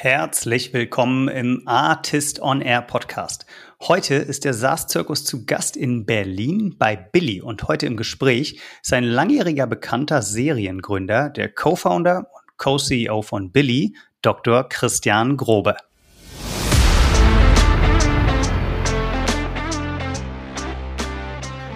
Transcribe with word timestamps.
Herzlich 0.00 0.72
willkommen 0.72 1.26
im 1.26 1.62
Artist 1.66 2.40
on 2.40 2.60
Air 2.60 2.82
Podcast. 2.82 3.46
Heute 3.80 4.14
ist 4.14 4.44
der 4.44 4.54
SaaS-Zirkus 4.54 5.24
zu 5.24 5.44
Gast 5.44 5.76
in 5.76 6.06
Berlin 6.06 6.76
bei 6.78 6.94
Billy 6.94 7.42
und 7.42 7.66
heute 7.66 7.86
im 7.86 7.96
Gespräch 7.96 8.60
sein 8.80 9.02
langjähriger 9.02 9.66
bekannter 9.66 10.22
Seriengründer, 10.22 11.30
der 11.30 11.52
Co-Founder 11.52 12.18
und 12.18 12.58
Co-CEO 12.58 13.22
von 13.22 13.50
Billy, 13.50 13.96
Dr. 14.22 14.68
Christian 14.68 15.36
Grobe. 15.36 15.74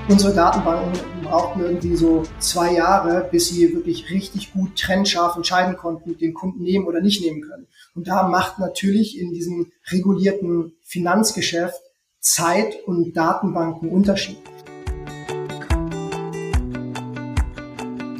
Unsere 0.06 0.32
Datenbanken 0.32 1.11
brauchten 1.32 1.60
irgendwie 1.60 1.96
so 1.96 2.24
zwei 2.40 2.74
Jahre, 2.74 3.26
bis 3.30 3.48
sie 3.48 3.74
wirklich 3.74 4.10
richtig 4.10 4.52
gut 4.52 4.78
trennscharf 4.78 5.34
entscheiden 5.34 5.78
konnten, 5.78 6.18
den 6.18 6.34
Kunden 6.34 6.62
nehmen 6.62 6.86
oder 6.86 7.00
nicht 7.00 7.22
nehmen 7.22 7.40
können. 7.40 7.68
Und 7.94 8.06
da 8.06 8.28
macht 8.28 8.58
natürlich 8.58 9.18
in 9.18 9.32
diesem 9.32 9.72
regulierten 9.90 10.74
Finanzgeschäft 10.82 11.80
Zeit 12.20 12.74
und 12.84 13.16
Datenbanken 13.16 13.88
Unterschied. 13.88 14.36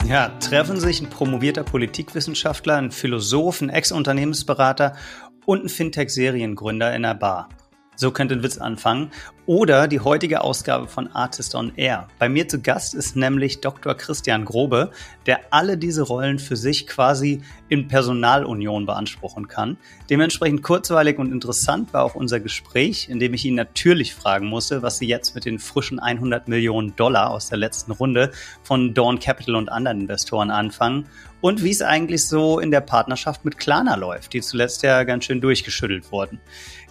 Ja, 0.09 0.30
treffen 0.41 0.80
sich 0.80 1.02
ein 1.02 1.10
promovierter 1.10 1.65
Politikwissenschaftler, 1.65 2.77
ein 2.77 2.93
Philosoph, 2.93 3.60
ein 3.60 3.69
Ex-Unternehmensberater 3.69 4.97
und 5.45 5.65
ein 5.65 5.69
Fintech-Seriengründer 5.69 6.97
in 6.97 7.05
einer 7.05 7.15
Bar. 7.15 7.51
So 8.02 8.11
könnte 8.11 8.34
ein 8.34 8.42
Witz 8.42 8.59
anfangen. 8.59 9.12
Oder 9.47 9.87
die 9.87 10.01
heutige 10.01 10.41
Ausgabe 10.41 10.88
von 10.88 11.06
Artist 11.12 11.55
on 11.55 11.73
Air. 11.77 12.09
Bei 12.19 12.29
mir 12.29 12.48
zu 12.48 12.60
Gast 12.60 12.95
ist 12.95 13.15
nämlich 13.15 13.60
Dr. 13.60 13.95
Christian 13.95 14.45
Grobe, 14.45 14.91
der 15.27 15.38
alle 15.51 15.79
diese 15.79 16.02
Rollen 16.02 16.41
für 16.41 16.57
sich 16.57 16.88
quasi 16.88 17.43
in 17.69 17.87
Personalunion 17.87 18.87
beanspruchen 18.87 19.46
kann. 19.46 19.77
Dementsprechend 20.10 20.65
kurzweilig 20.65 21.19
und 21.19 21.30
interessant 21.30 21.93
war 21.93 22.02
auch 22.02 22.16
unser 22.16 22.41
Gespräch, 22.41 23.09
in 23.09 23.20
dem 23.20 23.34
ich 23.34 23.45
ihn 23.45 23.55
natürlich 23.55 24.15
fragen 24.15 24.46
musste, 24.46 24.82
was 24.82 24.99
sie 24.99 25.07
jetzt 25.07 25.37
mit 25.37 25.45
den 25.45 25.60
frischen 25.60 26.01
100 26.01 26.49
Millionen 26.49 26.96
Dollar 26.96 27.30
aus 27.30 27.49
der 27.49 27.59
letzten 27.59 27.93
Runde 27.93 28.32
von 28.65 28.95
Dawn 28.95 29.21
Capital 29.21 29.55
und 29.55 29.68
anderen 29.68 30.01
Investoren 30.01 30.51
anfangen 30.51 31.07
und 31.43 31.65
wie 31.65 31.71
es 31.71 31.82
eigentlich 31.82 32.27
so 32.27 32.60
in 32.60 32.71
der 32.71 32.80
Partnerschaft 32.80 33.45
mit 33.45 33.59
Klarna 33.59 33.96
läuft, 33.96 34.32
die 34.32 34.40
zuletzt 34.40 34.82
ja 34.84 35.02
ganz 35.02 35.24
schön 35.24 35.40
durchgeschüttelt 35.40 36.10
wurden. 36.12 36.40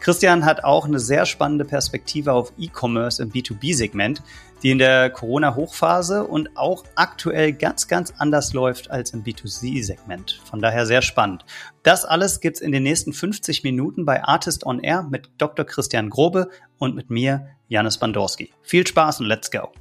Christian 0.01 0.45
hat 0.45 0.63
auch 0.63 0.85
eine 0.85 0.99
sehr 0.99 1.27
spannende 1.27 1.63
Perspektive 1.63 2.33
auf 2.33 2.51
E-Commerce 2.57 3.21
im 3.21 3.31
B2B-Segment, 3.31 4.23
die 4.63 4.71
in 4.71 4.79
der 4.79 5.11
Corona-Hochphase 5.11 6.25
und 6.25 6.57
auch 6.57 6.83
aktuell 6.95 7.53
ganz, 7.53 7.87
ganz 7.87 8.11
anders 8.17 8.53
läuft 8.53 8.89
als 8.89 9.11
im 9.11 9.23
B2C-Segment. 9.23 10.41
Von 10.43 10.59
daher 10.59 10.87
sehr 10.87 11.03
spannend. 11.03 11.45
Das 11.83 12.03
alles 12.03 12.39
gibt's 12.39 12.61
in 12.61 12.71
den 12.71 12.81
nächsten 12.81 13.13
50 13.13 13.63
Minuten 13.63 14.03
bei 14.03 14.23
Artist 14.23 14.65
on 14.65 14.79
Air 14.79 15.03
mit 15.03 15.29
Dr. 15.37 15.65
Christian 15.65 16.09
Grobe 16.09 16.49
und 16.79 16.95
mit 16.95 17.11
mir, 17.11 17.49
Janis 17.67 17.99
Bandorski. 17.99 18.51
Viel 18.63 18.87
Spaß 18.87 19.19
und 19.19 19.27
let's 19.27 19.51
go! 19.51 19.71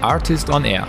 Artist 0.00 0.50
on 0.50 0.64
Air 0.64 0.88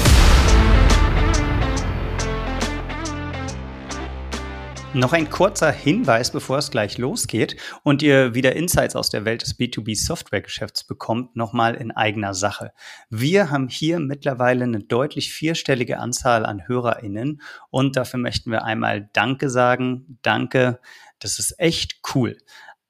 Noch 4.93 5.13
ein 5.13 5.29
kurzer 5.29 5.71
Hinweis, 5.71 6.31
bevor 6.31 6.57
es 6.57 6.69
gleich 6.69 6.97
losgeht 6.97 7.55
und 7.83 8.01
ihr 8.01 8.35
wieder 8.35 8.57
Insights 8.57 8.97
aus 8.97 9.09
der 9.09 9.23
Welt 9.23 9.41
des 9.41 9.57
B2B-Software-Geschäfts 9.57 10.83
bekommt, 10.83 11.37
nochmal 11.37 11.75
in 11.75 11.91
eigener 11.91 12.33
Sache. 12.33 12.73
Wir 13.09 13.49
haben 13.49 13.69
hier 13.69 13.99
mittlerweile 13.99 14.65
eine 14.65 14.81
deutlich 14.81 15.31
vierstellige 15.31 15.97
Anzahl 15.97 16.45
an 16.45 16.67
HörerInnen 16.67 17.41
und 17.69 17.95
dafür 17.95 18.19
möchten 18.19 18.51
wir 18.51 18.65
einmal 18.65 19.09
Danke 19.13 19.49
sagen. 19.49 20.17
Danke, 20.23 20.81
das 21.19 21.39
ist 21.39 21.57
echt 21.57 22.01
cool. 22.13 22.37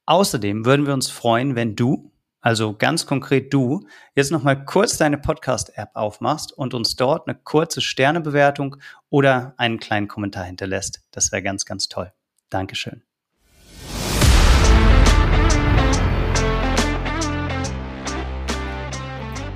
Außerdem 0.08 0.66
würden 0.66 0.88
wir 0.88 0.96
uns 0.96 1.08
freuen, 1.08 1.56
wenn 1.56 1.76
du 1.76 2.11
also 2.42 2.76
ganz 2.76 3.06
konkret 3.06 3.54
du, 3.54 3.86
jetzt 4.16 4.32
nochmal 4.32 4.66
kurz 4.66 4.98
deine 4.98 5.20
Podcast-App 5.20 5.92
aufmachst 5.94 6.52
und 6.52 6.74
uns 6.74 6.96
dort 6.96 7.28
eine 7.28 7.38
kurze 7.38 7.82
Sternebewertung 7.82 8.78
oder 9.10 9.54
einen 9.58 9.80
kleinen 9.80 10.08
Kommentar 10.08 10.46
hinterlässt. 10.46 11.02
Das 11.12 11.32
wäre 11.32 11.44
ganz, 11.44 11.66
ganz 11.66 11.88
toll. 11.88 12.12
Dankeschön. 12.50 13.04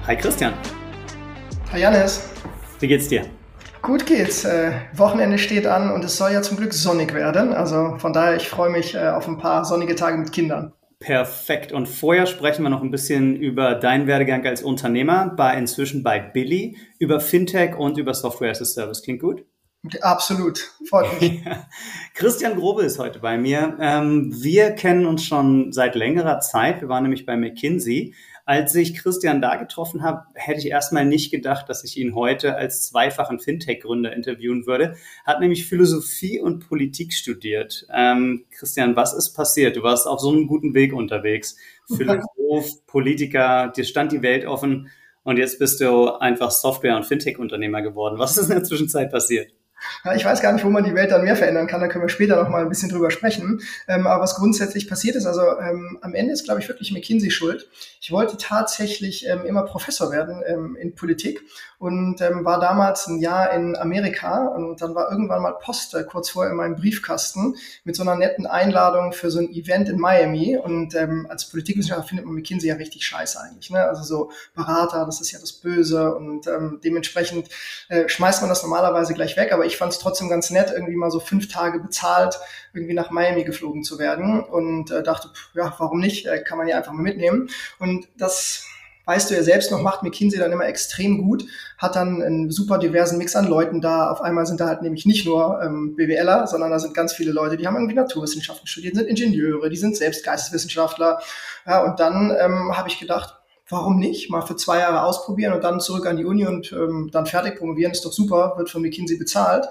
Hi 0.05 0.15
Christian. 0.15 0.53
Hi 1.71 1.81
Janis. 1.81 2.29
Wie 2.79 2.87
geht's 2.87 3.07
dir? 3.07 3.25
Gut 3.81 4.05
geht's. 4.05 4.45
Äh, 4.45 4.73
Wochenende 4.93 5.39
steht 5.39 5.65
an 5.65 5.91
und 5.91 6.05
es 6.05 6.17
soll 6.17 6.31
ja 6.31 6.43
zum 6.43 6.57
Glück 6.57 6.73
sonnig 6.73 7.15
werden. 7.15 7.53
Also 7.53 7.97
von 7.97 8.13
daher, 8.13 8.35
ich 8.35 8.47
freue 8.47 8.69
mich 8.69 8.93
äh, 8.93 9.07
auf 9.07 9.27
ein 9.27 9.39
paar 9.39 9.65
sonnige 9.65 9.95
Tage 9.95 10.17
mit 10.17 10.31
Kindern. 10.31 10.73
Perfekt. 11.05 11.71
Und 11.71 11.87
vorher 11.87 12.25
sprechen 12.25 12.63
wir 12.63 12.71
noch 12.71 12.81
ein 12.81 12.89
bisschen 12.89 13.35
über 13.35 13.75
deinen 13.75 14.07
Werdegang 14.07 14.43
als 14.43 14.63
Unternehmer, 14.63 15.31
bei 15.37 15.55
inzwischen 15.55 16.01
bei 16.01 16.19
Billy, 16.19 16.77
über 16.97 17.19
Fintech 17.19 17.77
und 17.77 17.99
über 17.99 18.15
Software 18.15 18.49
as 18.49 18.59
a 18.59 18.65
Service. 18.65 19.03
Klingt 19.03 19.21
gut? 19.21 19.45
Absolut, 20.01 20.71
freut 20.89 21.21
mich. 21.21 21.43
Christian 22.15 22.55
Grobe 22.55 22.81
ist 22.81 22.97
heute 22.97 23.19
bei 23.19 23.37
mir. 23.37 23.77
Ähm, 23.79 24.33
wir 24.41 24.71
kennen 24.71 25.05
uns 25.05 25.23
schon 25.23 25.71
seit 25.71 25.93
längerer 25.93 26.39
Zeit. 26.39 26.81
Wir 26.81 26.89
waren 26.89 27.03
nämlich 27.03 27.27
bei 27.27 27.37
McKinsey 27.37 28.15
als 28.45 28.75
ich 28.75 28.95
Christian 28.95 29.41
da 29.41 29.55
getroffen 29.55 30.03
habe, 30.03 30.25
hätte 30.35 30.59
ich 30.59 30.67
erstmal 30.67 31.03
nicht 31.03 31.31
gedacht, 31.31 31.67
dass 31.67 31.83
ich 31.83 31.97
ihn 31.97 32.13
heute 32.13 32.55
als 32.55 32.83
zweifachen 32.83 33.39
Fintech-Gründer 33.39 34.13
interviewen 34.13 34.67
würde. 34.67 34.95
Hat 35.25 35.39
nämlich 35.39 35.67
Philosophie 35.67 36.39
und 36.39 36.67
Politik 36.67 37.13
studiert. 37.13 37.87
Ähm, 37.91 38.45
Christian, 38.51 38.95
was 38.95 39.13
ist 39.13 39.33
passiert? 39.33 39.75
Du 39.75 39.81
warst 39.81 40.07
auf 40.07 40.19
so 40.19 40.29
einem 40.29 40.45
guten 40.45 40.75
Weg 40.75 40.93
unterwegs. 40.93 41.57
Philosoph, 41.87 42.85
Politiker, 42.87 43.73
dir 43.75 43.83
stand 43.83 44.11
die 44.11 44.21
Welt 44.21 44.45
offen 44.45 44.91
und 45.23 45.37
jetzt 45.37 45.57
bist 45.57 45.81
du 45.81 46.09
einfach 46.09 46.51
Software- 46.51 46.97
und 46.97 47.05
Fintech-Unternehmer 47.05 47.81
geworden. 47.81 48.19
Was 48.19 48.37
ist 48.37 48.49
in 48.49 48.55
der 48.57 48.63
Zwischenzeit 48.63 49.11
passiert? 49.11 49.53
Ich 50.15 50.25
weiß 50.25 50.41
gar 50.41 50.53
nicht, 50.53 50.65
wo 50.65 50.69
man 50.69 50.83
die 50.83 50.95
Welt 50.95 51.11
dann 51.11 51.23
mehr 51.23 51.35
verändern 51.35 51.67
kann, 51.67 51.81
da 51.81 51.87
können 51.87 52.03
wir 52.03 52.09
später 52.09 52.35
noch 52.35 52.49
mal 52.49 52.61
ein 52.61 52.69
bisschen 52.69 52.89
drüber 52.89 53.11
sprechen. 53.11 53.61
Ähm, 53.87 54.07
aber 54.07 54.23
was 54.23 54.35
grundsätzlich 54.35 54.87
passiert 54.87 55.15
ist, 55.15 55.25
also 55.25 55.41
ähm, 55.59 55.97
am 56.01 56.13
Ende 56.13 56.33
ist, 56.33 56.45
glaube 56.45 56.59
ich, 56.59 56.67
wirklich 56.67 56.91
McKinsey 56.91 57.31
schuld. 57.31 57.69
Ich 58.01 58.11
wollte 58.11 58.37
tatsächlich 58.37 59.27
ähm, 59.27 59.45
immer 59.45 59.63
Professor 59.63 60.11
werden 60.11 60.43
ähm, 60.47 60.75
in 60.75 60.95
Politik 60.95 61.41
und 61.79 62.21
ähm, 62.21 62.45
war 62.45 62.59
damals 62.59 63.07
ein 63.07 63.19
Jahr 63.19 63.51
in 63.51 63.75
Amerika 63.75 64.47
und 64.47 64.81
dann 64.81 64.95
war 64.95 65.11
irgendwann 65.11 65.41
mal 65.41 65.53
Post 65.53 65.95
kurz 66.09 66.29
vorher 66.29 66.51
in 66.51 66.57
meinem 66.57 66.75
Briefkasten 66.75 67.55
mit 67.83 67.95
so 67.95 68.03
einer 68.03 68.15
netten 68.15 68.47
Einladung 68.47 69.13
für 69.13 69.29
so 69.31 69.39
ein 69.39 69.49
Event 69.51 69.89
in 69.89 69.99
Miami 69.99 70.57
und 70.57 70.95
ähm, 70.95 71.27
als 71.29 71.49
Politikwissenschaftler 71.49 72.07
findet 72.07 72.25
man 72.25 72.35
McKinsey 72.35 72.69
ja 72.69 72.75
richtig 72.75 73.05
scheiße 73.05 73.39
eigentlich, 73.39 73.69
ne? 73.69 73.83
also 73.83 74.03
so 74.03 74.31
Berater, 74.53 75.05
das 75.05 75.21
ist 75.21 75.31
ja 75.31 75.39
das 75.39 75.53
Böse 75.53 76.15
und 76.15 76.47
ähm, 76.47 76.79
dementsprechend 76.83 77.49
äh, 77.89 78.07
schmeißt 78.07 78.41
man 78.41 78.49
das 78.49 78.63
normalerweise 78.63 79.13
gleich 79.13 79.37
weg, 79.37 79.51
aber 79.51 79.65
ich 79.65 79.77
fand 79.77 79.93
es 79.93 79.99
trotzdem 79.99 80.29
ganz 80.29 80.49
nett, 80.49 80.71
irgendwie 80.71 80.95
mal 80.95 81.11
so 81.11 81.19
fünf 81.19 81.47
Tage 81.47 81.79
bezahlt, 81.79 82.39
irgendwie 82.73 82.93
nach 82.93 83.11
Miami 83.11 83.43
geflogen 83.43 83.83
zu 83.83 83.99
werden 83.99 84.43
und 84.43 84.91
äh, 84.91 85.03
dachte, 85.03 85.29
pff, 85.29 85.49
ja, 85.55 85.73
warum 85.77 85.99
nicht, 85.99 86.25
äh, 86.25 86.41
kann 86.41 86.57
man 86.57 86.67
ja 86.67 86.77
einfach 86.77 86.93
mal 86.93 87.03
mitnehmen 87.03 87.49
und 87.79 88.07
das 88.17 88.65
weißt 89.05 89.29
du 89.29 89.35
ja 89.35 89.43
selbst 89.43 89.71
noch, 89.71 89.81
macht 89.81 90.03
McKinsey 90.03 90.39
dann 90.39 90.51
immer 90.51 90.65
extrem 90.65 91.23
gut, 91.23 91.45
hat 91.77 91.95
dann 91.95 92.21
einen 92.21 92.51
super 92.51 92.77
diversen 92.77 93.17
Mix 93.17 93.35
an 93.35 93.47
Leuten 93.47 93.81
da. 93.81 94.09
Auf 94.11 94.21
einmal 94.21 94.45
sind 94.45 94.59
da 94.59 94.67
halt 94.67 94.81
nämlich 94.81 95.05
nicht 95.05 95.25
nur 95.25 95.61
ähm, 95.63 95.95
BWLer, 95.95 96.47
sondern 96.47 96.71
da 96.71 96.79
sind 96.79 96.93
ganz 96.93 97.13
viele 97.13 97.31
Leute, 97.31 97.57
die 97.57 97.67
haben 97.67 97.75
irgendwie 97.75 97.95
Naturwissenschaften 97.95 98.67
studiert, 98.67 98.95
sind 98.95 99.07
Ingenieure, 99.07 99.69
die 99.69 99.77
sind 99.77 99.95
selbst 99.95 100.25
Geisteswissenschaftler. 100.25 101.19
Ja, 101.65 101.83
und 101.83 101.99
dann 101.99 102.35
ähm, 102.39 102.75
habe 102.75 102.89
ich 102.89 102.99
gedacht, 102.99 103.35
warum 103.69 103.97
nicht? 103.97 104.29
Mal 104.29 104.41
für 104.41 104.55
zwei 104.55 104.79
Jahre 104.79 105.03
ausprobieren 105.03 105.53
und 105.53 105.63
dann 105.63 105.79
zurück 105.79 106.05
an 106.05 106.17
die 106.17 106.25
Uni 106.25 106.45
und 106.45 106.71
ähm, 106.71 107.09
dann 107.11 107.25
fertig 107.25 107.57
promovieren, 107.57 107.91
ist 107.91 108.05
doch 108.05 108.13
super, 108.13 108.53
wird 108.57 108.69
von 108.69 108.81
McKinsey 108.81 109.17
bezahlt. 109.17 109.65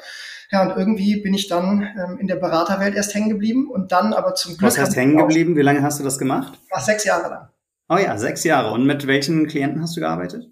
Ja, 0.50 0.62
und 0.62 0.76
irgendwie 0.76 1.20
bin 1.20 1.34
ich 1.34 1.48
dann 1.48 1.82
ähm, 1.82 2.18
in 2.18 2.26
der 2.26 2.36
Beraterwelt 2.36 2.94
erst 2.94 3.14
hängen 3.14 3.28
geblieben 3.28 3.68
und 3.70 3.92
dann 3.92 4.12
aber 4.12 4.34
zum 4.34 4.56
Glück. 4.56 4.70
Was 4.70 4.78
heißt 4.78 4.94
hängen 4.96 5.16
geblieben? 5.16 5.56
Wie 5.56 5.62
lange 5.62 5.82
hast 5.82 5.98
du 5.98 6.04
das 6.04 6.18
gemacht? 6.18 6.58
War 6.70 6.80
sechs 6.80 7.04
Jahre 7.04 7.28
lang. 7.28 7.48
Oh 7.88 7.96
ja, 7.96 8.16
sechs 8.16 8.44
Jahre. 8.44 8.72
Und 8.72 8.86
mit 8.86 9.06
welchen 9.06 9.46
Klienten 9.46 9.82
hast 9.82 9.96
du 9.96 10.00
gearbeitet? 10.00 10.48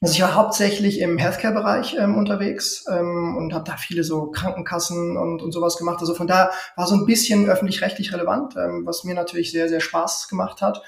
Also 0.00 0.14
ich 0.14 0.22
war 0.22 0.34
hauptsächlich 0.34 0.98
im 0.98 1.16
Healthcare-Bereich 1.16 1.96
ähm, 1.96 2.16
unterwegs 2.16 2.84
ähm, 2.90 3.36
und 3.36 3.54
habe 3.54 3.64
da 3.64 3.76
viele 3.76 4.02
so 4.02 4.32
Krankenkassen 4.32 5.16
und, 5.16 5.42
und 5.42 5.52
sowas 5.52 5.76
gemacht. 5.76 5.98
Also 6.00 6.14
von 6.14 6.26
da 6.26 6.50
war 6.74 6.88
so 6.88 6.96
ein 6.96 7.06
bisschen 7.06 7.48
öffentlich-rechtlich 7.48 8.12
relevant, 8.12 8.56
ähm, 8.56 8.82
was 8.84 9.04
mir 9.04 9.14
natürlich 9.14 9.52
sehr, 9.52 9.68
sehr 9.68 9.80
Spaß 9.80 10.26
gemacht 10.26 10.60
hat. 10.60 10.82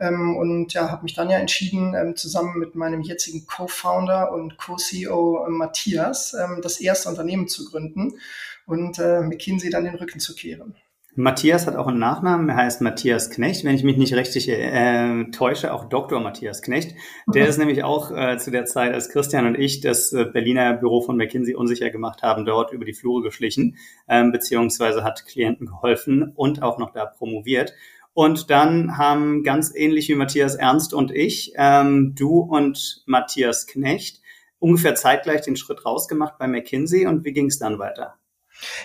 ähm, 0.00 0.36
und 0.36 0.74
ja, 0.74 0.90
habe 0.90 1.02
mich 1.02 1.14
dann 1.14 1.30
ja 1.30 1.38
entschieden, 1.38 1.94
ähm, 1.94 2.14
zusammen 2.14 2.58
mit 2.58 2.74
meinem 2.74 3.00
jetzigen 3.00 3.46
Co-Founder 3.46 4.32
und 4.32 4.58
Co-CEO 4.58 5.46
äh, 5.46 5.50
Matthias 5.50 6.34
ähm, 6.34 6.60
das 6.62 6.78
erste 6.78 7.08
Unternehmen 7.08 7.48
zu 7.48 7.64
gründen 7.64 8.18
und 8.66 8.98
äh, 8.98 9.22
McKinsey 9.22 9.70
dann 9.70 9.84
den 9.84 9.94
Rücken 9.94 10.20
zu 10.20 10.34
kehren. 10.34 10.76
Matthias 11.14 11.66
hat 11.66 11.74
auch 11.74 11.88
einen 11.88 11.98
Nachnamen, 11.98 12.48
er 12.48 12.56
heißt 12.56 12.80
Matthias 12.80 13.30
Knecht, 13.30 13.64
wenn 13.64 13.74
ich 13.74 13.82
mich 13.82 13.96
nicht 13.96 14.14
richtig 14.14 14.48
äh, 14.48 15.24
täusche, 15.32 15.72
auch 15.72 15.88
Dr. 15.88 16.20
Matthias 16.20 16.62
Knecht. 16.62 16.94
Der 17.26 17.44
mhm. 17.44 17.48
ist 17.48 17.58
nämlich 17.58 17.82
auch 17.82 18.12
äh, 18.12 18.38
zu 18.38 18.50
der 18.50 18.66
Zeit, 18.66 18.94
als 18.94 19.08
Christian 19.08 19.46
und 19.46 19.58
ich 19.58 19.80
das 19.80 20.12
äh, 20.12 20.26
Berliner 20.26 20.74
Büro 20.74 21.00
von 21.00 21.16
McKinsey 21.16 21.56
unsicher 21.56 21.90
gemacht 21.90 22.22
haben, 22.22 22.44
dort 22.44 22.72
über 22.72 22.84
die 22.84 22.94
Flure 22.94 23.22
geschlichen, 23.22 23.76
ähm, 24.08 24.30
beziehungsweise 24.30 25.02
hat 25.02 25.26
Klienten 25.26 25.66
geholfen 25.66 26.32
und 26.36 26.62
auch 26.62 26.78
noch 26.78 26.92
da 26.92 27.06
promoviert. 27.06 27.74
Und 28.14 28.50
dann 28.50 28.96
haben 28.98 29.42
ganz 29.42 29.72
ähnlich 29.74 30.08
wie 30.08 30.14
Matthias 30.14 30.54
Ernst 30.56 30.92
und 30.92 31.10
ich, 31.10 31.52
ähm, 31.56 32.14
du 32.16 32.40
und 32.40 33.02
Matthias 33.06 33.66
Knecht, 33.66 34.20
ungefähr 34.58 34.94
zeitgleich 34.94 35.40
den 35.40 35.56
Schritt 35.56 35.84
rausgemacht 35.84 36.38
bei 36.38 36.46
McKinsey. 36.48 37.06
Und 37.06 37.24
wie 37.24 37.32
ging 37.32 37.46
es 37.46 37.58
dann 37.58 37.78
weiter? 37.78 38.16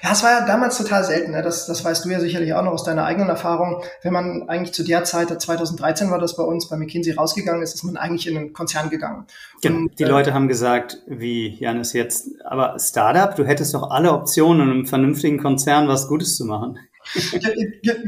Ja, 0.04 0.12
es 0.12 0.24
war 0.24 0.32
ja 0.32 0.46
damals 0.46 0.78
total 0.78 1.04
selten, 1.04 1.32
ne? 1.32 1.42
das, 1.42 1.66
das 1.66 1.84
weißt 1.84 2.06
du 2.06 2.10
ja 2.10 2.20
sicherlich 2.20 2.54
auch 2.54 2.64
noch 2.64 2.74
aus 2.74 2.84
deiner 2.84 3.06
eigenen 3.06 3.30
Erfahrung. 3.30 3.84
Wenn 4.02 4.14
man 4.14 4.50
eigentlich 4.50 4.74
zu 4.74 4.84
der 4.84 5.04
Zeit, 5.04 5.30
2013 5.42 6.12
war 6.12 6.20
das 6.20 6.36
bei 6.36 6.44
uns 6.44 6.70
bei 6.70 6.78
McKinsey 6.78 7.14
rausgegangen 7.14 7.62
ist, 7.62 7.74
ist 7.74 7.84
man 7.84 7.98
eigentlich 7.98 8.28
in 8.28 8.38
einen 8.38 8.54
Konzern 8.54 8.90
gegangen. 8.90 9.26
Genau. 9.62 9.78
Und, 9.78 10.00
die 10.00 10.04
äh, 10.04 10.08
Leute 10.08 10.34
haben 10.34 10.48
gesagt, 10.48 11.00
wie 11.08 11.58
Janis 11.60 11.94
jetzt, 11.94 12.30
aber 12.46 12.78
Startup, 12.80 13.36
du 13.36 13.46
hättest 13.46 13.74
doch 13.74 13.90
alle 13.90 14.12
Optionen, 14.14 14.62
um 14.62 14.72
einem 14.72 14.86
vernünftigen 14.86 15.40
Konzern 15.40 15.88
was 15.88 16.08
Gutes 16.08 16.36
zu 16.36 16.46
machen 16.46 16.78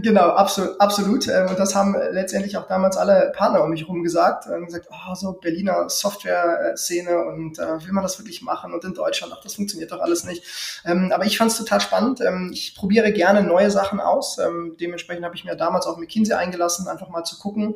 genau, 0.01 0.29
absolut, 0.29 0.79
absolut. 0.79 1.27
Ähm, 1.27 1.47
und 1.49 1.59
das 1.59 1.75
haben 1.75 1.95
letztendlich 2.11 2.57
auch 2.57 2.67
damals 2.67 2.97
alle 2.97 3.31
Partner 3.35 3.63
um 3.63 3.69
mich 3.69 3.81
herum 3.81 4.03
gesagt. 4.03 4.47
Und 4.47 4.65
gesagt, 4.65 4.87
oh, 4.89 5.15
so 5.15 5.33
Berliner 5.33 5.89
Software-Szene 5.89 7.25
und 7.25 7.59
äh, 7.59 7.85
will 7.85 7.91
man 7.91 8.03
das 8.03 8.19
wirklich 8.19 8.41
machen? 8.41 8.73
Und 8.73 8.83
in 8.83 8.93
Deutschland, 8.93 9.33
ach, 9.35 9.41
das 9.41 9.55
funktioniert 9.55 9.91
doch 9.91 9.99
alles 9.99 10.23
nicht. 10.23 10.43
Ähm, 10.85 11.11
aber 11.13 11.25
ich 11.25 11.37
fand 11.37 11.51
es 11.51 11.57
total 11.57 11.81
spannend. 11.81 12.21
Ähm, 12.21 12.51
ich 12.53 12.75
probiere 12.75 13.11
gerne 13.11 13.43
neue 13.43 13.71
Sachen 13.71 13.99
aus. 13.99 14.37
Ähm, 14.37 14.75
dementsprechend 14.79 15.25
habe 15.25 15.35
ich 15.35 15.45
mir 15.45 15.55
damals 15.55 15.85
auch 15.85 15.97
McKinsey 15.97 16.35
eingelassen, 16.35 16.87
einfach 16.87 17.09
mal 17.09 17.23
zu 17.23 17.37
gucken. 17.37 17.75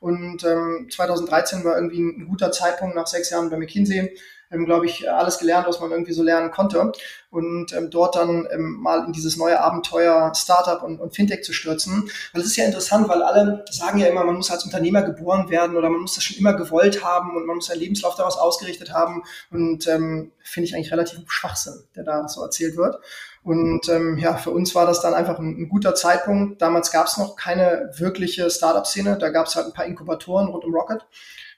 Und 0.00 0.44
ähm, 0.44 0.88
2013 0.90 1.64
war 1.64 1.76
irgendwie 1.76 2.00
ein 2.00 2.26
guter 2.26 2.52
Zeitpunkt 2.52 2.96
nach 2.96 3.06
sechs 3.06 3.30
Jahren 3.30 3.50
bei 3.50 3.58
McKinsey 3.58 4.16
ähm, 4.50 4.64
glaube 4.64 4.86
ich, 4.86 5.10
alles 5.10 5.38
gelernt, 5.38 5.66
was 5.66 5.80
man 5.80 5.90
irgendwie 5.90 6.12
so 6.12 6.22
lernen 6.22 6.50
konnte. 6.50 6.92
Und 7.30 7.72
ähm, 7.72 7.90
dort 7.90 8.16
dann 8.16 8.48
ähm, 8.50 8.78
mal 8.80 9.04
in 9.06 9.12
dieses 9.12 9.36
neue 9.36 9.60
Abenteuer 9.60 10.32
Startup 10.34 10.82
und, 10.82 11.00
und 11.00 11.14
Fintech 11.14 11.44
zu 11.44 11.52
stürzen. 11.52 12.10
Weil 12.32 12.42
es 12.42 12.48
ist 12.48 12.56
ja 12.56 12.64
interessant, 12.64 13.08
weil 13.08 13.22
alle 13.22 13.64
sagen 13.70 13.98
ja 13.98 14.08
immer, 14.08 14.24
man 14.24 14.34
muss 14.34 14.50
als 14.50 14.64
Unternehmer 14.64 15.02
geboren 15.02 15.48
werden 15.48 15.76
oder 15.76 15.88
man 15.88 16.00
muss 16.00 16.16
das 16.16 16.24
schon 16.24 16.38
immer 16.38 16.54
gewollt 16.54 17.04
haben 17.04 17.36
und 17.36 17.46
man 17.46 17.56
muss 17.56 17.66
seinen 17.66 17.80
Lebenslauf 17.80 18.16
daraus 18.16 18.36
ausgerichtet 18.36 18.92
haben. 18.92 19.22
Und 19.50 19.86
ähm, 19.86 20.32
finde 20.42 20.68
ich 20.68 20.74
eigentlich 20.74 20.92
relativ 20.92 21.20
Schwachsinn, 21.30 21.84
der 21.94 22.04
da 22.04 22.26
so 22.28 22.42
erzählt 22.42 22.76
wird. 22.76 22.98
Und 23.42 23.88
ähm, 23.88 24.18
ja, 24.18 24.36
für 24.36 24.50
uns 24.50 24.74
war 24.74 24.86
das 24.86 25.00
dann 25.00 25.14
einfach 25.14 25.38
ein, 25.38 25.56
ein 25.56 25.68
guter 25.68 25.94
Zeitpunkt. 25.94 26.60
Damals 26.60 26.90
gab 26.90 27.06
es 27.06 27.16
noch 27.16 27.36
keine 27.36 27.90
wirkliche 27.96 28.50
Startup-Szene. 28.50 29.16
Da 29.18 29.30
gab 29.30 29.46
es 29.46 29.56
halt 29.56 29.66
ein 29.66 29.72
paar 29.72 29.86
Inkubatoren 29.86 30.48
rund 30.48 30.64
um 30.64 30.74
Rocket. 30.74 31.06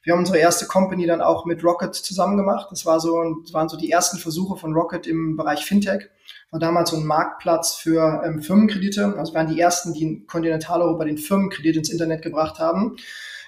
Wir 0.03 0.15
haben 0.15 0.21
unsere 0.21 0.39
erste 0.39 0.67
Company 0.67 1.07
dann 1.07 1.21
auch 1.21 1.45
mit 1.45 1.63
Rocket 1.63 1.95
zusammen 1.95 2.37
gemacht. 2.37 2.67
Das, 2.71 2.85
war 2.85 2.99
so, 2.99 3.37
das 3.43 3.53
waren 3.53 3.69
so 3.69 3.77
die 3.77 3.91
ersten 3.91 4.19
Versuche 4.19 4.57
von 4.57 4.75
Rocket 4.75 5.07
im 5.07 5.37
Bereich 5.37 5.65
Fintech. 5.65 6.11
War 6.51 6.59
damals 6.59 6.91
so 6.91 6.97
ein 6.97 7.07
Marktplatz 7.07 7.75
für 7.77 8.23
ähm, 8.25 8.43
Firmenkredite. 8.43 9.15
Also 9.17 9.33
waren 9.35 9.47
die 9.47 9.61
ersten, 9.61 9.93
die 9.93 10.03
in 10.03 10.27
Kontinentaleuropa 10.27 11.05
den 11.05 11.19
Firmenkredit 11.19 11.77
ins 11.77 11.91
Internet 11.91 12.23
gebracht 12.23 12.59
haben. 12.59 12.97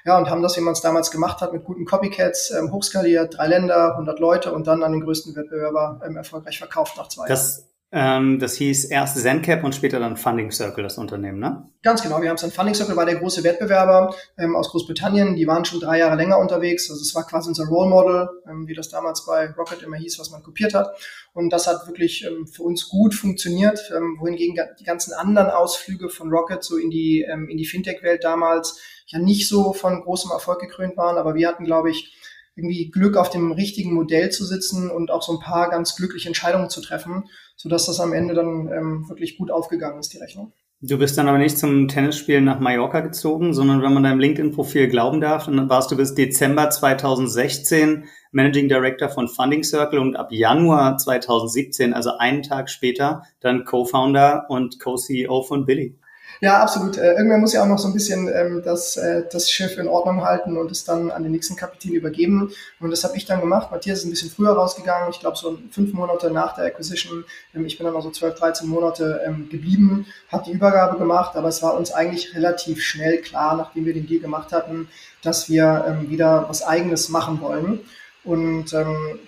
Ja, 0.04 0.18
und 0.18 0.30
haben 0.30 0.42
das, 0.42 0.56
wie 0.56 0.60
man 0.60 0.74
es 0.74 0.82
damals 0.82 1.10
gemacht 1.10 1.40
hat, 1.40 1.52
mit 1.52 1.64
guten 1.64 1.86
Copycats 1.86 2.50
ähm, 2.50 2.70
hochskaliert, 2.70 3.38
drei 3.38 3.48
Länder, 3.48 3.92
100 3.92 4.20
Leute 4.20 4.52
und 4.52 4.66
dann 4.66 4.82
an 4.82 4.92
den 4.92 5.00
größten 5.00 5.34
Wettbewerber 5.34 6.02
ähm, 6.06 6.16
erfolgreich 6.16 6.58
verkauft 6.58 6.96
nach 6.98 7.08
zwei 7.08 7.26
das 7.26 7.56
Jahren. 7.56 7.73
Ähm, 7.96 8.40
das 8.40 8.56
hieß 8.56 8.86
erst 8.86 9.16
ZenCap 9.18 9.62
und 9.62 9.72
später 9.72 10.00
dann 10.00 10.16
Funding 10.16 10.50
Circle, 10.50 10.82
das 10.82 10.98
Unternehmen, 10.98 11.38
ne? 11.38 11.70
Ganz 11.80 12.02
genau. 12.02 12.20
Wir 12.20 12.28
haben 12.28 12.34
es 12.34 12.40
dann 12.40 12.50
Funding 12.50 12.74
Circle, 12.74 12.96
war 12.96 13.06
der 13.06 13.14
große 13.14 13.44
Wettbewerber 13.44 14.12
ähm, 14.36 14.56
aus 14.56 14.70
Großbritannien. 14.70 15.36
Die 15.36 15.46
waren 15.46 15.64
schon 15.64 15.78
drei 15.78 16.00
Jahre 16.00 16.16
länger 16.16 16.40
unterwegs. 16.40 16.90
Also 16.90 17.00
es 17.00 17.14
war 17.14 17.24
quasi 17.24 17.50
unser 17.50 17.66
Role 17.66 17.88
Model, 17.88 18.28
ähm, 18.50 18.66
wie 18.66 18.74
das 18.74 18.88
damals 18.88 19.24
bei 19.24 19.48
Rocket 19.56 19.82
immer 19.82 19.96
hieß, 19.96 20.18
was 20.18 20.32
man 20.32 20.42
kopiert 20.42 20.74
hat. 20.74 20.88
Und 21.34 21.50
das 21.50 21.68
hat 21.68 21.86
wirklich 21.86 22.26
ähm, 22.26 22.48
für 22.48 22.64
uns 22.64 22.88
gut 22.88 23.14
funktioniert, 23.14 23.92
ähm, 23.96 24.16
wohingegen 24.18 24.58
die 24.80 24.84
ganzen 24.84 25.12
anderen 25.12 25.50
Ausflüge 25.50 26.08
von 26.08 26.30
Rocket 26.30 26.64
so 26.64 26.76
in 26.76 26.90
die, 26.90 27.22
ähm, 27.22 27.48
in 27.48 27.58
die 27.58 27.64
Fintech-Welt 27.64 28.24
damals 28.24 28.80
ja 29.06 29.20
nicht 29.20 29.48
so 29.48 29.72
von 29.72 30.02
großem 30.02 30.32
Erfolg 30.32 30.58
gekrönt 30.58 30.96
waren. 30.96 31.16
Aber 31.16 31.36
wir 31.36 31.46
hatten, 31.46 31.64
glaube 31.64 31.92
ich, 31.92 32.12
irgendwie 32.56 32.90
Glück 32.90 33.16
auf 33.16 33.30
dem 33.30 33.52
richtigen 33.52 33.92
Modell 33.92 34.30
zu 34.30 34.44
sitzen 34.44 34.90
und 34.90 35.10
auch 35.10 35.22
so 35.22 35.32
ein 35.32 35.40
paar 35.40 35.70
ganz 35.70 35.96
glückliche 35.96 36.28
Entscheidungen 36.28 36.70
zu 36.70 36.80
treffen, 36.80 37.24
sodass 37.56 37.86
das 37.86 38.00
am 38.00 38.12
Ende 38.12 38.34
dann 38.34 38.68
ähm, 38.68 39.08
wirklich 39.08 39.38
gut 39.38 39.50
aufgegangen 39.50 39.98
ist, 39.98 40.12
die 40.12 40.18
Rechnung. 40.18 40.52
Du 40.86 40.98
bist 40.98 41.16
dann 41.16 41.28
aber 41.28 41.38
nicht 41.38 41.56
zum 41.56 41.88
Tennisspielen 41.88 42.44
nach 42.44 42.60
Mallorca 42.60 43.00
gezogen, 43.00 43.54
sondern 43.54 43.80
wenn 43.82 43.94
man 43.94 44.02
deinem 44.02 44.20
LinkedIn-Profil 44.20 44.88
glauben 44.88 45.20
darf, 45.20 45.46
dann 45.46 45.70
warst 45.70 45.90
du 45.90 45.96
bis 45.96 46.14
Dezember 46.14 46.68
2016 46.68 48.04
Managing 48.32 48.68
Director 48.68 49.08
von 49.08 49.28
Funding 49.28 49.64
Circle 49.64 49.98
und 49.98 50.16
ab 50.16 50.28
Januar 50.30 50.98
2017, 50.98 51.94
also 51.94 52.18
einen 52.18 52.42
Tag 52.42 52.68
später, 52.68 53.22
dann 53.40 53.64
Co-Founder 53.64 54.44
und 54.50 54.78
Co-CEO 54.78 55.42
von 55.44 55.64
Billy. 55.64 55.96
Ja, 56.44 56.60
absolut. 56.60 56.98
Äh, 56.98 57.14
irgendwann 57.14 57.40
muss 57.40 57.54
ja 57.54 57.62
auch 57.62 57.66
noch 57.66 57.78
so 57.78 57.88
ein 57.88 57.94
bisschen 57.94 58.28
ähm, 58.28 58.60
das, 58.62 58.98
äh, 58.98 59.22
das 59.32 59.50
Schiff 59.50 59.78
in 59.78 59.88
Ordnung 59.88 60.22
halten 60.22 60.58
und 60.58 60.70
es 60.70 60.84
dann 60.84 61.10
an 61.10 61.22
den 61.22 61.32
nächsten 61.32 61.56
Kapitän 61.56 61.94
übergeben. 61.94 62.52
Und 62.80 62.90
das 62.90 63.02
habe 63.02 63.16
ich 63.16 63.24
dann 63.24 63.40
gemacht. 63.40 63.70
Matthias 63.70 64.00
ist 64.00 64.04
ein 64.04 64.10
bisschen 64.10 64.28
früher 64.28 64.50
rausgegangen. 64.50 65.08
Ich 65.08 65.20
glaube, 65.20 65.38
so 65.38 65.58
fünf 65.70 65.94
Monate 65.94 66.30
nach 66.30 66.54
der 66.54 66.66
Acquisition. 66.66 67.24
Ähm, 67.54 67.64
ich 67.64 67.78
bin 67.78 67.86
dann 67.86 67.94
noch 67.94 68.02
so 68.02 68.10
12, 68.10 68.34
13 68.34 68.68
Monate 68.68 69.22
ähm, 69.26 69.48
geblieben, 69.48 70.04
habe 70.28 70.44
die 70.44 70.52
Übergabe 70.52 70.98
gemacht. 70.98 71.34
Aber 71.34 71.48
es 71.48 71.62
war 71.62 71.78
uns 71.78 71.92
eigentlich 71.92 72.34
relativ 72.34 72.82
schnell 72.82 73.22
klar, 73.22 73.56
nachdem 73.56 73.86
wir 73.86 73.94
den 73.94 74.06
Deal 74.06 74.20
gemacht 74.20 74.52
hatten, 74.52 74.90
dass 75.22 75.48
wir 75.48 75.86
ähm, 75.88 76.10
wieder 76.10 76.44
was 76.46 76.62
Eigenes 76.62 77.08
machen 77.08 77.40
wollen. 77.40 77.80
Und 78.22 78.70
ähm, 78.74 79.18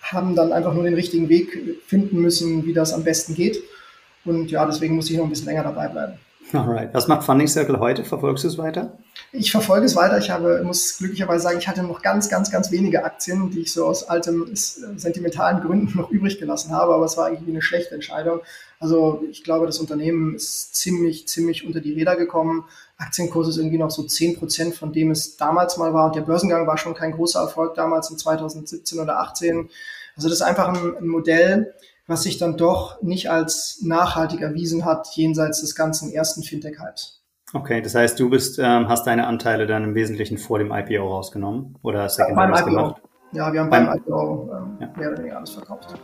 haben 0.00 0.34
dann 0.34 0.52
einfach 0.52 0.74
nur 0.74 0.82
den 0.82 0.94
richtigen 0.94 1.28
Weg 1.28 1.80
finden 1.86 2.20
müssen, 2.20 2.66
wie 2.66 2.72
das 2.72 2.92
am 2.92 3.04
besten 3.04 3.36
geht. 3.36 3.62
Und 4.24 4.50
ja, 4.50 4.66
deswegen 4.66 4.96
muss 4.96 5.08
ich 5.08 5.16
noch 5.16 5.22
ein 5.22 5.30
bisschen 5.30 5.46
länger 5.46 5.62
dabei 5.62 5.86
bleiben. 5.86 6.18
Alright. 6.54 6.92
Was 6.92 7.08
macht 7.08 7.24
Funding 7.24 7.48
Circle 7.48 7.78
heute? 7.78 8.04
Verfolgst 8.04 8.44
du 8.44 8.48
es 8.48 8.58
weiter? 8.58 8.98
Ich 9.32 9.50
verfolge 9.50 9.86
es 9.86 9.96
weiter. 9.96 10.18
Ich 10.18 10.30
habe, 10.30 10.62
muss 10.64 10.98
glücklicherweise 10.98 11.44
sagen, 11.44 11.58
ich 11.58 11.66
hatte 11.66 11.82
noch 11.82 12.02
ganz, 12.02 12.28
ganz, 12.28 12.50
ganz 12.50 12.70
wenige 12.70 13.04
Aktien, 13.04 13.50
die 13.50 13.60
ich 13.60 13.72
so 13.72 13.86
aus 13.86 14.08
altem 14.08 14.54
sentimentalen 14.54 15.62
Gründen 15.62 15.96
noch 15.96 16.10
übrig 16.10 16.38
gelassen 16.38 16.72
habe, 16.72 16.94
aber 16.94 17.06
es 17.06 17.16
war 17.16 17.26
eigentlich 17.26 17.48
eine 17.48 17.62
schlechte 17.62 17.94
Entscheidung. 17.94 18.40
Also 18.78 19.24
ich 19.30 19.44
glaube, 19.44 19.66
das 19.66 19.78
Unternehmen 19.78 20.34
ist 20.34 20.74
ziemlich, 20.74 21.26
ziemlich 21.28 21.66
unter 21.66 21.80
die 21.80 21.94
Räder 21.94 22.16
gekommen. 22.16 22.64
Aktienkurs 22.98 23.48
ist 23.48 23.56
irgendwie 23.56 23.78
noch 23.78 23.90
so 23.90 24.02
10 24.02 24.38
Prozent 24.38 24.74
von 24.74 24.92
dem 24.92 25.10
es 25.10 25.36
damals 25.36 25.78
mal 25.78 25.94
war. 25.94 26.06
Und 26.06 26.16
der 26.16 26.22
Börsengang 26.22 26.66
war 26.66 26.76
schon 26.76 26.94
kein 26.94 27.12
großer 27.12 27.40
Erfolg 27.40 27.74
damals 27.74 28.10
in 28.10 28.18
2017 28.18 28.98
oder 28.98 29.14
2018. 29.14 29.70
Also 30.16 30.28
das 30.28 30.38
ist 30.38 30.42
einfach 30.42 30.68
ein, 30.68 30.96
ein 30.98 31.08
Modell, 31.08 31.74
was 32.06 32.22
sich 32.22 32.38
dann 32.38 32.56
doch 32.56 33.00
nicht 33.02 33.30
als 33.30 33.80
nachhaltig 33.82 34.40
erwiesen 34.40 34.84
hat, 34.84 35.08
jenseits 35.14 35.60
des 35.60 35.74
ganzen 35.74 36.12
ersten 36.12 36.42
Fintech-Hypes. 36.42 37.22
Okay, 37.54 37.82
das 37.82 37.94
heißt, 37.94 38.18
du 38.18 38.30
bist, 38.30 38.58
ähm, 38.58 38.88
hast 38.88 39.06
deine 39.06 39.26
Anteile 39.26 39.66
dann 39.66 39.84
im 39.84 39.94
Wesentlichen 39.94 40.38
vor 40.38 40.58
dem 40.58 40.72
IPO 40.72 41.06
rausgenommen 41.06 41.76
oder 41.82 42.08
Secondaries 42.08 42.60
ja, 42.60 42.64
gemacht? 42.64 43.02
Ja, 43.32 43.52
wir 43.52 43.60
haben 43.60 43.70
beim, 43.70 43.86
beim 43.86 43.98
IPO 43.98 44.50
ähm, 44.52 44.76
ja. 44.80 44.92
mehr 44.96 45.08
oder 45.10 45.18
weniger 45.18 45.36
alles 45.36 45.50
verkauft. 45.50 45.94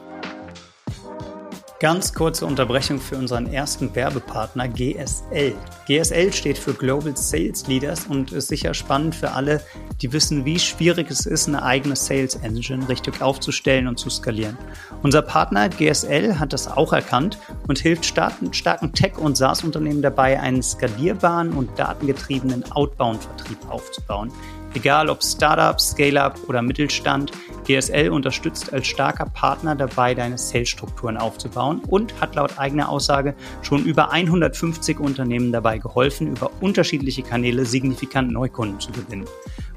Ganz 1.81 2.13
kurze 2.13 2.45
Unterbrechung 2.45 2.99
für 2.99 3.17
unseren 3.17 3.47
ersten 3.53 3.95
Werbepartner 3.95 4.67
GSL. 4.67 5.55
GSL 5.87 6.33
steht 6.33 6.59
für 6.59 6.75
Global 6.75 7.17
Sales 7.17 7.69
Leaders 7.69 8.07
und 8.09 8.33
ist 8.33 8.49
sicher 8.49 8.75
spannend 8.75 9.15
für 9.15 9.31
alle, 9.31 9.61
die 10.03 10.13
wissen, 10.13 10.45
wie 10.45 10.59
schwierig 10.59 11.09
es 11.09 11.25
ist, 11.25 11.47
eine 11.47 11.63
eigene 11.63 11.95
Sales 11.95 12.35
Engine 12.35 12.89
richtig 12.89 13.23
aufzustellen 13.23 13.87
und 13.87 13.97
zu 13.97 14.11
skalieren. 14.11 14.59
Unser 15.05 15.23
Partner 15.23 15.69
GSL 15.69 16.41
hat 16.41 16.53
das 16.53 16.67
auch 16.67 16.93
erkannt 16.93 17.39
und 17.69 17.79
hilft 17.79 18.05
starken, 18.05 18.51
Tech- 18.51 19.19
und 19.19 19.37
SaaS-Unternehmen 19.37 20.03
dabei, 20.03 20.41
einen 20.41 20.65
skalierbaren 20.65 21.53
und 21.53 21.79
datengetriebenen 21.79 22.73
Outbound-Vertrieb 22.73 23.71
aufzubauen 23.71 24.33
Egal 24.79 25.11
ob 25.11 25.25
Startup, 25.25 25.81
Scale-up 25.81 26.39
oder 26.47 26.63
Mittelstand, 26.63 27.33
GSL 27.67 28.11
unterstützt 28.11 28.73
als 28.73 28.87
starker 28.87 29.27
Partner 29.27 29.75
dabei, 29.75 30.15
deine 30.15 30.39
Sales-Strukturen 30.39 31.17
aufzubauen 31.17 31.83
und 31.89 32.21
hat 32.21 32.37
laut 32.37 32.61
eigener 32.61 32.89
Aussage 32.89 33.35
schon 33.63 33.85
über 33.85 34.13
150 34.13 35.01
Unternehmen 35.01 35.51
dabei 35.51 35.79
geholfen, 35.79 36.29
über 36.29 36.53
unterschiedliche 36.61 37.25
Kanäle 37.25 37.65
signifikant 37.65 38.31
Neukunden 38.31 38.79
zu 38.79 38.93
gewinnen. 38.93 39.25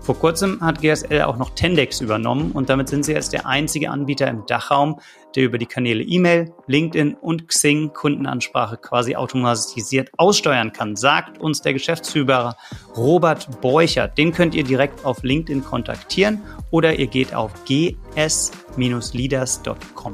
Vor 0.01 0.19
kurzem 0.19 0.61
hat 0.61 0.81
GSL 0.81 1.23
auch 1.23 1.37
noch 1.37 1.55
Tendex 1.55 1.99
übernommen 1.99 2.51
und 2.51 2.69
damit 2.69 2.87
sind 2.87 3.03
sie 3.03 3.13
jetzt 3.13 3.33
der 3.33 3.47
einzige 3.47 3.89
Anbieter 3.89 4.27
im 4.27 4.45
Dachraum, 4.45 4.99
der 5.35 5.43
über 5.43 5.57
die 5.57 5.65
Kanäle 5.65 6.03
E-Mail, 6.03 6.53
LinkedIn 6.67 7.15
und 7.15 7.47
Xing 7.47 7.93
Kundenansprache 7.93 8.77
quasi 8.77 9.15
automatisiert 9.15 10.11
aussteuern 10.17 10.73
kann, 10.73 10.95
sagt 10.95 11.39
uns 11.39 11.61
der 11.61 11.73
Geschäftsführer 11.73 12.55
Robert 12.95 13.61
Borchert. 13.61 14.15
Den 14.17 14.31
könnt 14.31 14.55
ihr 14.55 14.63
direkt 14.63 15.05
auf 15.05 15.21
LinkedIn 15.23 15.63
kontaktieren 15.63 16.41
oder 16.71 16.95
ihr 16.95 17.07
geht 17.07 17.33
auf 17.33 17.51
gs-leaders.com. 17.65 20.13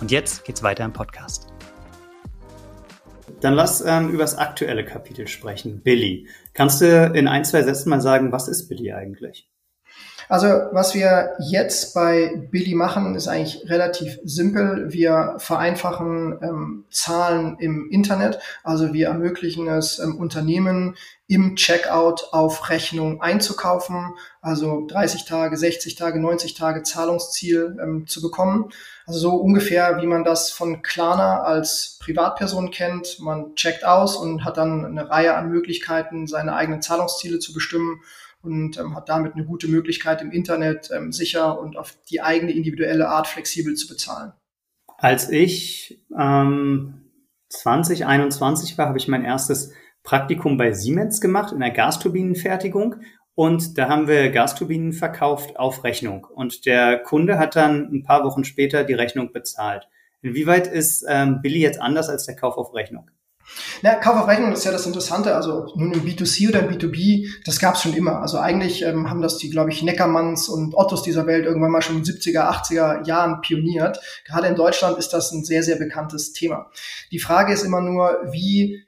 Und 0.00 0.10
jetzt 0.10 0.44
geht's 0.44 0.62
weiter 0.62 0.84
im 0.84 0.92
Podcast. 0.92 1.48
Dann 3.40 3.54
lass 3.54 3.84
ähm, 3.84 4.10
über 4.10 4.22
das 4.22 4.38
aktuelle 4.38 4.84
Kapitel 4.84 5.26
sprechen. 5.26 5.82
Billy. 5.82 6.28
Kannst 6.54 6.80
du 6.80 7.10
in 7.14 7.26
ein, 7.26 7.44
zwei 7.44 7.62
Sätzen 7.62 7.90
mal 7.90 8.00
sagen, 8.00 8.30
was 8.30 8.46
ist 8.48 8.68
Billy 8.68 8.92
eigentlich? 8.92 9.48
Also 10.28 10.46
was 10.72 10.94
wir 10.94 11.32
jetzt 11.38 11.94
bei 11.94 12.46
Billy 12.50 12.74
machen, 12.74 13.14
ist 13.14 13.28
eigentlich 13.28 13.68
relativ 13.68 14.18
simpel. 14.24 14.92
Wir 14.92 15.34
vereinfachen 15.38 16.38
ähm, 16.42 16.84
Zahlen 16.90 17.56
im 17.58 17.88
Internet. 17.90 18.38
Also 18.62 18.92
wir 18.92 19.08
ermöglichen 19.08 19.68
es 19.68 19.98
ähm, 19.98 20.16
Unternehmen 20.16 20.96
im 21.26 21.56
Checkout 21.56 22.28
auf 22.32 22.68
Rechnung 22.68 23.22
einzukaufen. 23.22 24.14
Also 24.40 24.86
30 24.86 25.24
Tage, 25.24 25.56
60 25.56 25.94
Tage, 25.94 26.20
90 26.20 26.54
Tage 26.54 26.82
Zahlungsziel 26.82 27.76
ähm, 27.82 28.06
zu 28.06 28.20
bekommen. 28.20 28.70
Also 29.06 29.18
so 29.18 29.36
ungefähr, 29.36 30.00
wie 30.00 30.06
man 30.06 30.24
das 30.24 30.50
von 30.50 30.82
Klarna 30.82 31.42
als 31.42 31.98
Privatperson 32.02 32.70
kennt. 32.70 33.18
Man 33.20 33.54
checkt 33.54 33.84
aus 33.84 34.16
und 34.16 34.44
hat 34.44 34.56
dann 34.56 34.84
eine 34.84 35.08
Reihe 35.08 35.34
an 35.34 35.48
Möglichkeiten, 35.48 36.26
seine 36.26 36.54
eigenen 36.54 36.82
Zahlungsziele 36.82 37.38
zu 37.38 37.52
bestimmen 37.52 38.02
und 38.42 38.78
ähm, 38.78 38.94
hat 38.94 39.08
damit 39.08 39.34
eine 39.34 39.44
gute 39.44 39.68
Möglichkeit 39.68 40.20
im 40.20 40.30
Internet 40.30 40.90
ähm, 40.94 41.12
sicher 41.12 41.60
und 41.60 41.76
auf 41.76 41.96
die 42.10 42.20
eigene 42.20 42.52
individuelle 42.52 43.08
Art 43.08 43.26
flexibel 43.26 43.74
zu 43.74 43.88
bezahlen. 43.88 44.32
Als 44.98 45.30
ich 45.30 46.02
ähm, 46.18 47.10
2021 47.48 48.78
war, 48.78 48.88
habe 48.88 48.98
ich 48.98 49.08
mein 49.08 49.24
erstes 49.24 49.72
Praktikum 50.02 50.56
bei 50.56 50.72
Siemens 50.72 51.20
gemacht 51.20 51.52
in 51.52 51.60
der 51.60 51.70
Gasturbinenfertigung 51.70 52.96
und 53.34 53.78
da 53.78 53.88
haben 53.88 54.08
wir 54.08 54.30
Gasturbinen 54.30 54.92
verkauft 54.92 55.56
auf 55.58 55.84
Rechnung 55.84 56.26
und 56.26 56.66
der 56.66 56.98
Kunde 56.98 57.38
hat 57.38 57.56
dann 57.56 57.92
ein 57.92 58.02
paar 58.02 58.24
Wochen 58.24 58.44
später 58.44 58.84
die 58.84 58.94
Rechnung 58.94 59.32
bezahlt. 59.32 59.88
Inwieweit 60.22 60.66
ist 60.66 61.04
ähm, 61.08 61.40
Billy 61.42 61.60
jetzt 61.60 61.80
anders 61.80 62.08
als 62.08 62.26
der 62.26 62.36
Kauf 62.36 62.56
auf 62.56 62.74
Rechnung? 62.74 63.10
Na, 63.82 63.94
Kauf 63.94 64.16
auf 64.16 64.28
Rechnung 64.28 64.52
ist 64.52 64.64
ja 64.64 64.72
das 64.72 64.86
Interessante, 64.86 65.34
also 65.34 65.72
nun 65.74 65.92
im 65.92 66.04
B2C 66.04 66.48
oder 66.48 66.60
im 66.60 66.68
B2B, 66.68 67.28
das 67.44 67.58
gab 67.58 67.74
es 67.74 67.82
schon 67.82 67.94
immer. 67.94 68.20
Also 68.20 68.38
eigentlich 68.38 68.82
ähm, 68.82 69.10
haben 69.10 69.22
das 69.22 69.38
die, 69.38 69.50
glaube 69.50 69.70
ich, 69.70 69.82
Neckermanns 69.82 70.48
und 70.48 70.74
Ottos 70.74 71.02
dieser 71.02 71.26
Welt 71.26 71.46
irgendwann 71.46 71.70
mal 71.70 71.82
schon 71.82 71.96
in 71.96 72.04
70er, 72.04 72.48
80er 72.48 73.06
Jahren 73.06 73.40
pioniert. 73.40 74.00
Gerade 74.24 74.46
in 74.46 74.54
Deutschland 74.54 74.98
ist 74.98 75.12
das 75.12 75.32
ein 75.32 75.44
sehr, 75.44 75.62
sehr 75.62 75.76
bekanntes 75.76 76.32
Thema. 76.32 76.70
Die 77.10 77.18
Frage 77.18 77.52
ist 77.52 77.64
immer 77.64 77.80
nur, 77.80 78.18
wie 78.30 78.84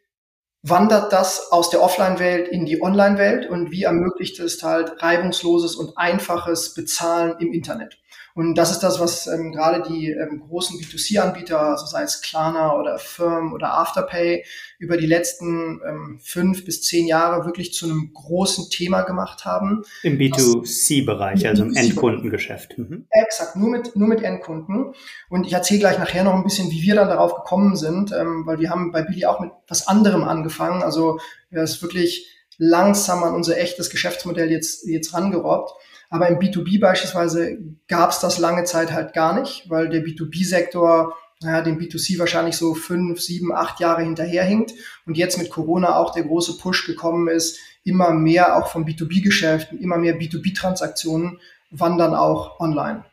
wandert 0.62 1.12
das 1.12 1.52
aus 1.52 1.68
der 1.68 1.82
Offline-Welt 1.82 2.48
in 2.48 2.64
die 2.64 2.80
Online-Welt 2.80 3.48
und 3.50 3.70
wie 3.70 3.82
ermöglicht 3.82 4.40
es 4.40 4.62
halt 4.62 5.02
reibungsloses 5.02 5.76
und 5.76 5.98
einfaches 5.98 6.72
Bezahlen 6.72 7.34
im 7.38 7.52
Internet? 7.52 7.98
Und 8.34 8.56
das 8.56 8.72
ist 8.72 8.80
das, 8.80 8.98
was 8.98 9.28
ähm, 9.28 9.52
gerade 9.52 9.88
die 9.88 10.10
ähm, 10.10 10.40
großen 10.40 10.76
B2C-Anbieter, 10.78 11.60
also 11.60 11.86
sei 11.86 12.02
es 12.02 12.20
Klarna 12.20 12.76
oder 12.76 12.98
Firm 12.98 13.52
oder 13.52 13.78
Afterpay, 13.78 14.44
über 14.78 14.96
die 14.96 15.06
letzten 15.06 15.80
ähm, 15.88 16.20
fünf 16.20 16.64
bis 16.64 16.82
zehn 16.82 17.06
Jahre 17.06 17.46
wirklich 17.46 17.72
zu 17.72 17.86
einem 17.86 18.10
großen 18.12 18.70
Thema 18.70 19.02
gemacht 19.02 19.44
haben. 19.44 19.84
Im 20.02 20.18
B2C-Bereich, 20.18 21.46
also 21.46 21.62
im 21.62 21.76
Endkundengeschäft. 21.76 22.76
Mhm. 22.76 23.06
Exakt, 23.10 23.54
nur 23.54 23.70
mit, 23.70 23.94
nur 23.94 24.08
mit 24.08 24.22
Endkunden. 24.22 24.94
Und 25.28 25.46
ich 25.46 25.52
erzähle 25.52 25.80
gleich 25.80 25.98
nachher 26.00 26.24
noch 26.24 26.34
ein 26.34 26.42
bisschen, 26.42 26.72
wie 26.72 26.82
wir 26.82 26.96
dann 26.96 27.08
darauf 27.08 27.36
gekommen 27.36 27.76
sind, 27.76 28.10
ähm, 28.10 28.42
weil 28.46 28.58
wir 28.58 28.68
haben 28.68 28.90
bei 28.90 29.02
Billy 29.02 29.26
auch 29.26 29.38
mit 29.38 29.52
was 29.68 29.86
anderem 29.86 30.24
angefangen. 30.24 30.82
Also 30.82 31.20
wir 31.50 31.62
ist 31.62 31.80
wirklich 31.82 32.28
langsam 32.58 33.22
an 33.22 33.34
unser 33.34 33.58
echtes 33.58 33.90
Geschäftsmodell 33.90 34.50
jetzt, 34.50 34.88
jetzt 34.88 35.14
rangerobbt. 35.14 35.72
Aber 36.14 36.28
im 36.28 36.38
B2B 36.38 36.78
beispielsweise 36.78 37.58
gab 37.88 38.10
es 38.10 38.20
das 38.20 38.38
lange 38.38 38.62
Zeit 38.62 38.92
halt 38.92 39.14
gar 39.14 39.36
nicht, 39.36 39.68
weil 39.68 39.88
der 39.88 40.04
B2B-Sektor 40.04 41.12
naja, 41.42 41.60
dem 41.60 41.76
B2C 41.76 42.20
wahrscheinlich 42.20 42.56
so 42.56 42.74
fünf, 42.74 43.20
sieben, 43.20 43.52
acht 43.52 43.80
Jahre 43.80 44.04
hinterherhinkt 44.04 44.74
und 45.06 45.16
jetzt 45.16 45.38
mit 45.38 45.50
Corona 45.50 45.96
auch 45.96 46.12
der 46.12 46.22
große 46.22 46.56
Push 46.58 46.86
gekommen 46.86 47.26
ist, 47.26 47.58
immer 47.82 48.12
mehr 48.12 48.56
auch 48.56 48.68
von 48.68 48.86
B2B-Geschäften, 48.86 49.80
immer 49.80 49.98
mehr 49.98 50.16
B2B-Transaktionen 50.16 51.40
wandern 51.72 52.14
auch 52.14 52.60
online. 52.60 53.04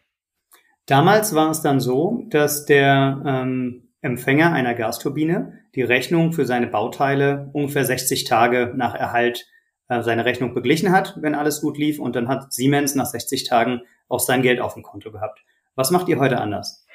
Damals 0.86 1.34
war 1.34 1.50
es 1.50 1.64
dann 1.64 1.80
so, 1.80 2.28
dass 2.30 2.66
der 2.66 3.24
ähm, 3.26 3.90
Empfänger 4.02 4.54
einer 4.54 4.76
Gasturbine 4.76 5.54
die 5.74 5.82
Rechnung 5.82 6.34
für 6.34 6.46
seine 6.46 6.68
Bauteile 6.68 7.50
ungefähr 7.54 7.84
60 7.84 8.26
Tage 8.26 8.74
nach 8.76 8.94
Erhalt 8.94 9.48
äh, 9.92 10.04
seine 10.04 10.24
Rechnung 10.24 10.54
beglichen 10.54 10.94
hat, 10.94 11.18
wenn 11.20 11.36
alles 11.36 11.60
gut 11.60 11.78
lief. 11.78 12.00
Und 12.00 12.16
dann 12.16 12.30
hat 12.30 12.54
Siemens 12.54 12.96
nach 12.96 13.06
60 13.06 13.44
Tagen 13.44 13.82
auch 14.08 14.22
sein 14.22 14.42
Geld 14.42 14.62
auf 14.62 14.76
dem 14.76 14.84
Konto 14.84 15.12
gehabt. 15.12 15.44
Was 15.76 15.92
macht 15.92 16.08
ihr 16.08 16.18
heute 16.18 16.40
anders? 16.40 16.86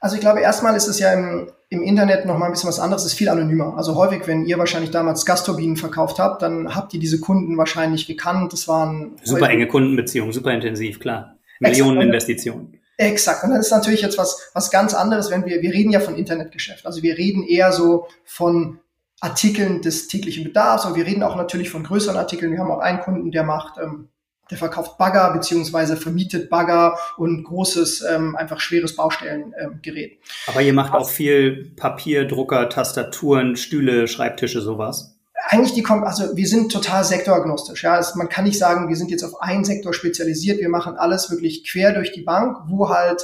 Also 0.00 0.14
ich 0.14 0.22
glaube, 0.22 0.40
erstmal 0.40 0.74
ist 0.74 0.88
es 0.88 0.98
ja 0.98 1.12
im, 1.12 1.52
im 1.68 1.82
Internet 1.82 2.24
noch 2.24 2.38
mal 2.38 2.46
ein 2.46 2.52
bisschen 2.52 2.68
was 2.68 2.80
anderes, 2.80 3.04
es 3.04 3.12
ist 3.12 3.18
viel 3.18 3.28
anonymer. 3.28 3.76
Also 3.76 3.94
häufig, 3.94 4.26
wenn 4.26 4.46
ihr 4.46 4.56
wahrscheinlich 4.56 4.90
damals 4.90 5.26
Gasturbinen 5.26 5.76
verkauft 5.76 6.18
habt, 6.18 6.40
dann 6.40 6.74
habt 6.74 6.94
ihr 6.94 7.00
diese 7.00 7.20
Kunden 7.20 7.58
wahrscheinlich 7.58 8.06
gekannt. 8.06 8.54
Das 8.54 8.66
waren 8.66 9.16
super 9.22 9.50
enge 9.50 9.68
Kundenbeziehungen, 9.68 10.32
super 10.32 10.52
intensiv, 10.52 10.98
klar. 10.98 11.36
Millionen 11.58 12.00
Investitionen. 12.00 12.80
Exakt. 12.96 13.44
Und 13.44 13.50
dann 13.50 13.60
ist 13.60 13.70
natürlich 13.70 14.00
jetzt 14.00 14.16
was, 14.16 14.50
was 14.54 14.70
ganz 14.70 14.94
anderes, 14.94 15.30
wenn 15.30 15.44
wir, 15.44 15.60
wir 15.60 15.72
reden 15.74 15.90
ja 15.90 16.00
von 16.00 16.16
Internetgeschäft. 16.16 16.86
Also 16.86 17.02
wir 17.02 17.18
reden 17.18 17.42
eher 17.42 17.72
so 17.72 18.06
von 18.24 18.78
Artikeln 19.20 19.82
des 19.82 20.08
täglichen 20.08 20.44
Bedarfs. 20.44 20.84
Und 20.84 20.96
wir 20.96 21.06
reden 21.06 21.22
auch 21.22 21.36
natürlich 21.36 21.70
von 21.70 21.84
größeren 21.84 22.16
Artikeln. 22.16 22.52
Wir 22.52 22.60
haben 22.60 22.70
auch 22.70 22.80
einen 22.80 23.00
Kunden, 23.00 23.30
der 23.30 23.44
macht, 23.44 23.78
ähm, 23.78 24.08
der 24.50 24.58
verkauft 24.58 24.98
Bagger 24.98 25.32
beziehungsweise 25.32 25.96
vermietet 25.96 26.50
Bagger 26.50 26.98
und 27.16 27.44
großes, 27.44 28.02
ähm, 28.02 28.34
einfach 28.34 28.60
schweres 28.60 28.96
Baustellengerät. 28.96 30.12
Ähm, 30.12 30.18
Aber 30.46 30.62
ihr 30.62 30.72
macht 30.72 30.92
auch 30.92 31.08
viel 31.08 31.72
Papier, 31.76 32.26
Drucker, 32.26 32.68
Tastaturen, 32.68 33.56
Stühle, 33.56 34.08
Schreibtische, 34.08 34.60
sowas. 34.60 35.16
Eigentlich 35.48 35.74
die 35.74 35.82
kommt, 35.82 36.04
also 36.04 36.36
wir 36.36 36.46
sind 36.46 36.70
total 36.70 37.04
sektoragnostisch. 37.04 37.82
Ja, 37.84 37.94
also 37.94 38.18
man 38.18 38.28
kann 38.28 38.44
nicht 38.44 38.58
sagen, 38.58 38.88
wir 38.88 38.96
sind 38.96 39.10
jetzt 39.10 39.24
auf 39.24 39.40
einen 39.40 39.64
Sektor 39.64 39.94
spezialisiert. 39.94 40.60
Wir 40.60 40.68
machen 40.68 40.96
alles 40.96 41.30
wirklich 41.30 41.68
quer 41.68 41.92
durch 41.92 42.12
die 42.12 42.22
Bank, 42.22 42.58
wo 42.66 42.88
halt 42.88 43.22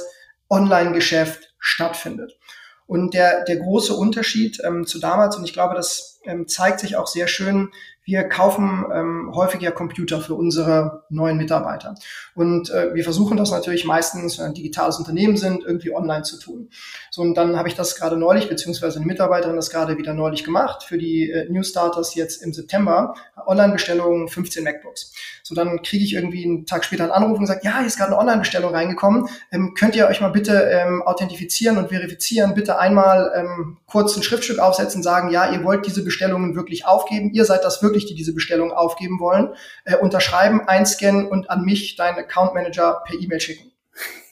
Online-Geschäft 0.49 1.53
stattfindet. 1.59 2.37
Und 2.87 3.13
der, 3.13 3.43
der 3.43 3.57
große 3.57 3.93
Unterschied 3.93 4.59
ähm, 4.63 4.87
zu 4.87 4.99
damals, 4.99 5.35
und 5.35 5.43
ich 5.43 5.53
glaube, 5.53 5.75
das 5.75 6.19
ähm, 6.23 6.47
zeigt 6.47 6.79
sich 6.79 6.95
auch 6.95 7.07
sehr 7.07 7.27
schön 7.27 7.69
wir 8.07 8.23
kaufen 8.23 8.85
ähm, 8.93 9.31
häufig 9.35 9.61
ja 9.61 9.69
Computer 9.69 10.21
für 10.21 10.33
unsere 10.33 11.03
neuen 11.09 11.35
Mitarbeiter. 11.35 11.93
Und 12.35 12.69
äh, 12.69 12.95
wir 12.95 13.03
versuchen 13.03 13.35
das 13.35 13.51
natürlich 13.51 13.83
meistens, 13.83 14.37
wenn 14.37 14.45
wir 14.45 14.47
ein 14.47 14.53
digitales 14.53 14.97
Unternehmen 14.97 15.35
sind, 15.35 15.65
irgendwie 15.65 15.93
online 15.93 16.23
zu 16.23 16.39
tun. 16.39 16.69
So, 17.11 17.21
und 17.21 17.35
dann 17.35 17.57
habe 17.57 17.67
ich 17.67 17.75
das 17.75 17.97
gerade 17.97 18.15
neulich, 18.15 18.47
beziehungsweise 18.47 18.99
eine 18.99 19.05
Mitarbeiterin 19.05 19.57
das 19.57 19.69
gerade 19.69 19.97
wieder 19.97 20.13
neulich 20.13 20.45
gemacht 20.45 20.83
für 20.83 20.97
die 20.97 21.29
äh, 21.29 21.49
New 21.51 21.63
Starters 21.63 22.15
jetzt 22.15 22.41
im 22.41 22.53
September. 22.53 23.13
Online-Bestellungen 23.45 24.29
15 24.29 24.63
MacBooks. 24.63 25.13
So, 25.43 25.55
dann 25.55 25.81
kriege 25.81 26.03
ich 26.03 26.13
irgendwie 26.13 26.43
einen 26.43 26.65
Tag 26.65 26.83
später 26.85 27.03
einen 27.03 27.11
Anruf 27.11 27.39
und 27.39 27.45
sage, 27.45 27.61
ja, 27.63 27.79
hier 27.79 27.87
ist 27.87 27.97
gerade 27.97 28.11
eine 28.11 28.19
Online-Bestellung 28.19 28.73
reingekommen. 28.73 29.27
Ähm, 29.51 29.73
könnt 29.77 29.95
ihr 29.95 30.07
euch 30.07 30.21
mal 30.21 30.29
bitte 30.29 30.53
ähm, 30.71 31.01
authentifizieren 31.03 31.77
und 31.77 31.89
verifizieren? 31.89 32.53
Bitte 32.53 32.79
einmal 32.79 33.31
ähm, 33.35 33.77
kurz 33.85 34.15
ein 34.15 34.23
Schriftstück 34.23 34.59
aufsetzen, 34.59 35.03
sagen, 35.03 35.29
ja, 35.29 35.51
ihr 35.51 35.63
wollt 35.63 35.85
diese 35.85 36.03
Bestellungen 36.03 36.55
wirklich 36.55 36.85
aufgeben. 36.85 37.31
Ihr 37.33 37.45
seid 37.45 37.63
das 37.63 37.81
wirklich 37.81 37.96
wirklich, 37.97 38.05
die 38.05 38.15
diese 38.15 38.33
Bestellung 38.33 38.71
aufgeben 38.71 39.19
wollen, 39.19 39.53
äh, 39.85 39.97
unterschreiben, 39.97 40.61
einscannen 40.67 41.27
und 41.27 41.49
an 41.49 41.63
mich, 41.63 41.95
deinen 41.95 42.17
Account 42.17 42.53
Manager, 42.53 43.01
per 43.05 43.19
E-Mail 43.19 43.41
schicken. 43.41 43.71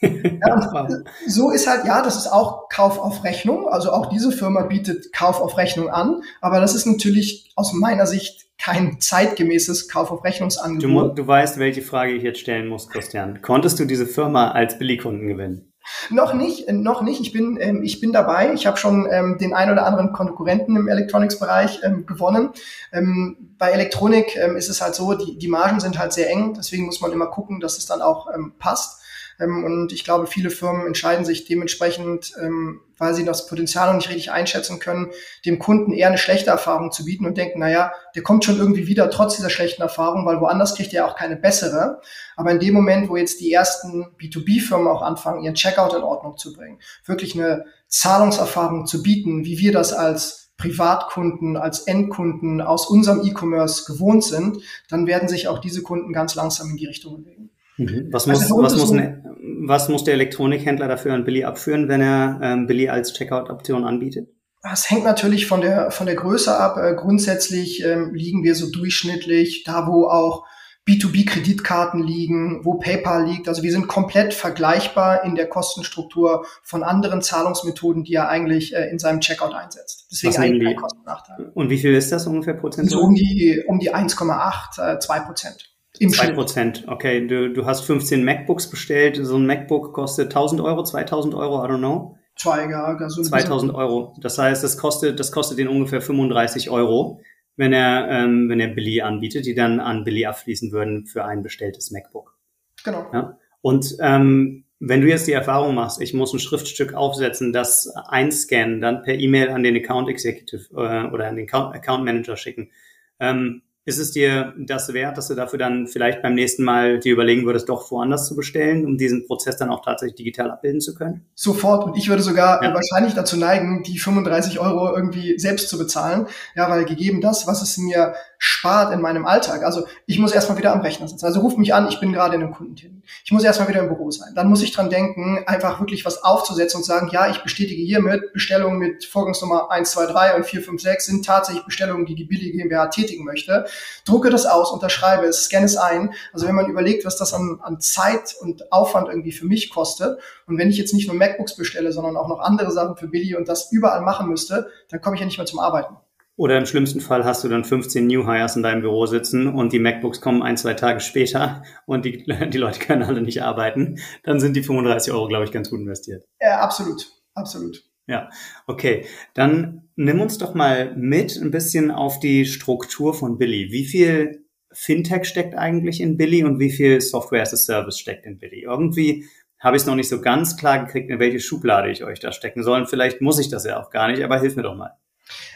ja, 0.00 0.88
so 1.26 1.50
ist 1.50 1.66
halt, 1.66 1.86
ja, 1.86 2.02
das 2.02 2.16
ist 2.16 2.28
auch 2.28 2.68
Kauf 2.68 2.98
auf 2.98 3.24
Rechnung. 3.24 3.68
Also 3.68 3.90
auch 3.90 4.10
diese 4.10 4.30
Firma 4.30 4.62
bietet 4.62 5.12
Kauf 5.12 5.40
auf 5.40 5.56
Rechnung 5.56 5.88
an. 5.88 6.22
Aber 6.40 6.60
das 6.60 6.74
ist 6.74 6.86
natürlich 6.86 7.50
aus 7.56 7.72
meiner 7.72 8.06
Sicht 8.06 8.46
kein 8.58 9.00
zeitgemäßes 9.00 9.88
Kauf 9.88 10.12
auf 10.12 10.22
Rechnungsangebot. 10.22 11.18
Du, 11.18 11.22
du 11.22 11.26
weißt, 11.26 11.58
welche 11.58 11.82
Frage 11.82 12.12
ich 12.12 12.22
jetzt 12.22 12.38
stellen 12.38 12.68
muss, 12.68 12.88
Christian. 12.88 13.42
Konntest 13.42 13.80
du 13.80 13.86
diese 13.86 14.06
Firma 14.06 14.52
als 14.52 14.78
Billigkunden 14.78 15.26
gewinnen? 15.26 15.72
Noch 16.10 16.34
nicht, 16.34 16.68
äh, 16.68 16.72
noch 16.72 17.02
nicht. 17.02 17.20
Ich 17.20 17.32
bin, 17.32 17.58
ähm, 17.60 17.82
ich 17.82 18.00
bin 18.00 18.12
dabei. 18.12 18.52
Ich 18.52 18.66
habe 18.66 18.76
schon 18.76 19.08
ähm, 19.10 19.38
den 19.38 19.54
ein 19.54 19.70
oder 19.70 19.86
anderen 19.86 20.12
Konkurrenten 20.12 20.76
im 20.76 20.88
Electronics-Bereich 20.88 21.80
ähm, 21.84 22.06
gewonnen. 22.06 22.50
Ähm, 22.92 23.54
bei 23.58 23.70
Elektronik 23.70 24.36
ähm, 24.36 24.56
ist 24.56 24.68
es 24.68 24.80
halt 24.80 24.94
so, 24.94 25.14
die, 25.14 25.38
die 25.38 25.48
Margen 25.48 25.80
sind 25.80 25.98
halt 25.98 26.12
sehr 26.12 26.30
eng. 26.30 26.54
Deswegen 26.54 26.86
muss 26.86 27.00
man 27.00 27.12
immer 27.12 27.26
gucken, 27.26 27.60
dass 27.60 27.78
es 27.78 27.86
dann 27.86 28.02
auch 28.02 28.28
ähm, 28.34 28.52
passt. 28.58 29.02
Ähm, 29.38 29.64
und 29.64 29.92
ich 29.92 30.04
glaube, 30.04 30.26
viele 30.26 30.50
Firmen 30.50 30.86
entscheiden 30.86 31.24
sich 31.24 31.44
dementsprechend, 31.44 32.32
ähm, 32.40 32.80
weil 32.98 33.14
sie 33.14 33.24
das 33.24 33.46
Potenzial 33.46 33.88
noch 33.88 33.96
nicht 33.96 34.08
richtig 34.08 34.30
einschätzen 34.30 34.78
können, 34.78 35.10
dem 35.44 35.58
Kunden 35.58 35.92
eher 35.92 36.08
eine 36.08 36.18
schlechte 36.18 36.50
Erfahrung 36.50 36.92
zu 36.92 37.04
bieten 37.04 37.26
und 37.26 37.36
denken, 37.36 37.58
naja, 37.58 37.92
der 38.14 38.22
kommt 38.22 38.44
schon 38.44 38.58
irgendwie 38.58 38.86
wieder 38.86 39.10
trotz 39.10 39.36
dieser 39.36 39.50
schlechten 39.50 39.82
Erfahrung, 39.82 40.24
weil 40.24 40.40
woanders 40.40 40.74
kriegt 40.74 40.94
er 40.94 41.06
auch 41.06 41.16
keine 41.16 41.36
bessere. 41.36 42.00
Aber 42.36 42.50
in 42.50 42.58
dem 42.58 42.74
Moment, 42.74 43.08
wo 43.08 43.16
jetzt 43.16 43.40
die 43.40 43.52
ersten 43.52 44.06
B2B-Firmen 44.18 44.88
auch 44.88 45.02
anfangen, 45.02 45.42
ihren 45.42 45.54
Checkout 45.54 45.94
in 45.94 46.02
Ordnung 46.02 46.38
zu 46.38 46.52
bringen, 46.52 46.80
wirklich 47.04 47.34
eine 47.34 47.66
Zahlungserfahrung 47.88 48.86
zu 48.86 49.02
bieten, 49.02 49.44
wie 49.44 49.58
wir 49.58 49.72
das 49.72 49.92
als 49.92 50.46
Privatkunden, 50.56 51.56
als 51.56 51.80
Endkunden 51.80 52.62
aus 52.62 52.86
unserem 52.86 53.22
E-Commerce 53.26 53.84
gewohnt 53.92 54.24
sind, 54.24 54.58
dann 54.88 55.06
werden 55.06 55.28
sich 55.28 55.48
auch 55.48 55.58
diese 55.58 55.82
Kunden 55.82 56.12
ganz 56.12 56.34
langsam 56.34 56.70
in 56.70 56.76
die 56.76 56.86
Richtung 56.86 57.22
bewegen. 57.22 57.50
Mhm. 57.76 58.08
Was, 58.10 58.26
muss, 58.26 58.42
also 58.42 58.62
was, 58.62 58.76
muss 58.76 58.92
ein, 58.92 59.24
was 59.66 59.88
muss 59.88 60.04
der 60.04 60.14
Elektronikhändler 60.14 60.88
dafür 60.88 61.14
an 61.14 61.24
Billy 61.24 61.44
abführen, 61.44 61.88
wenn 61.88 62.00
er 62.00 62.40
ähm, 62.42 62.66
Billy 62.66 62.88
als 62.88 63.12
Checkout-Option 63.12 63.84
anbietet? 63.84 64.28
Das 64.62 64.90
hängt 64.90 65.04
natürlich 65.04 65.46
von 65.46 65.60
der, 65.60 65.90
von 65.90 66.06
der 66.06 66.16
Größe 66.16 66.56
ab. 66.56 66.76
Äh, 66.78 66.94
grundsätzlich 66.94 67.84
ähm, 67.84 68.14
liegen 68.14 68.42
wir 68.42 68.54
so 68.54 68.70
durchschnittlich 68.70 69.64
da, 69.64 69.86
wo 69.86 70.06
auch 70.06 70.44
B2B-Kreditkarten 70.88 72.02
liegen, 72.02 72.64
wo 72.64 72.74
PayPal 72.74 73.26
liegt. 73.26 73.48
Also 73.48 73.62
wir 73.62 73.72
sind 73.72 73.88
komplett 73.88 74.34
vergleichbar 74.34 75.24
in 75.24 75.34
der 75.34 75.48
Kostenstruktur 75.48 76.46
von 76.62 76.84
anderen 76.84 77.22
Zahlungsmethoden, 77.22 78.04
die 78.04 78.14
er 78.14 78.28
eigentlich 78.28 78.74
äh, 78.74 78.88
in 78.88 78.98
seinem 78.98 79.20
Checkout 79.20 79.52
einsetzt. 79.52 80.06
Deswegen 80.10 80.36
eigentlich 80.36 80.64
kein 80.64 80.76
Kostennachteil. 80.76 81.50
Und 81.54 81.70
wie 81.70 81.78
viel 81.78 81.94
ist 81.94 82.12
das 82.12 82.26
ungefähr 82.26 82.54
prozentual? 82.54 83.00
So 83.00 83.06
um 83.06 83.14
die, 83.14 83.62
um 83.66 83.80
die 83.80 83.94
1,8, 83.94 84.94
äh, 84.94 84.98
2 84.98 85.20
Prozent. 85.20 85.75
Im 85.98 86.10
2 86.10 86.32
Prozent, 86.32 86.84
okay. 86.86 87.26
Du, 87.26 87.52
du 87.52 87.64
hast 87.64 87.82
15 87.82 88.24
MacBooks 88.24 88.70
bestellt. 88.70 89.18
So 89.22 89.36
ein 89.36 89.46
MacBook 89.46 89.92
kostet 89.92 90.26
1000 90.26 90.60
Euro, 90.60 90.84
2000 90.84 91.34
Euro, 91.34 91.64
I 91.64 91.68
don't 91.68 91.78
know. 91.78 92.16
Zwei, 92.36 92.68
ja, 92.68 93.08
so 93.08 93.22
2000 93.22 93.74
Euro. 93.74 94.14
Das 94.20 94.38
heißt, 94.38 94.62
das 94.62 94.76
kostet, 94.76 95.18
das 95.18 95.32
kostet 95.32 95.58
den 95.58 95.68
ungefähr 95.68 96.02
35 96.02 96.68
Euro 96.70 97.20
wenn 97.56 97.72
er, 97.72 98.08
ähm, 98.10 98.48
wenn 98.48 98.60
er 98.60 98.68
Billy 98.68 99.00
anbietet, 99.00 99.46
die 99.46 99.54
dann 99.54 99.80
an 99.80 100.04
Billy 100.04 100.26
abfließen 100.26 100.72
würden 100.72 101.06
für 101.06 101.24
ein 101.24 101.42
bestelltes 101.42 101.90
MacBook. 101.90 102.36
Genau. 102.84 103.06
Ja? 103.12 103.38
Und 103.62 103.96
ähm, 104.00 104.64
wenn 104.78 105.00
du 105.00 105.08
jetzt 105.08 105.26
die 105.26 105.32
Erfahrung 105.32 105.74
machst, 105.74 106.00
ich 106.02 106.12
muss 106.12 106.34
ein 106.34 106.38
Schriftstück 106.38 106.92
aufsetzen, 106.92 107.52
das 107.52 107.88
einscannen, 108.08 108.80
dann 108.82 109.02
per 109.02 109.14
E-Mail 109.14 109.48
an 109.48 109.62
den 109.62 109.76
Account 109.76 110.08
Executive 110.08 110.68
äh, 110.74 111.10
oder 111.10 111.28
an 111.28 111.36
den 111.36 111.50
Account 111.50 112.04
Manager 112.04 112.36
schicken, 112.36 112.70
ähm, 113.18 113.62
ist 113.86 113.98
es 113.98 114.10
dir 114.10 114.52
das 114.58 114.92
wert, 114.92 115.16
dass 115.16 115.28
du 115.28 115.36
dafür 115.36 115.60
dann 115.60 115.86
vielleicht 115.86 116.20
beim 116.20 116.34
nächsten 116.34 116.64
Mal 116.64 116.98
dir 116.98 117.12
überlegen 117.12 117.46
würdest, 117.46 117.68
doch 117.68 117.88
woanders 117.92 118.26
zu 118.26 118.34
bestellen, 118.34 118.84
um 118.84 118.98
diesen 118.98 119.26
Prozess 119.26 119.56
dann 119.56 119.70
auch 119.70 119.84
tatsächlich 119.84 120.16
digital 120.16 120.50
abbilden 120.50 120.80
zu 120.80 120.92
können? 120.92 121.24
Sofort. 121.36 121.84
Und 121.84 121.96
ich 121.96 122.08
würde 122.08 122.24
sogar 122.24 122.64
ja. 122.64 122.74
wahrscheinlich 122.74 123.14
dazu 123.14 123.36
neigen, 123.36 123.84
die 123.84 123.98
35 123.98 124.58
Euro 124.58 124.92
irgendwie 124.92 125.38
selbst 125.38 125.68
zu 125.68 125.78
bezahlen. 125.78 126.26
Ja, 126.56 126.68
weil 126.68 126.84
gegeben 126.84 127.20
das, 127.20 127.46
was 127.46 127.62
es 127.62 127.78
mir 127.78 128.14
spart 128.38 128.92
in 128.92 129.00
meinem 129.00 129.26
Alltag. 129.26 129.62
Also 129.62 129.86
ich 130.06 130.18
muss 130.18 130.32
erstmal 130.32 130.58
wieder 130.58 130.72
am 130.72 130.80
Rechner 130.80 131.08
sitzen. 131.08 131.24
Also 131.24 131.40
ruf 131.40 131.56
mich 131.56 131.74
an, 131.74 131.88
ich 131.88 132.00
bin 132.00 132.12
gerade 132.12 132.34
in 132.34 132.42
einem 132.42 132.52
Kundentermin. 132.52 133.02
Ich 133.24 133.32
muss 133.32 133.44
erstmal 133.44 133.68
wieder 133.68 133.80
im 133.80 133.88
Büro 133.88 134.10
sein. 134.10 134.32
Dann 134.34 134.48
muss 134.48 134.62
ich 134.62 134.72
dran 134.72 134.90
denken, 134.90 135.44
einfach 135.46 135.80
wirklich 135.80 136.04
was 136.04 136.22
aufzusetzen 136.22 136.78
und 136.78 136.84
sagen, 136.84 137.08
ja, 137.12 137.28
ich 137.28 137.42
bestätige 137.42 137.82
hiermit 137.82 138.32
Bestellungen 138.32 138.78
mit 138.78 139.04
Vorgangsnummer 139.04 139.70
1, 139.70 139.90
2, 139.92 140.06
3 140.06 140.36
und 140.36 140.46
4, 140.46 140.62
5, 140.62 140.82
6 140.82 141.06
sind 141.06 141.24
tatsächlich 141.24 141.64
Bestellungen, 141.64 142.06
die 142.06 142.14
die 142.14 142.24
Billy 142.24 142.52
GmbH 142.52 142.88
tätigen 142.88 143.24
möchte. 143.24 143.66
Drucke 144.04 144.30
das 144.30 144.46
aus, 144.46 144.70
unterschreibe 144.70 145.26
es, 145.26 145.44
scanne 145.44 145.66
es 145.66 145.76
ein. 145.76 146.12
Also 146.32 146.46
wenn 146.46 146.54
man 146.54 146.66
überlegt, 146.66 147.04
was 147.04 147.16
das 147.16 147.32
an, 147.32 147.60
an 147.62 147.80
Zeit 147.80 148.34
und 148.40 148.72
Aufwand 148.72 149.08
irgendwie 149.08 149.32
für 149.32 149.46
mich 149.46 149.70
kostet 149.70 150.18
und 150.46 150.58
wenn 150.58 150.70
ich 150.70 150.76
jetzt 150.76 150.92
nicht 150.94 151.08
nur 151.08 151.16
MacBooks 151.16 151.56
bestelle, 151.56 151.92
sondern 151.92 152.16
auch 152.16 152.28
noch 152.28 152.40
andere 152.40 152.70
Sachen 152.70 152.96
für 152.96 153.08
Billy 153.08 153.36
und 153.36 153.48
das 153.48 153.72
überall 153.72 154.02
machen 154.02 154.28
müsste, 154.28 154.70
dann 154.90 155.00
komme 155.00 155.16
ich 155.16 155.20
ja 155.20 155.26
nicht 155.26 155.38
mehr 155.38 155.46
zum 155.46 155.58
Arbeiten. 155.58 155.96
Oder 156.36 156.58
im 156.58 156.66
schlimmsten 156.66 157.00
Fall 157.00 157.24
hast 157.24 157.44
du 157.44 157.48
dann 157.48 157.64
15 157.64 158.06
New 158.06 158.26
Hires 158.26 158.56
in 158.56 158.62
deinem 158.62 158.82
Büro 158.82 159.06
sitzen 159.06 159.46
und 159.46 159.72
die 159.72 159.78
MacBooks 159.78 160.20
kommen 160.20 160.42
ein, 160.42 160.58
zwei 160.58 160.74
Tage 160.74 161.00
später 161.00 161.62
und 161.86 162.04
die, 162.04 162.24
die 162.24 162.58
Leute 162.58 162.78
können 162.78 163.02
alle 163.02 163.22
nicht 163.22 163.42
arbeiten. 163.42 163.98
Dann 164.22 164.38
sind 164.38 164.54
die 164.54 164.62
35 164.62 165.12
Euro, 165.12 165.28
glaube 165.28 165.44
ich, 165.44 165.52
ganz 165.52 165.70
gut 165.70 165.80
investiert. 165.80 166.24
Ja, 166.40 166.60
absolut. 166.60 167.10
Absolut. 167.34 167.82
Ja, 168.06 168.30
okay. 168.66 169.06
Dann 169.34 169.88
nimm 169.96 170.20
uns 170.20 170.38
doch 170.38 170.54
mal 170.54 170.94
mit 170.96 171.36
ein 171.36 171.50
bisschen 171.50 171.90
auf 171.90 172.20
die 172.20 172.44
Struktur 172.44 173.14
von 173.14 173.38
Billy. 173.38 173.72
Wie 173.72 173.84
viel 173.84 174.44
Fintech 174.72 175.24
steckt 175.24 175.54
eigentlich 175.54 176.00
in 176.00 176.16
Billy 176.16 176.44
und 176.44 176.58
wie 176.58 176.70
viel 176.70 177.00
Software 177.00 177.42
as 177.42 177.54
a 177.54 177.56
Service 177.56 177.98
steckt 177.98 178.26
in 178.26 178.38
Billy? 178.38 178.62
Irgendwie 178.62 179.26
habe 179.58 179.76
ich 179.76 179.82
es 179.82 179.86
noch 179.86 179.94
nicht 179.94 180.08
so 180.08 180.20
ganz 180.20 180.56
klar 180.56 180.84
gekriegt, 180.84 181.10
in 181.10 181.18
welche 181.18 181.40
Schublade 181.40 181.90
ich 181.90 182.04
euch 182.04 182.20
da 182.20 182.30
stecken 182.30 182.62
soll. 182.62 182.86
Vielleicht 182.86 183.22
muss 183.22 183.38
ich 183.38 183.48
das 183.48 183.64
ja 183.64 183.82
auch 183.82 183.90
gar 183.90 184.08
nicht, 184.08 184.22
aber 184.22 184.38
hilf 184.38 184.54
mir 184.54 184.62
doch 184.62 184.76
mal. 184.76 184.92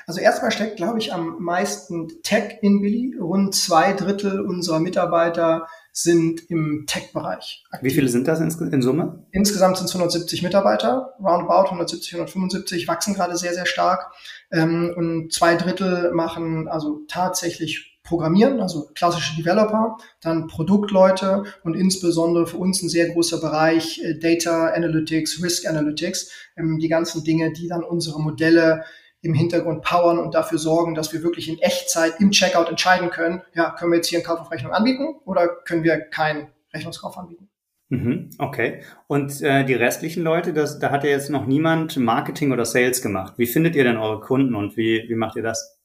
Also 0.06 0.20
erstmal 0.20 0.50
steckt, 0.50 0.76
glaube 0.76 0.98
ich, 0.98 1.12
am 1.12 1.42
meisten 1.42 2.08
Tech 2.22 2.58
in 2.62 2.80
Billy. 2.80 3.16
Rund 3.20 3.54
zwei 3.54 3.92
Drittel 3.92 4.40
unserer 4.40 4.80
Mitarbeiter 4.80 5.66
sind 5.92 6.48
im 6.50 6.84
Tech-Bereich. 6.86 7.64
Wie 7.82 7.90
viele 7.90 8.08
sind 8.08 8.28
das 8.28 8.40
in 8.40 8.82
Summe? 8.82 9.26
Insgesamt 9.32 9.76
sind 9.76 9.86
es 9.86 9.94
170 9.94 10.42
Mitarbeiter, 10.42 11.14
roundabout 11.18 11.66
170, 11.66 12.14
175, 12.14 12.86
wachsen 12.88 13.14
gerade 13.14 13.36
sehr, 13.36 13.54
sehr 13.54 13.66
stark. 13.66 14.12
Ähm, 14.52 14.92
und 14.96 15.32
zwei 15.32 15.56
Drittel 15.56 16.12
machen 16.12 16.68
also 16.68 17.00
tatsächlich 17.08 17.90
Programmieren, 18.02 18.60
also 18.60 18.90
klassische 18.94 19.36
Developer, 19.36 19.96
dann 20.20 20.48
Produktleute 20.48 21.44
und 21.62 21.74
insbesondere 21.74 22.46
für 22.46 22.56
uns 22.56 22.82
ein 22.82 22.88
sehr 22.88 23.10
großer 23.10 23.40
Bereich 23.40 24.02
äh, 24.02 24.18
Data 24.18 24.68
Analytics, 24.68 25.42
Risk 25.42 25.66
Analytics, 25.68 26.30
ähm, 26.56 26.78
die 26.80 26.88
ganzen 26.88 27.22
Dinge, 27.22 27.52
die 27.52 27.68
dann 27.68 27.84
unsere 27.84 28.20
Modelle 28.20 28.84
im 29.22 29.34
Hintergrund 29.34 29.82
powern 29.82 30.18
und 30.18 30.34
dafür 30.34 30.58
sorgen, 30.58 30.94
dass 30.94 31.12
wir 31.12 31.22
wirklich 31.22 31.48
in 31.48 31.58
Echtzeit 31.58 32.14
im 32.20 32.30
Checkout 32.30 32.68
entscheiden 32.68 33.10
können, 33.10 33.42
ja, 33.54 33.70
können 33.70 33.92
wir 33.92 33.96
jetzt 33.96 34.08
hier 34.08 34.18
einen 34.18 34.26
Kauf 34.26 34.40
auf 34.40 34.50
Rechnung 34.50 34.72
anbieten 34.72 35.16
oder 35.24 35.48
können 35.64 35.84
wir 35.84 36.00
keinen 36.00 36.48
Rechnungskauf 36.72 37.18
anbieten. 37.18 37.50
Mhm, 37.90 38.30
okay. 38.38 38.82
Und 39.08 39.42
äh, 39.42 39.64
die 39.64 39.74
restlichen 39.74 40.22
Leute, 40.22 40.52
das, 40.52 40.78
da 40.78 40.90
hat 40.90 41.02
ja 41.02 41.10
jetzt 41.10 41.28
noch 41.28 41.46
niemand 41.46 41.96
Marketing 41.96 42.52
oder 42.52 42.64
Sales 42.64 43.02
gemacht. 43.02 43.34
Wie 43.36 43.46
findet 43.46 43.74
ihr 43.74 43.84
denn 43.84 43.96
eure 43.96 44.20
Kunden 44.20 44.54
und 44.54 44.76
wie, 44.76 45.04
wie 45.08 45.16
macht 45.16 45.36
ihr 45.36 45.42
das? 45.42 45.80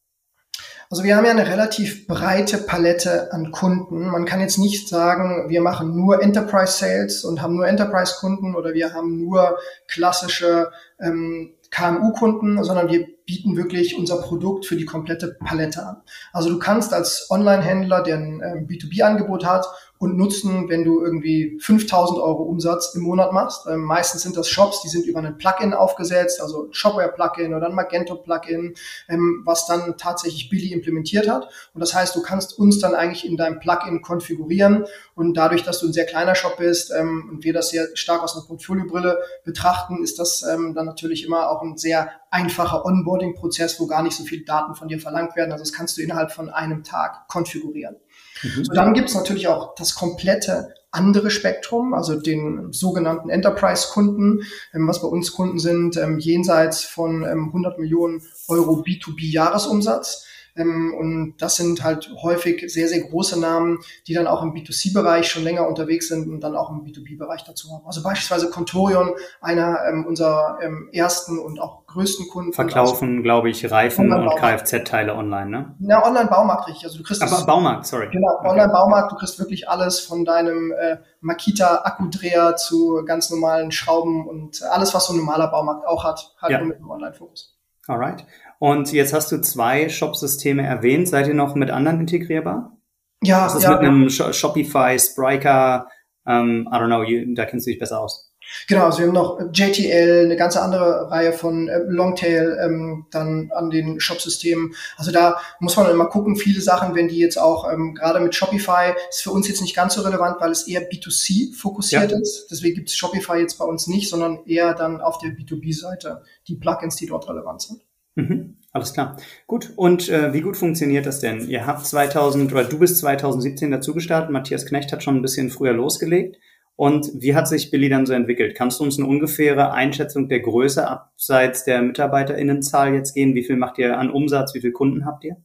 Also 0.92 1.04
wir 1.04 1.18
haben 1.18 1.26
ja 1.26 1.32
eine 1.32 1.48
relativ 1.48 2.06
breite 2.06 2.60
Palette 2.60 3.34
an 3.34 3.52
Kunden. 3.52 4.06
Man 4.06 4.26
kann 4.26 4.40
jetzt 4.40 4.60
nicht 4.60 4.88
sagen, 4.88 5.50
wir 5.50 5.62
machen 5.62 5.96
nur 5.96 6.22
Enterprise 6.22 6.78
Sales 6.78 7.26
und 7.26 7.42
haben 7.42 7.56
nur 7.56 7.68
Enterprise 7.68 8.14
Kunden 8.20 8.56
oder 8.56 8.76
wir 8.76 8.94
haben 8.94 9.18
nur 9.18 9.58
klassische 9.88 10.72
ähm, 11.00 11.56
KMU-Kunden, 11.72 12.64
sondern 12.64 12.90
wir 12.90 13.08
bieten 13.26 13.58
wirklich 13.58 13.98
unser 13.98 14.22
Produkt 14.22 14.66
für 14.66 14.76
die 14.76 14.86
komplette 14.86 15.36
Palette 15.44 15.86
an. 15.86 16.02
Also 16.32 16.50
du 16.50 16.60
kannst 16.60 16.94
als 16.94 17.28
Online-Händler, 17.30 18.04
der 18.04 18.18
ein 18.18 18.42
ähm, 18.44 18.68
B2B-Angebot 18.68 19.46
hat, 19.46 19.66
und 19.98 20.18
nutzen, 20.18 20.68
wenn 20.68 20.84
du 20.84 21.02
irgendwie 21.02 21.58
5000 21.62 22.20
Euro 22.20 22.44
Umsatz 22.44 22.94
im 22.96 23.02
Monat 23.02 23.32
machst. 23.32 23.66
Ähm, 23.68 23.82
meistens 23.82 24.24
sind 24.24 24.36
das 24.36 24.50
Shops, 24.50 24.82
die 24.82 24.90
sind 24.90 25.06
über 25.06 25.20
ein 25.20 25.38
Plugin 25.38 25.74
aufgesetzt, 25.74 26.42
also 26.42 26.68
Shopware-Plugin 26.72 27.54
oder 27.54 27.68
ein 27.68 27.76
Magento-Plugin, 27.76 28.76
ähm, 29.08 29.42
was 29.46 29.68
dann 29.68 29.96
tatsächlich 29.98 30.50
Billy 30.50 30.74
implementiert 30.74 31.30
hat. 31.30 31.50
Und 31.74 31.80
das 31.80 31.94
heißt, 31.94 32.16
du 32.16 32.22
kannst 32.22 32.60
uns 32.60 32.80
dann 32.80 32.94
eigentlich 32.94 33.26
in 33.26 33.38
deinem 33.38 33.60
Plugin 33.60 34.02
konfigurieren 34.02 34.86
und 35.16 35.36
dadurch, 35.36 35.64
dass 35.64 35.80
du 35.80 35.88
ein 35.88 35.94
sehr 35.94 36.06
kleiner 36.06 36.36
Shop 36.36 36.58
bist 36.58 36.92
ähm, 36.92 37.30
und 37.32 37.44
wir 37.44 37.54
das 37.54 37.70
sehr 37.70 37.88
stark 37.96 38.22
aus 38.22 38.36
einer 38.36 38.46
Portfoliobrille 38.46 39.18
betrachten, 39.46 40.04
ist 40.04 40.20
das 40.20 40.44
ähm, 40.44 40.74
dann 40.74 40.86
natürlich 40.86 41.26
immer 41.26 41.50
auch 41.50 41.62
ein 41.62 41.78
sehr 41.78 42.10
einfacher 42.32 42.84
Onboarding-Prozess, 42.86 43.80
wo 43.80 43.88
gar 43.88 44.04
nicht 44.04 44.18
so 44.18 44.26
viele 44.26 44.44
Daten 44.44 44.76
von 44.76 44.90
dir 44.90 45.00
verlangt 45.00 45.38
werden. 45.38 45.54
Also 45.54 45.64
das 45.64 45.72
kannst 45.72 45.98
du 45.98 46.02
innerhalb 46.02 46.32
von 46.32 46.50
einem 46.50 46.84
Tag 46.84 47.30
konfigurieren. 47.30 47.96
Mhm. 48.44 48.66
So, 48.66 48.74
dann 48.74 48.94
gibt 48.94 49.10
es 49.10 49.16
natürlich 49.16 49.48
auch 49.48 49.76
das 49.76 49.96
komplette 49.96 50.74
andere 50.92 51.30
Spektrum, 51.30 51.94
also 51.94 52.20
den 52.20 52.72
sogenannten 52.72 53.30
Enterprise-Kunden, 53.30 54.44
ähm, 54.74 54.88
was 54.88 55.02
bei 55.02 55.08
uns 55.08 55.34
Kunden 55.34 55.60
sind, 55.60 55.98
ähm, 55.98 56.20
jenseits 56.20 56.84
von 56.84 57.24
ähm, 57.24 57.48
100 57.48 57.80
Millionen 57.80 58.24
Euro 58.48 58.82
B2B-Jahresumsatz. 58.82 60.26
Ähm, 60.56 60.94
und 60.98 61.36
das 61.40 61.58
sind 61.58 61.84
halt 61.84 62.10
häufig 62.22 62.64
sehr, 62.72 62.88
sehr 62.88 63.02
große 63.02 63.40
Namen, 63.40 63.80
die 64.08 64.14
dann 64.14 64.28
auch 64.28 64.42
im 64.42 64.54
B2C-Bereich 64.54 65.28
schon 65.28 65.44
länger 65.44 65.68
unterwegs 65.68 66.08
sind 66.08 66.30
und 66.30 66.42
dann 66.42 66.56
auch 66.56 66.70
im 66.70 66.84
B2B-Bereich 66.86 67.44
dazu 67.44 67.72
haben. 67.74 67.86
Also 67.86 68.02
beispielsweise 68.02 68.50
Contorion, 68.50 69.16
einer 69.42 69.80
ähm, 69.90 70.06
unserer 70.06 70.60
ähm, 70.62 70.90
ersten 70.94 71.40
und 71.40 71.60
auch 71.60 71.85
größten 71.96 72.28
Kunden. 72.28 72.54
Verkaufen, 72.54 73.24
glaube 73.24 73.50
ich, 73.50 73.72
Reifen 73.72 74.12
und 74.14 74.36
Kfz-Teile 74.36 75.16
online, 75.16 75.50
ne? 75.50 75.76
Ja, 75.80 76.06
Online-Baumarkt 76.06 76.68
richtig. 76.68 76.86
Also 76.86 76.98
du 76.98 77.04
kriegst 77.04 77.24
Aber 77.24 77.46
Baumarkt, 77.46 77.88
sorry. 77.88 78.10
Genau. 78.12 78.40
Online-Baumarkt, 78.44 79.12
du 79.12 79.16
kriegst 79.16 79.40
wirklich 79.40 79.70
alles 79.70 80.00
von 80.02 80.26
deinem 80.26 80.72
äh, 80.72 80.98
Makita-Akkudreher 81.22 82.56
zu 82.58 83.04
ganz 83.06 83.30
normalen 83.30 83.72
Schrauben 83.72 84.28
und 84.28 84.62
alles, 84.64 84.94
was 84.94 85.08
so 85.08 85.14
ein 85.14 85.18
normaler 85.18 85.48
Baumarkt 85.48 85.88
auch 85.88 86.04
hat, 86.04 86.36
halt 86.42 86.52
ja. 86.52 86.60
nur 86.60 86.68
mit 86.68 86.78
einem 86.78 86.92
Online-Fokus. 86.92 87.58
Alright. 87.88 88.26
Und 88.60 88.92
jetzt 88.92 89.14
hast 89.14 89.32
du 89.32 89.42
zwei 89.42 89.90
Shop-Systeme 89.90 90.66
erwähnt. 90.66 91.08
Seid 91.08 91.28
ihr 91.28 91.34
noch 91.34 91.56
mit 91.56 91.72
anderen 91.72 92.02
integrierbar? 92.02 92.78
Ja, 93.24 93.48
ist 93.48 93.56
das 93.56 93.64
ja, 93.64 93.72
mit 93.72 93.80
einem 93.80 94.10
Shopify, 94.10 94.98
Spryker, 95.00 95.88
Ähm, 96.28 96.68
I 96.72 96.76
don't 96.76 96.88
know, 96.88 97.04
you, 97.04 97.34
da 97.36 97.46
kennst 97.46 97.68
du 97.68 97.72
dich 97.72 97.80
besser 97.80 98.00
aus. 98.00 98.25
Genau, 98.68 98.86
also 98.86 99.00
wir 99.00 99.08
haben 99.08 99.14
noch 99.14 99.40
JTL, 99.54 100.26
eine 100.26 100.36
ganze 100.36 100.62
andere 100.62 101.12
Reihe 101.12 101.34
von 101.34 101.68
äh, 101.68 101.80
Longtail 101.88 102.58
ähm, 102.62 103.06
dann 103.12 103.52
an 103.54 103.70
den 103.70 104.00
Shop-Systemen. 104.00 104.74
Also 104.98 105.12
da 105.12 105.38
muss 105.60 105.76
man 105.78 105.90
immer 105.90 106.08
gucken, 106.08 106.36
viele 106.36 106.62
Sachen, 106.62 106.96
wenn 106.96 107.08
die 107.08 107.20
jetzt 107.20 107.38
auch 107.38 107.72
ähm, 107.72 107.96
gerade 107.96 108.20
mit 108.20 108.36
Shopify, 108.36 108.94
ist 109.10 109.24
für 109.24 109.32
uns 109.32 109.48
jetzt 109.48 109.62
nicht 109.62 109.76
ganz 109.76 109.96
so 109.96 110.02
relevant, 110.02 110.38
weil 110.40 110.52
es 110.52 110.68
eher 110.68 110.90
B2C 110.90 111.56
fokussiert 111.56 112.12
ja. 112.12 112.20
ist. 112.20 112.48
Deswegen 112.50 112.76
gibt 112.76 112.90
es 112.90 112.96
Shopify 112.96 113.38
jetzt 113.38 113.58
bei 113.58 113.66
uns 113.66 113.88
nicht, 113.88 114.10
sondern 114.10 114.40
eher 114.46 114.74
dann 114.74 115.02
auf 115.02 115.18
der 115.20 115.32
B2B-Seite 115.32 116.24
die 116.48 116.56
Plugins, 116.56 116.96
die 116.96 117.08
dort 117.08 117.30
relevant 117.30 117.62
sind. 117.62 117.82
Mhm. 118.16 118.58
Alles 118.72 118.94
klar. 118.94 119.16
Gut. 119.48 119.72
Und 119.78 120.10
äh, 120.10 120.34
wie 120.34 120.42
gut 120.42 120.58
funktioniert 120.58 121.06
das 121.06 121.22
denn? 121.22 121.48
Ihr 121.48 121.66
habt 121.66 121.86
2000 121.86 122.52
oder 122.52 122.66
du 122.66 122.80
bist 122.80 122.98
2017 122.98 123.72
dazu 123.72 123.94
gestartet. 123.94 124.32
Matthias 124.32 124.66
Knecht 124.66 124.92
hat 124.92 125.04
schon 125.04 125.16
ein 125.16 125.22
bisschen 125.22 125.50
früher 125.50 125.74
losgelegt. 125.74 126.38
Und 126.76 127.10
wie 127.16 127.36
hat 127.36 127.48
sich 127.48 127.72
Billy 127.72 127.88
dann 127.88 128.06
so 128.06 128.14
entwickelt? 128.14 128.56
Kannst 128.56 128.80
du 128.80 128.84
uns 128.84 128.98
eine 128.98 129.08
ungefähre 129.08 129.72
Einschätzung 129.72 130.28
der 130.28 130.42
Größe 130.42 130.88
abseits 130.88 131.64
der 131.64 131.82
MitarbeiterInnenzahl 131.82 132.94
jetzt 132.94 133.14
gehen? 133.14 133.34
Wie 133.34 133.44
viel 133.44 133.56
macht 133.56 133.78
ihr 133.78 133.98
an 133.98 134.10
Umsatz? 134.10 134.54
Wie 134.54 134.62
viele 134.62 134.74
Kunden 134.74 135.06
habt 135.06 135.24
ihr? 135.24 135.38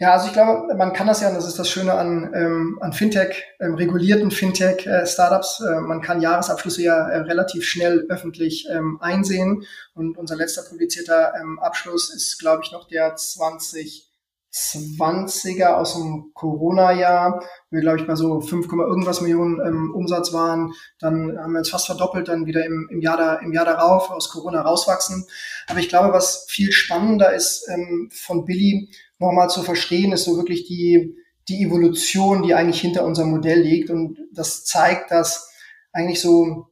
Ja, 0.00 0.14
also 0.14 0.28
ich 0.28 0.32
glaube, 0.32 0.74
man 0.76 0.94
kann 0.94 1.06
das 1.06 1.20
ja, 1.20 1.28
und 1.28 1.34
das 1.34 1.46
ist 1.46 1.58
das 1.58 1.68
Schöne 1.68 1.92
an, 1.92 2.32
ähm, 2.34 2.78
an 2.80 2.94
Fintech, 2.94 3.44
ähm, 3.60 3.74
regulierten 3.74 4.30
Fintech-Startups. 4.30 5.60
Äh, 5.60 5.72
äh, 5.72 5.80
man 5.80 6.00
kann 6.00 6.22
Jahresabschlüsse 6.22 6.82
ja 6.82 7.06
äh, 7.10 7.18
relativ 7.18 7.64
schnell 7.64 8.06
öffentlich 8.08 8.66
ähm, 8.72 8.98
einsehen. 9.02 9.64
Und 9.94 10.16
unser 10.16 10.36
letzter 10.36 10.62
publizierter 10.62 11.34
ähm, 11.38 11.58
Abschluss 11.58 12.12
ist, 12.14 12.38
glaube 12.38 12.62
ich, 12.64 12.72
noch 12.72 12.88
der 12.88 13.14
20 13.14 14.09
20er 14.52 15.74
aus 15.74 15.94
dem 15.94 16.32
Corona-Jahr, 16.34 17.40
wo 17.70 17.76
wir, 17.76 17.80
glaube 17.80 18.00
ich, 18.00 18.06
bei 18.06 18.16
so 18.16 18.40
5, 18.40 18.72
irgendwas 18.72 19.20
Millionen 19.20 19.60
ähm, 19.64 19.94
Umsatz 19.94 20.32
waren. 20.32 20.72
Dann 20.98 21.38
haben 21.38 21.52
wir 21.52 21.58
uns 21.58 21.70
fast 21.70 21.86
verdoppelt, 21.86 22.28
dann 22.28 22.46
wieder 22.46 22.64
im, 22.64 22.88
im, 22.90 23.00
Jahr, 23.00 23.16
da, 23.16 23.34
im 23.36 23.52
Jahr 23.52 23.64
darauf 23.64 24.10
aus 24.10 24.30
Corona 24.30 24.62
rauswachsen. 24.62 25.26
Aber 25.68 25.78
ich 25.78 25.88
glaube, 25.88 26.12
was 26.12 26.46
viel 26.48 26.72
spannender 26.72 27.32
ist 27.32 27.68
ähm, 27.68 28.10
von 28.12 28.44
Billy 28.44 28.90
nochmal 29.18 29.50
zu 29.50 29.62
verstehen, 29.62 30.12
ist 30.12 30.24
so 30.24 30.36
wirklich 30.36 30.66
die, 30.66 31.14
die 31.48 31.62
Evolution, 31.62 32.42
die 32.42 32.54
eigentlich 32.54 32.80
hinter 32.80 33.04
unserem 33.04 33.30
Modell 33.30 33.60
liegt. 33.60 33.90
Und 33.90 34.18
das 34.32 34.64
zeigt, 34.64 35.12
dass 35.12 35.50
eigentlich 35.92 36.20
so 36.20 36.66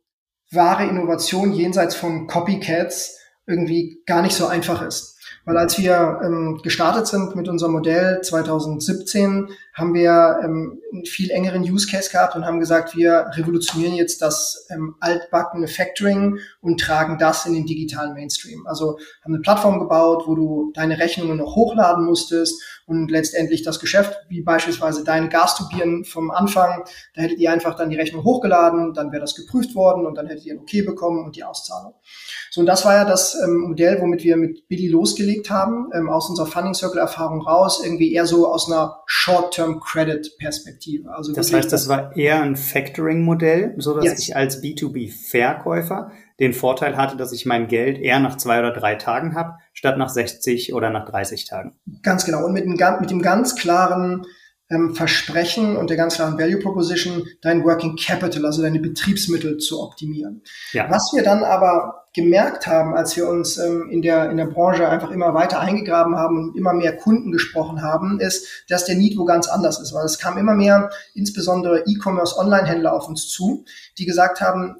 wahre 0.51 0.87
Innovation 0.87 1.53
jenseits 1.53 1.95
von 1.95 2.27
Copycats 2.27 3.19
irgendwie 3.47 4.03
gar 4.07 4.23
nicht 4.23 4.35
so 4.35 4.47
einfach 4.47 4.83
ist. 4.83 5.17
Weil 5.48 5.56
als 5.56 5.78
wir 5.78 6.20
ähm, 6.22 6.61
gestartet 6.62 7.06
sind 7.06 7.34
mit 7.34 7.48
unserem 7.48 7.72
Modell 7.72 8.20
2017, 8.20 9.48
haben 9.72 9.94
wir 9.94 10.40
ähm, 10.44 10.78
einen 10.92 11.06
viel 11.06 11.30
engeren 11.30 11.62
Use 11.62 11.87
Case 11.88 12.11
gehabt 12.11 12.37
und 12.37 12.44
haben 12.44 12.61
gesagt, 12.61 12.94
wir 12.94 13.30
revolutionieren 13.32 13.94
jetzt 13.94 14.20
das 14.20 14.66
ähm, 14.70 14.96
altbackene 15.00 15.66
Factoring 15.66 16.38
und 16.61 16.80
tragen 16.80 17.16
das 17.16 17.46
in 17.46 17.54
den 17.54 17.64
digitalen 17.64 18.12
Mainstream. 18.12 18.66
Also 18.66 18.98
haben 19.24 19.34
eine 19.34 19.40
Plattform 19.40 19.78
gebaut, 19.78 20.24
wo 20.26 20.34
du 20.34 20.72
deine 20.74 20.98
Rechnungen 20.98 21.38
noch 21.38 21.54
hochladen 21.54 22.04
musstest 22.04 22.61
und 22.87 23.11
letztendlich 23.11 23.62
das 23.62 23.80
Geschäft, 23.80 24.18
wie 24.28 24.42
beispielsweise 24.42 25.04
deine 25.04 25.28
Gasturbinen 25.28 26.04
vom 26.04 26.30
Anfang, 26.30 26.84
da 27.14 27.22
hättet 27.22 27.38
ihr 27.38 27.52
einfach 27.52 27.76
dann 27.76 27.90
die 27.90 27.96
Rechnung 27.96 28.24
hochgeladen, 28.24 28.94
dann 28.94 29.12
wäre 29.12 29.20
das 29.20 29.34
geprüft 29.34 29.74
worden 29.74 30.06
und 30.06 30.14
dann 30.16 30.26
hättet 30.26 30.46
ihr 30.46 30.54
ein 30.54 30.61
Okay 30.61 30.82
bekommen 30.82 31.24
und 31.24 31.37
die 31.37 31.44
Auszahlung. 31.44 31.94
So, 32.50 32.61
und 32.61 32.66
das 32.66 32.84
war 32.84 32.94
ja 32.94 33.04
das 33.04 33.37
ähm, 33.44 33.68
Modell, 33.68 34.00
womit 34.00 34.24
wir 34.24 34.37
mit 34.37 34.66
Billy 34.68 34.88
losgelegt 34.88 35.38
haben, 35.51 35.90
ähm, 35.94 36.09
aus 36.09 36.29
unserer 36.29 36.46
Funding 36.46 36.74
Circle 36.74 37.01
Erfahrung 37.01 37.40
raus, 37.42 37.81
irgendwie 37.83 38.12
eher 38.12 38.27
so 38.27 38.53
aus 38.53 38.70
einer 38.70 39.03
Short-Term 39.07 39.81
Credit 39.81 40.37
Perspektive. 40.38 41.11
Also 41.11 41.33
das 41.33 41.53
heißt, 41.53 41.72
das 41.72 41.88
war 41.88 42.16
eher 42.16 42.42
ein 42.42 42.57
Factoring 42.57 43.22
Modell, 43.22 43.74
so 43.79 43.94
dass 43.94 44.05
yes. 44.05 44.18
ich 44.20 44.37
als 44.37 44.62
B2B 44.62 45.12
Verkäufer 45.31 46.11
den 46.40 46.53
Vorteil 46.53 46.96
hatte, 46.96 47.16
dass 47.16 47.33
ich 47.33 47.46
mein 47.46 47.66
Geld 47.68 47.98
eher 47.98 48.20
nach 48.20 48.37
zwei 48.37 48.59
oder 48.61 48.72
drei 48.72 48.94
Tagen 48.94 49.35
habe, 49.35 49.55
statt 49.72 49.98
nach 49.98 50.09
60 50.09 50.72
oder 50.72 50.90
nach 50.90 51.09
30 51.09 51.46
Tagen. 51.46 51.77
Ganz 52.03 52.24
genau. 52.24 52.44
Und 52.44 52.53
mit 52.53 52.64
dem, 52.64 52.79
mit 53.01 53.11
dem 53.11 53.22
ganz 53.22 53.57
klaren 53.57 54.24
ähm, 54.70 54.94
Versprechen 54.94 55.76
und 55.76 55.90
der 55.90 55.96
ganz 55.96 56.16
klaren 56.16 56.38
Value 56.38 56.59
Proposition, 56.59 57.26
dein 57.40 57.64
Working 57.64 57.96
Capital, 57.96 58.44
also 58.44 58.62
deine 58.62 58.81
Betriebsmittel 58.81 59.59
zu 59.59 59.83
optimieren. 59.83 60.42
Ja. 60.72 60.90
Was 60.90 61.12
wir 61.14 61.22
dann 61.22 61.44
aber 61.44 62.07
gemerkt 62.14 62.66
haben, 62.66 62.94
als 62.94 63.16
wir 63.16 63.28
uns 63.28 63.59
ähm, 63.59 63.88
in, 63.90 64.02
der, 64.02 64.31
in 64.31 64.37
der 64.37 64.46
Branche 64.46 64.88
einfach 64.88 65.11
immer 65.11 65.35
weiter 65.35 65.61
eingegraben 65.61 66.16
haben 66.16 66.38
und 66.38 66.57
immer 66.57 66.72
mehr 66.72 66.96
Kunden 66.96 67.33
gesprochen 67.33 67.83
haben, 67.83 68.18
ist, 68.20 68.64
dass 68.68 68.85
der 68.85 68.96
Need 68.96 69.16
wo 69.18 69.24
ganz 69.24 69.48
anders 69.48 69.78
ist, 69.81 69.94
weil 69.94 70.04
es 70.04 70.18
kam 70.18 70.37
immer 70.37 70.54
mehr, 70.54 70.90
insbesondere 71.14 71.85
E-Commerce 71.87 72.37
Online-Händler 72.38 72.92
auf 72.92 73.09
uns 73.09 73.28
zu, 73.28 73.64
die 73.98 74.07
gesagt 74.07 74.40
haben, 74.40 74.76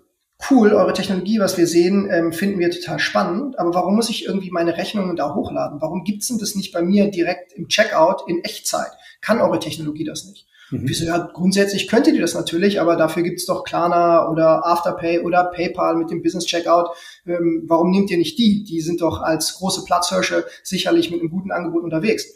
cool, 0.51 0.72
eure 0.72 0.92
Technologie, 0.92 1.40
was 1.40 1.59
wir 1.59 1.66
sehen, 1.66 2.09
ähm, 2.11 2.33
finden 2.33 2.59
wir 2.59 2.70
total 2.70 2.98
spannend, 2.98 3.59
aber 3.59 3.74
warum 3.74 3.96
muss 3.96 4.11
ich 4.11 4.27
irgendwie 4.27 4.51
meine 4.51 4.77
Rechnungen 4.77 5.16
da 5.16 5.35
hochladen? 5.35 5.81
Warum 5.81 6.05
gibt's 6.05 6.29
denn 6.29 6.38
das 6.38 6.55
nicht 6.55 6.72
bei 6.72 6.83
mir 6.83 7.11
direkt 7.11 7.53
im 7.53 7.68
Checkout 7.68 8.29
in 8.29 8.44
Echtzeit? 8.44 8.92
Kann 9.20 9.40
eure 9.40 9.59
Technologie 9.59 10.05
das 10.05 10.24
nicht? 10.24 10.46
Mhm. 10.70 10.83
Wieso, 10.85 11.07
ja, 11.07 11.18
grundsätzlich 11.18 11.88
könntet 11.88 12.14
ihr 12.14 12.20
das 12.20 12.35
natürlich, 12.35 12.81
aber 12.81 12.96
dafür 12.96 13.22
gibt's 13.22 13.46
doch 13.46 13.64
Klarna 13.64 14.29
oder 14.29 14.66
Afterpay 14.66 15.20
oder 15.20 15.44
PayPal 15.44 15.96
mit 15.96 16.11
dem 16.11 16.22
Business 16.22 16.46
Checkout. 16.46 16.90
Ähm, 17.27 17.64
warum 17.66 17.90
nehmt 17.90 18.11
ihr 18.11 18.18
nicht 18.18 18.38
die? 18.38 18.64
Die 18.64 18.81
sind 18.81 19.01
doch 19.01 19.22
als 19.22 19.55
große 19.55 19.85
Platzhirsche 19.85 20.44
sicherlich 20.62 21.11
mit 21.11 21.20
einem 21.20 21.31
guten 21.31 21.51
Angebot 21.51 21.83
unterwegs. 21.83 22.27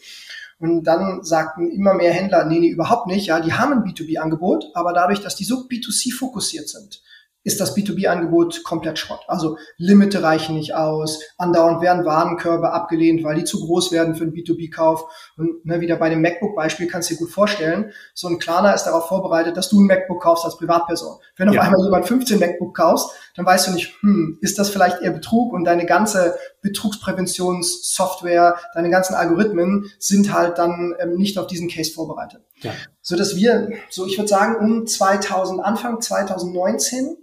Und 0.58 0.84
dann 0.84 1.24
sagten 1.24 1.72
immer 1.72 1.94
mehr 1.94 2.12
Händler, 2.12 2.44
nee, 2.44 2.60
nee, 2.60 2.68
überhaupt 2.68 3.08
nicht. 3.08 3.26
Ja, 3.26 3.40
die 3.40 3.52
haben 3.52 3.72
ein 3.72 3.82
B2B-Angebot, 3.82 4.66
aber 4.74 4.92
dadurch, 4.92 5.20
dass 5.20 5.34
die 5.34 5.44
so 5.44 5.66
B2C 5.66 6.14
fokussiert 6.14 6.68
sind, 6.68 7.02
ist 7.44 7.60
das 7.60 7.76
B2B-Angebot 7.76 8.62
komplett 8.64 8.98
Schrott. 8.98 9.20
Also 9.26 9.58
Limite 9.76 10.22
reichen 10.22 10.54
nicht 10.54 10.74
aus, 10.74 11.20
andauernd 11.38 11.82
werden 11.82 12.04
Warenkörbe 12.04 12.72
abgelehnt, 12.72 13.24
weil 13.24 13.36
die 13.36 13.44
zu 13.44 13.60
groß 13.60 13.90
werden 13.92 14.14
für 14.14 14.22
einen 14.24 14.32
B2B-Kauf. 14.32 15.04
Und 15.36 15.64
ne, 15.64 15.80
wieder 15.80 15.96
bei 15.96 16.08
dem 16.08 16.22
MacBook-Beispiel 16.22 16.86
kannst 16.86 17.10
du 17.10 17.14
dir 17.14 17.20
gut 17.20 17.30
vorstellen, 17.30 17.92
so 18.14 18.28
ein 18.28 18.38
Klarner 18.38 18.74
ist 18.74 18.84
darauf 18.84 19.08
vorbereitet, 19.08 19.56
dass 19.56 19.68
du 19.68 19.80
ein 19.80 19.86
MacBook 19.86 20.22
kaufst 20.22 20.44
als 20.44 20.56
Privatperson. 20.56 21.18
Wenn 21.36 21.48
auf 21.48 21.54
ja. 21.54 21.62
einmal 21.62 21.84
jemand 21.84 22.06
15 22.06 22.38
MacBook 22.38 22.76
kaufst, 22.76 23.10
dann 23.34 23.46
weißt 23.46 23.68
du 23.68 23.72
nicht, 23.72 23.94
hm, 24.00 24.38
ist 24.40 24.58
das 24.58 24.70
vielleicht 24.70 25.00
eher 25.00 25.10
Betrug 25.10 25.52
und 25.52 25.64
deine 25.64 25.86
ganze 25.86 26.36
Betrugspräventionssoftware, 26.60 28.56
deine 28.74 28.90
ganzen 28.90 29.14
Algorithmen 29.14 29.90
sind 29.98 30.32
halt 30.32 30.58
dann 30.58 30.94
ähm, 31.00 31.16
nicht 31.16 31.38
auf 31.38 31.46
diesen 31.46 31.68
Case 31.68 31.92
vorbereitet. 31.92 32.42
Ja. 32.60 32.72
So 33.00 33.16
dass 33.16 33.34
wir, 33.34 33.70
so 33.90 34.06
ich 34.06 34.16
würde 34.16 34.28
sagen, 34.28 34.56
um 34.64 34.86
2000, 34.86 35.64
Anfang 35.64 36.00
2019 36.00 37.16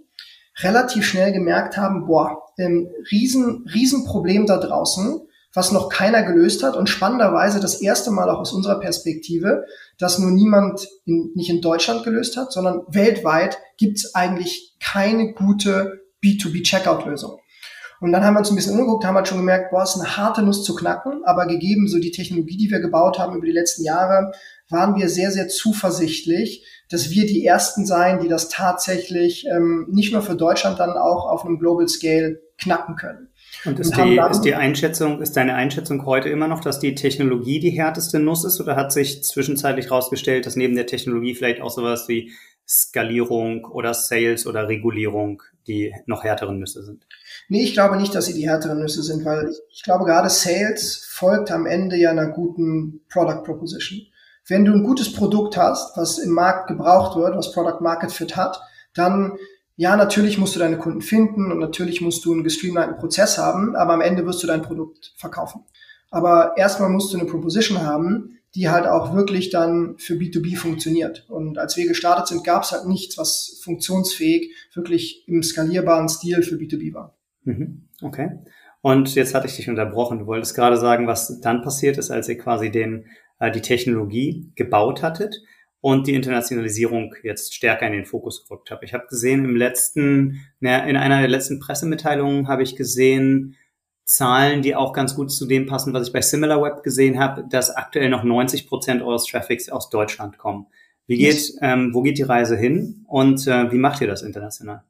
relativ 0.58 1.06
schnell 1.06 1.32
gemerkt 1.32 1.76
haben, 1.76 2.06
boah, 2.06 2.42
ähm, 2.58 2.88
riesen, 3.10 3.66
riesen 3.72 4.04
Problem 4.04 4.46
da 4.46 4.58
draußen, 4.58 5.20
was 5.52 5.72
noch 5.72 5.88
keiner 5.88 6.22
gelöst 6.22 6.62
hat 6.62 6.76
und 6.76 6.88
spannenderweise 6.88 7.60
das 7.60 7.80
erste 7.80 8.10
Mal 8.10 8.30
auch 8.30 8.38
aus 8.38 8.52
unserer 8.52 8.78
Perspektive, 8.78 9.64
dass 9.98 10.18
nur 10.18 10.30
niemand 10.30 10.86
in, 11.06 11.32
nicht 11.34 11.50
in 11.50 11.60
Deutschland 11.60 12.04
gelöst 12.04 12.36
hat, 12.36 12.52
sondern 12.52 12.82
weltweit 12.88 13.58
gibt 13.76 13.98
es 13.98 14.14
eigentlich 14.14 14.76
keine 14.80 15.32
gute 15.32 16.02
B2B-Checkout-Lösung. 16.22 17.38
Und 18.00 18.12
dann 18.12 18.24
haben 18.24 18.34
wir 18.34 18.38
uns 18.38 18.50
ein 18.50 18.56
bisschen 18.56 18.78
umgeguckt, 18.78 19.04
haben 19.04 19.16
halt 19.16 19.28
schon 19.28 19.38
gemerkt, 19.38 19.70
boah, 19.70 19.82
ist 19.82 19.96
eine 19.96 20.16
harte 20.16 20.42
Nuss 20.42 20.64
zu 20.64 20.74
knacken, 20.74 21.22
aber 21.24 21.46
gegeben 21.46 21.86
so 21.86 21.98
die 21.98 22.12
Technologie, 22.12 22.56
die 22.56 22.70
wir 22.70 22.80
gebaut 22.80 23.18
haben 23.18 23.36
über 23.36 23.44
die 23.44 23.52
letzten 23.52 23.84
Jahre, 23.84 24.32
waren 24.70 24.96
wir 24.96 25.08
sehr, 25.08 25.30
sehr 25.30 25.48
zuversichtlich, 25.48 26.64
dass 26.88 27.10
wir 27.10 27.26
die 27.26 27.44
Ersten 27.44 27.86
sein, 27.86 28.20
die 28.20 28.28
das 28.28 28.48
tatsächlich 28.48 29.46
ähm, 29.46 29.86
nicht 29.90 30.12
nur 30.12 30.22
für 30.22 30.34
Deutschland 30.34 30.78
dann 30.80 30.96
auch 30.96 31.26
auf 31.26 31.44
einem 31.44 31.58
Global 31.58 31.88
Scale 31.88 32.40
knacken 32.58 32.96
können. 32.96 33.28
Und 33.64 33.78
ist, 33.78 33.96
und 33.96 34.06
die, 34.06 34.20
ist 34.30 34.42
die 34.42 34.54
Einschätzung, 34.54 35.20
ist 35.20 35.36
deine 35.36 35.54
Einschätzung 35.54 36.06
heute 36.06 36.28
immer 36.28 36.48
noch, 36.48 36.60
dass 36.60 36.78
die 36.78 36.94
Technologie 36.94 37.60
die 37.60 37.70
härteste 37.70 38.18
Nuss 38.18 38.44
ist 38.44 38.60
oder 38.60 38.76
hat 38.76 38.92
sich 38.92 39.22
zwischenzeitlich 39.24 39.86
herausgestellt, 39.86 40.46
dass 40.46 40.56
neben 40.56 40.74
der 40.74 40.86
Technologie 40.86 41.34
vielleicht 41.34 41.60
auch 41.60 41.70
sowas 41.70 42.08
wie 42.08 42.32
Skalierung 42.66 43.64
oder 43.64 43.94
Sales 43.94 44.46
oder 44.46 44.68
Regulierung 44.68 45.42
die 45.66 45.92
noch 46.06 46.24
härteren 46.24 46.58
Nüsse 46.58 46.84
sind? 46.84 47.06
Nee, 47.48 47.64
ich 47.64 47.74
glaube 47.74 47.96
nicht, 47.96 48.14
dass 48.14 48.26
sie 48.26 48.34
die 48.34 48.48
härteren 48.48 48.78
Nüsse 48.78 49.02
sind, 49.02 49.24
weil 49.24 49.52
ich 49.70 49.82
glaube 49.82 50.04
gerade 50.04 50.30
Sales 50.30 51.06
folgt 51.10 51.50
am 51.50 51.66
Ende 51.66 51.96
ja 51.96 52.10
einer 52.10 52.28
guten 52.28 53.00
Product 53.08 53.42
Proposition. 53.44 54.06
Wenn 54.50 54.64
du 54.64 54.72
ein 54.72 54.82
gutes 54.82 55.12
Produkt 55.12 55.56
hast, 55.56 55.96
was 55.96 56.18
im 56.18 56.32
Markt 56.32 56.68
gebraucht 56.68 57.16
wird, 57.16 57.36
was 57.36 57.52
Product 57.52 57.80
Market 57.80 58.12
Fit 58.12 58.36
hat, 58.36 58.60
dann 58.94 59.38
ja, 59.76 59.96
natürlich 59.96 60.36
musst 60.36 60.54
du 60.54 60.58
deine 60.58 60.76
Kunden 60.76 61.00
finden 61.00 61.50
und 61.50 61.58
natürlich 61.58 62.02
musst 62.02 62.24
du 62.24 62.32
einen 62.32 62.44
gestreamlinten 62.44 62.98
Prozess 62.98 63.38
haben, 63.38 63.74
aber 63.76 63.94
am 63.94 64.02
Ende 64.02 64.26
wirst 64.26 64.42
du 64.42 64.46
dein 64.46 64.60
Produkt 64.60 65.14
verkaufen. 65.16 65.64
Aber 66.10 66.52
erstmal 66.56 66.90
musst 66.90 67.14
du 67.14 67.18
eine 67.18 67.26
Proposition 67.26 67.82
haben, 67.82 68.40
die 68.54 68.68
halt 68.68 68.86
auch 68.86 69.14
wirklich 69.14 69.50
dann 69.50 69.94
für 69.96 70.14
B2B 70.14 70.56
funktioniert. 70.56 71.24
Und 71.30 71.56
als 71.56 71.76
wir 71.76 71.86
gestartet 71.86 72.26
sind, 72.26 72.44
gab 72.44 72.64
es 72.64 72.72
halt 72.72 72.86
nichts, 72.86 73.16
was 73.16 73.60
funktionsfähig 73.62 74.52
wirklich 74.74 75.24
im 75.28 75.42
skalierbaren 75.42 76.08
Stil 76.08 76.42
für 76.42 76.56
B2B 76.56 76.92
war. 76.92 77.16
Mhm. 77.44 77.88
Okay. 78.02 78.40
Und 78.82 79.14
jetzt 79.14 79.34
hatte 79.34 79.46
ich 79.46 79.56
dich 79.56 79.70
unterbrochen. 79.70 80.18
Du 80.18 80.26
wolltest 80.26 80.54
gerade 80.54 80.76
sagen, 80.76 81.06
was 81.06 81.40
dann 81.40 81.62
passiert 81.62 81.96
ist, 81.98 82.10
als 82.10 82.28
ihr 82.28 82.38
quasi 82.38 82.70
den 82.70 83.06
äh, 83.40 83.50
die 83.50 83.62
Technologie 83.62 84.52
gebaut 84.54 85.02
hattet. 85.02 85.42
und 85.82 86.06
die 86.06 86.14
Internationalisierung 86.14 87.14
jetzt 87.22 87.54
stärker 87.54 87.86
in 87.86 87.94
den 87.94 88.04
Fokus 88.04 88.46
gerückt 88.46 88.70
habe. 88.70 88.84
Ich 88.84 88.92
habe 88.92 89.06
gesehen 89.08 89.46
im 89.46 89.56
letzten, 89.56 90.40
in 90.60 90.66
einer 90.68 91.20
der 91.20 91.28
letzten 91.28 91.58
Pressemitteilungen 91.58 92.48
habe 92.48 92.62
ich 92.62 92.76
gesehen, 92.76 93.56
Zahlen, 94.10 94.60
die 94.60 94.74
auch 94.74 94.92
ganz 94.92 95.14
gut 95.14 95.32
zu 95.32 95.46
dem 95.46 95.66
passen, 95.66 95.94
was 95.94 96.08
ich 96.08 96.12
bei 96.12 96.20
SimilarWeb 96.20 96.82
gesehen 96.82 97.18
habe, 97.18 97.44
dass 97.48 97.70
aktuell 97.70 98.10
noch 98.10 98.24
90 98.24 98.68
Prozent 98.68 99.02
eures 99.02 99.24
Traffics 99.24 99.68
aus 99.68 99.88
Deutschland 99.88 100.36
kommen. 100.36 100.66
Wie 101.06 101.16
geht, 101.16 101.54
ähm, 101.60 101.94
wo 101.94 102.02
geht 102.02 102.18
die 102.18 102.22
Reise 102.22 102.56
hin 102.56 103.04
und 103.08 103.46
äh, 103.46 103.72
wie 103.72 103.78
macht 103.78 104.00
ihr 104.00 104.06
das 104.06 104.22
international? 104.22 104.82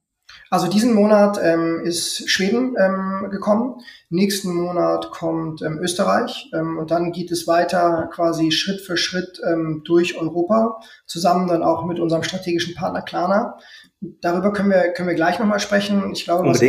Also 0.53 0.67
diesen 0.67 0.95
Monat 0.95 1.39
ähm, 1.41 1.81
ist 1.85 2.29
Schweden 2.29 2.75
ähm, 2.77 3.31
gekommen, 3.31 3.81
nächsten 4.09 4.53
Monat 4.53 5.13
kommt 5.13 5.63
ähm, 5.63 5.79
Österreich 5.79 6.51
ähm, 6.53 6.77
und 6.77 6.91
dann 6.91 7.13
geht 7.13 7.31
es 7.31 7.47
weiter 7.47 8.11
quasi 8.13 8.51
Schritt 8.51 8.81
für 8.81 8.97
Schritt 8.97 9.41
ähm, 9.49 9.83
durch 9.85 10.21
Europa, 10.21 10.81
zusammen 11.07 11.47
dann 11.47 11.63
auch 11.63 11.85
mit 11.85 12.01
unserem 12.01 12.25
strategischen 12.25 12.75
Partner 12.75 13.03
Klarna. 13.03 13.59
Darüber 14.01 14.53
können 14.53 14.71
wir, 14.71 14.93
können 14.93 15.09
wir 15.09 15.15
gleich 15.15 15.39
nochmal 15.39 15.61
sprechen. 15.61 16.11
Ich 16.13 16.25
glaube, 16.25 16.49
was 16.49 16.61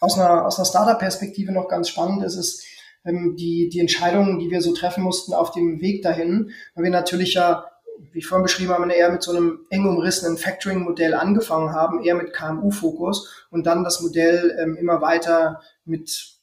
aus 0.00 0.18
einer, 0.18 0.44
aus 0.44 0.58
einer 0.58 0.66
Startup-Perspektive 0.66 1.52
noch 1.52 1.68
ganz 1.68 1.88
spannend 1.88 2.22
ist, 2.22 2.36
ist 2.36 2.64
ähm, 3.06 3.34
die, 3.38 3.70
die 3.70 3.80
Entscheidungen, 3.80 4.38
die 4.38 4.50
wir 4.50 4.60
so 4.60 4.74
treffen 4.74 5.02
mussten 5.02 5.32
auf 5.32 5.52
dem 5.52 5.80
Weg 5.80 6.02
dahin, 6.02 6.50
weil 6.74 6.84
wir 6.84 6.90
natürlich 6.90 7.32
ja 7.32 7.69
wie 8.12 8.18
ich 8.18 8.26
vorhin 8.26 8.42
beschrieben 8.42 8.70
habe, 8.70 8.92
eher 8.92 9.12
mit 9.12 9.22
so 9.22 9.32
einem 9.32 9.60
eng 9.70 9.86
umrissenen 9.86 10.36
Factoring-Modell 10.36 11.14
angefangen 11.14 11.72
haben, 11.72 12.02
eher 12.02 12.14
mit 12.14 12.32
KMU-Fokus 12.32 13.46
und 13.50 13.66
dann 13.66 13.84
das 13.84 14.00
Modell 14.00 14.56
ähm, 14.60 14.76
immer 14.76 15.00
weiter 15.00 15.60
mit 15.84 16.38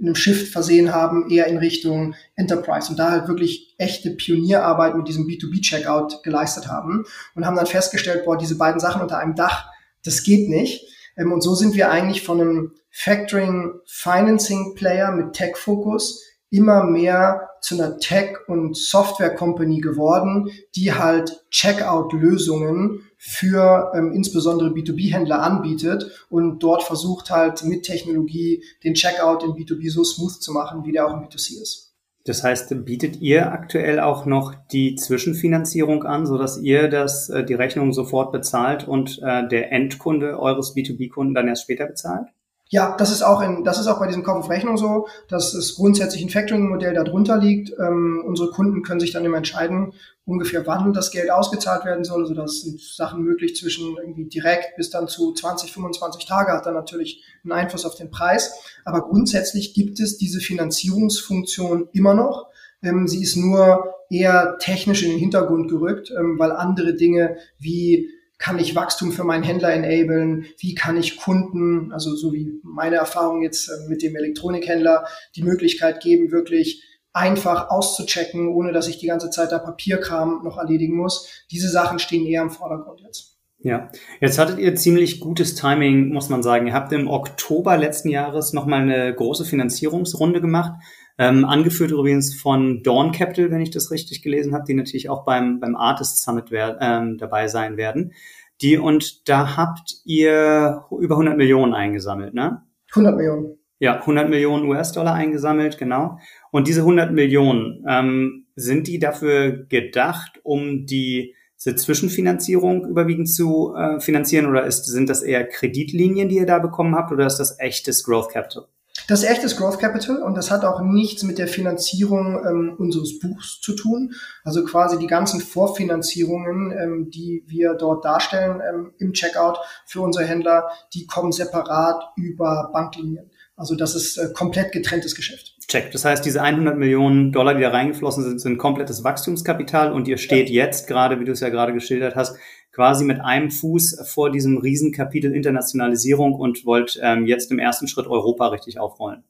einem 0.00 0.14
Shift 0.14 0.52
versehen 0.52 0.92
haben, 0.92 1.30
eher 1.30 1.46
in 1.46 1.58
Richtung 1.58 2.14
Enterprise 2.34 2.90
und 2.90 2.98
da 2.98 3.10
halt 3.10 3.28
wirklich 3.28 3.74
echte 3.78 4.10
Pionierarbeit 4.10 4.96
mit 4.96 5.06
diesem 5.06 5.26
B2B-Checkout 5.26 6.22
geleistet 6.22 6.68
haben 6.68 7.04
und 7.34 7.46
haben 7.46 7.56
dann 7.56 7.66
festgestellt, 7.66 8.24
boah, 8.24 8.36
diese 8.36 8.58
beiden 8.58 8.80
Sachen 8.80 9.02
unter 9.02 9.18
einem 9.18 9.34
Dach, 9.34 9.70
das 10.04 10.24
geht 10.24 10.48
nicht. 10.48 10.88
Ähm, 11.16 11.32
und 11.32 11.42
so 11.42 11.54
sind 11.54 11.76
wir 11.76 11.90
eigentlich 11.90 12.22
von 12.22 12.40
einem 12.40 12.72
Factoring-Financing-Player 12.90 15.12
mit 15.12 15.34
Tech-Fokus 15.34 16.24
immer 16.50 16.84
mehr 16.84 17.48
zu 17.62 17.76
einer 17.76 17.98
Tech- 17.98 18.48
und 18.48 18.76
Software-Company 18.76 19.80
geworden, 19.80 20.50
die 20.74 20.92
halt 20.92 21.44
Checkout-Lösungen 21.50 23.04
für 23.16 23.92
ähm, 23.94 24.12
insbesondere 24.12 24.70
B2B-Händler 24.70 25.40
anbietet 25.40 26.26
und 26.28 26.58
dort 26.58 26.82
versucht 26.82 27.30
halt 27.30 27.62
mit 27.64 27.84
Technologie 27.84 28.64
den 28.82 28.94
Checkout 28.94 29.44
in 29.44 29.52
B2B 29.52 29.90
so 29.90 30.02
smooth 30.02 30.42
zu 30.42 30.52
machen, 30.52 30.84
wie 30.84 30.92
der 30.92 31.06
auch 31.06 31.14
im 31.14 31.20
B2C 31.20 31.62
ist. 31.62 31.92
Das 32.24 32.44
heißt, 32.44 32.84
bietet 32.84 33.20
ihr 33.20 33.52
aktuell 33.52 33.98
auch 33.98 34.26
noch 34.26 34.54
die 34.72 34.94
Zwischenfinanzierung 34.94 36.04
an, 36.04 36.26
so 36.26 36.38
dass 36.38 36.58
ihr 36.58 36.88
das, 36.88 37.28
äh, 37.30 37.44
die 37.44 37.54
Rechnung 37.54 37.92
sofort 37.92 38.32
bezahlt 38.32 38.86
und 38.86 39.20
äh, 39.22 39.46
der 39.48 39.72
Endkunde 39.72 40.38
eures 40.38 40.74
B2B-Kunden 40.76 41.34
dann 41.34 41.48
erst 41.48 41.62
später 41.62 41.86
bezahlt? 41.86 42.28
Ja, 42.72 42.96
das 42.96 43.10
ist 43.10 43.20
auch 43.20 43.42
in, 43.42 43.64
das 43.64 43.78
ist 43.78 43.86
auch 43.86 43.98
bei 43.98 44.06
diesem 44.06 44.22
Kauf 44.22 44.44
auf 44.44 44.48
Rechnung 44.48 44.78
so, 44.78 45.06
dass 45.28 45.52
es 45.52 45.74
grundsätzlich 45.74 46.22
ein 46.22 46.30
Factoring-Modell 46.30 46.94
darunter 46.94 47.36
liegt. 47.36 47.70
Ähm, 47.78 48.24
unsere 48.26 48.50
Kunden 48.50 48.82
können 48.82 48.98
sich 48.98 49.10
dann 49.10 49.26
immer 49.26 49.36
entscheiden, 49.36 49.92
ungefähr 50.24 50.66
wann 50.66 50.94
das 50.94 51.10
Geld 51.10 51.30
ausgezahlt 51.30 51.84
werden 51.84 52.02
soll. 52.02 52.22
Also 52.22 52.32
das 52.32 52.62
sind 52.62 52.80
Sachen 52.80 53.24
möglich 53.24 53.56
zwischen 53.56 53.98
irgendwie 53.98 54.24
direkt 54.24 54.74
bis 54.78 54.88
dann 54.88 55.06
zu 55.06 55.34
20, 55.34 55.70
25 55.70 56.24
Tage 56.24 56.52
hat 56.52 56.64
dann 56.64 56.72
natürlich 56.72 57.22
einen 57.44 57.52
Einfluss 57.52 57.84
auf 57.84 57.94
den 57.94 58.10
Preis. 58.10 58.54
Aber 58.86 59.02
grundsätzlich 59.02 59.74
gibt 59.74 60.00
es 60.00 60.16
diese 60.16 60.40
Finanzierungsfunktion 60.40 61.90
immer 61.92 62.14
noch. 62.14 62.46
Ähm, 62.82 63.06
sie 63.06 63.22
ist 63.22 63.36
nur 63.36 63.96
eher 64.08 64.56
technisch 64.60 65.02
in 65.02 65.10
den 65.10 65.18
Hintergrund 65.18 65.68
gerückt, 65.68 66.10
ähm, 66.18 66.38
weil 66.38 66.52
andere 66.52 66.94
Dinge 66.94 67.36
wie 67.58 68.08
kann 68.42 68.58
ich 68.58 68.74
Wachstum 68.74 69.12
für 69.12 69.22
meinen 69.22 69.44
Händler 69.44 69.72
enablen? 69.72 70.46
Wie 70.58 70.74
kann 70.74 70.96
ich 70.96 71.16
Kunden, 71.16 71.92
also 71.92 72.16
so 72.16 72.32
wie 72.32 72.60
meine 72.64 72.96
Erfahrung 72.96 73.42
jetzt 73.42 73.68
äh, 73.68 73.88
mit 73.88 74.02
dem 74.02 74.16
Elektronikhändler, 74.16 75.04
die 75.36 75.44
Möglichkeit 75.44 76.02
geben, 76.02 76.32
wirklich 76.32 76.82
einfach 77.12 77.70
auszuchecken, 77.70 78.48
ohne 78.48 78.72
dass 78.72 78.88
ich 78.88 78.98
die 78.98 79.06
ganze 79.06 79.30
Zeit 79.30 79.52
da 79.52 79.60
Papierkram 79.60 80.40
noch 80.42 80.58
erledigen 80.58 80.96
muss. 80.96 81.46
Diese 81.52 81.68
Sachen 81.68 82.00
stehen 82.00 82.26
eher 82.26 82.42
im 82.42 82.50
Vordergrund 82.50 83.00
jetzt. 83.02 83.36
Ja, 83.60 83.92
jetzt 84.20 84.40
hattet 84.40 84.58
ihr 84.58 84.74
ziemlich 84.74 85.20
gutes 85.20 85.54
Timing, 85.54 86.12
muss 86.12 86.28
man 86.28 86.42
sagen. 86.42 86.66
Ihr 86.66 86.74
habt 86.74 86.92
im 86.92 87.06
Oktober 87.06 87.76
letzten 87.76 88.08
Jahres 88.08 88.52
nochmal 88.52 88.82
eine 88.82 89.14
große 89.14 89.44
Finanzierungsrunde 89.44 90.40
gemacht, 90.40 90.72
ähm, 91.18 91.44
angeführt 91.44 91.90
übrigens 91.90 92.34
von 92.34 92.82
Dawn 92.82 93.12
Capital, 93.12 93.50
wenn 93.50 93.60
ich 93.60 93.70
das 93.70 93.90
richtig 93.90 94.22
gelesen 94.22 94.54
habe, 94.54 94.64
die 94.66 94.74
natürlich 94.74 95.08
auch 95.08 95.24
beim, 95.24 95.60
beim 95.60 95.76
Artist 95.76 96.22
Summit 96.22 96.46
ähm, 96.52 97.18
dabei 97.18 97.48
sein 97.48 97.76
werden. 97.76 98.12
Die, 98.60 98.78
und 98.78 99.28
da 99.28 99.56
habt 99.56 99.96
ihr 100.04 100.84
über 100.90 101.14
100 101.14 101.36
Millionen 101.36 101.74
eingesammelt, 101.74 102.34
ne? 102.34 102.62
100 102.90 103.16
Millionen. 103.16 103.58
Ja, 103.78 103.98
100 103.98 104.30
Millionen 104.30 104.68
US-Dollar 104.68 105.14
eingesammelt, 105.14 105.76
genau. 105.78 106.18
Und 106.52 106.68
diese 106.68 106.82
100 106.82 107.12
Millionen, 107.12 107.84
ähm, 107.88 108.42
sind 108.54 108.86
die 108.86 108.98
dafür 108.98 109.64
gedacht, 109.66 110.40
um 110.42 110.86
die 110.86 111.34
diese 111.58 111.76
Zwischenfinanzierung 111.76 112.86
überwiegend 112.88 113.30
zu 113.30 113.74
äh, 113.76 114.00
finanzieren 114.00 114.46
oder 114.46 114.64
ist, 114.66 114.84
sind 114.84 115.08
das 115.08 115.22
eher 115.22 115.46
Kreditlinien, 115.46 116.28
die 116.28 116.36
ihr 116.36 116.46
da 116.46 116.58
bekommen 116.58 116.94
habt 116.96 117.12
oder 117.12 117.26
ist 117.26 117.38
das 117.38 117.58
echtes 117.60 118.02
Growth 118.02 118.30
Capital? 118.30 118.66
Das 119.08 119.22
ist 119.22 119.28
echtes 119.28 119.56
Growth 119.56 119.78
Capital 119.78 120.22
und 120.22 120.36
das 120.36 120.50
hat 120.50 120.64
auch 120.64 120.80
nichts 120.80 121.22
mit 121.22 121.38
der 121.38 121.48
Finanzierung 121.48 122.44
ähm, 122.46 122.74
unseres 122.78 123.18
Buchs 123.18 123.60
zu 123.60 123.74
tun. 123.74 124.14
Also 124.44 124.64
quasi 124.64 124.98
die 124.98 125.06
ganzen 125.06 125.40
Vorfinanzierungen, 125.40 126.72
ähm, 126.72 127.10
die 127.10 127.42
wir 127.46 127.74
dort 127.74 128.04
darstellen 128.04 128.60
ähm, 128.60 128.92
im 128.98 129.12
Checkout 129.12 129.58
für 129.86 130.02
unsere 130.02 130.26
Händler, 130.26 130.70
die 130.94 131.06
kommen 131.06 131.32
separat 131.32 132.04
über 132.16 132.70
Banklinien. 132.72 133.30
Also 133.56 133.76
das 133.76 133.94
ist 133.94 134.18
äh, 134.18 134.32
komplett 134.32 134.72
getrenntes 134.72 135.14
Geschäft. 135.14 135.54
Check. 135.68 135.90
Das 135.92 136.04
heißt, 136.04 136.24
diese 136.24 136.42
100 136.42 136.76
Millionen 136.76 137.32
Dollar, 137.32 137.54
die 137.54 137.62
da 137.62 137.70
reingeflossen 137.70 138.24
sind, 138.24 138.40
sind 138.40 138.58
komplettes 138.58 139.04
Wachstumskapital 139.04 139.92
und 139.92 140.06
ihr 140.06 140.18
steht 140.18 140.50
ja. 140.50 140.64
jetzt 140.64 140.86
gerade, 140.86 141.18
wie 141.20 141.24
du 141.24 141.32
es 141.32 141.40
ja 141.40 141.48
gerade 141.48 141.72
geschildert 141.72 142.14
hast, 142.14 142.36
quasi 142.72 143.04
mit 143.04 143.20
einem 143.20 143.50
Fuß 143.50 144.00
vor 144.06 144.30
diesem 144.30 144.58
Riesenkapitel 144.58 145.34
Internationalisierung 145.34 146.34
und 146.34 146.64
wollt 146.64 146.98
ähm, 147.02 147.26
jetzt 147.26 147.50
im 147.50 147.58
ersten 147.58 147.86
Schritt 147.86 148.06
Europa 148.06 148.48
richtig 148.48 148.80
aufrollen. 148.80 149.24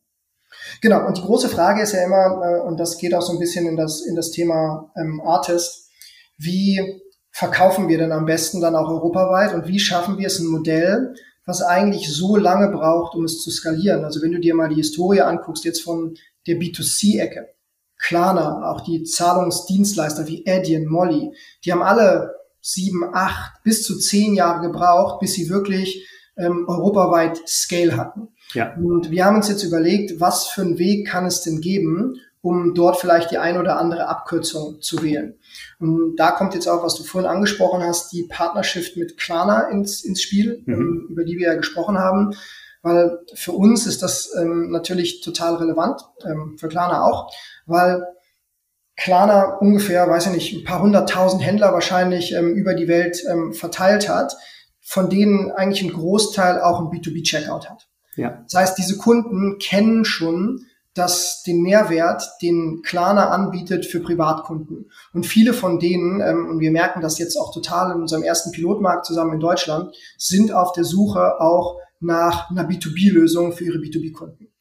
Genau, 0.81 1.07
und 1.07 1.17
die 1.17 1.23
große 1.23 1.49
Frage 1.49 1.83
ist 1.83 1.93
ja 1.93 2.05
immer, 2.05 2.41
äh, 2.45 2.61
und 2.61 2.79
das 2.79 2.99
geht 2.99 3.15
auch 3.15 3.23
so 3.23 3.33
ein 3.33 3.39
bisschen 3.39 3.67
in 3.67 3.77
das, 3.77 4.01
in 4.01 4.15
das 4.15 4.31
Thema 4.31 4.93
ähm, 4.97 5.21
Artist, 5.25 5.91
wie 6.39 7.03
verkaufen 7.31 7.89
wir 7.89 7.99
denn 7.99 8.13
am 8.13 8.27
besten 8.27 8.61
dann 8.61 8.77
auch 8.77 8.89
europaweit 8.89 9.55
und 9.55 9.67
wie 9.67 9.81
schaffen 9.81 10.19
wir 10.19 10.27
es 10.27 10.39
ein 10.39 10.47
Modell, 10.47 11.15
was 11.45 11.63
eigentlich 11.63 12.15
so 12.15 12.37
lange 12.37 12.69
braucht, 12.69 13.17
um 13.17 13.25
es 13.25 13.43
zu 13.43 13.51
skalieren. 13.51 14.05
Also 14.05 14.23
wenn 14.23 14.33
du 14.33 14.39
dir 14.39 14.55
mal 14.55 14.69
die 14.69 14.77
Historie 14.77 15.23
anguckst, 15.23 15.65
jetzt 15.65 15.83
von 15.83 16.15
der 16.47 16.57
B2C-Ecke, 16.57 17.49
Klarna, 17.99 18.71
auch 18.71 18.83
die 18.83 19.05
Zahlungsdienstleister 19.05 20.27
wie 20.27 20.45
Adyen, 20.47 20.87
Molly, 20.87 21.33
die 21.65 21.73
haben 21.73 21.83
alle 21.83 22.35
sieben, 22.63 23.03
acht 23.13 23.63
bis 23.65 23.83
zu 23.83 23.99
zehn 23.99 24.35
Jahre 24.35 24.63
gebraucht, 24.67 25.21
bis 25.21 25.35
sie 25.35 25.51
wirklich 25.51 26.09
ähm, 26.37 26.65
europaweit 26.69 27.41
Scale 27.47 27.97
hatten. 27.97 28.29
Ja. 28.55 28.75
Und 28.77 29.11
wir 29.11 29.25
haben 29.25 29.37
uns 29.37 29.49
jetzt 29.49 29.65
überlegt, 29.65 30.21
was 30.21 30.47
für 30.47 30.63
einen 30.63 30.79
Weg 30.79 31.07
kann 31.07 31.27
es 31.27 31.43
denn 31.43 31.61
geben, 31.61 32.21
um 32.41 32.75
dort 32.75 32.99
vielleicht 32.99 33.31
die 33.31 33.39
ein 33.39 33.59
oder 33.59 33.79
andere 33.79 34.09
Abkürzung 34.09 34.81
zu 34.81 35.03
wählen. 35.03 35.35
Und 35.79 36.17
da 36.17 36.33
kommt 36.33 36.55
jetzt 36.55 36.67
auch, 36.67 36.83
was 36.83 36.95
du 36.95 37.05
vorhin 37.05 37.31
angesprochen 37.31 37.83
hast, 37.83 38.13
die 38.13 38.25
Partnerschaft 38.25 38.97
mit 38.97 39.17
Klarna 39.17 39.69
ins, 39.69 40.05
ins 40.05 40.23
Spiel, 40.23 40.63
mhm. 40.67 40.75
ähm, 40.75 41.07
über 41.11 41.25
die 41.25 41.39
wir 41.39 41.49
ja 41.49 41.55
gesprochen 41.55 41.99
haben. 41.99 42.35
Weil 42.83 43.21
für 43.35 43.53
uns 43.53 43.87
ist 43.87 44.03
das 44.03 44.33
ähm, 44.37 44.71
natürlich 44.71 45.21
total 45.21 45.55
relevant, 45.55 46.01
ähm, 46.25 46.57
für 46.59 46.67
Klarna 46.67 47.05
auch, 47.05 47.33
weil 47.65 48.05
Klarna 48.97 49.57
ungefähr, 49.59 50.09
weiß 50.09 50.27
ich 50.27 50.33
nicht, 50.33 50.55
ein 50.55 50.65
paar 50.65 50.83
hunderttausend 50.83 51.45
Händler 51.45 51.73
wahrscheinlich 51.73 52.35
ähm, 52.35 52.55
über 52.55 52.75
die 52.75 52.89
Welt 52.89 53.23
ähm, 53.31 53.53
verteilt 53.53 54.09
hat, 54.09 54.37
von 54.81 55.09
denen 55.09 55.51
eigentlich 55.51 55.83
ein 55.83 55.93
Großteil 55.93 56.61
auch 56.61 56.81
ein 56.81 56.87
B2B-Checkout 56.87 57.71
hat. 57.71 57.89
Ja. 58.17 58.45
Das 58.45 58.61
heißt, 58.61 58.79
diese 58.79 58.99
Kunden 58.99 59.59
kennen 59.59 60.05
schon 60.05 60.67
das, 60.95 61.43
den 61.43 61.63
Mehrwert, 61.63 62.23
den 62.43 62.83
Klarna 62.83 63.31
anbietet 63.31 63.87
für 63.87 64.01
Privatkunden. 64.01 64.91
Und 65.15 65.25
viele 65.25 65.55
von 65.55 65.79
denen, 65.79 66.21
ähm, 66.21 66.49
und 66.51 66.61
wir 66.61 66.71
merken 66.71 67.01
das 67.01 67.19
jetzt 67.19 67.37
auch 67.37 67.53
total 67.55 67.95
in 67.95 68.03
unserem 68.03 68.23
ersten 68.23 68.53
Pilotmarkt 68.53 69.07
zusammen 69.07 69.35
in 69.35 69.41
Deutschland, 69.41 69.95
sind 70.19 70.53
auf 70.53 70.73
der 70.73 70.85
Suche 70.85 71.41
auch 71.41 71.79
nach 72.01 72.51
einer 72.51 72.69
B2B-Lösung 72.69 73.53
für 73.53 73.65
ihre 73.65 73.79
B2B-Kunden. 73.79 74.52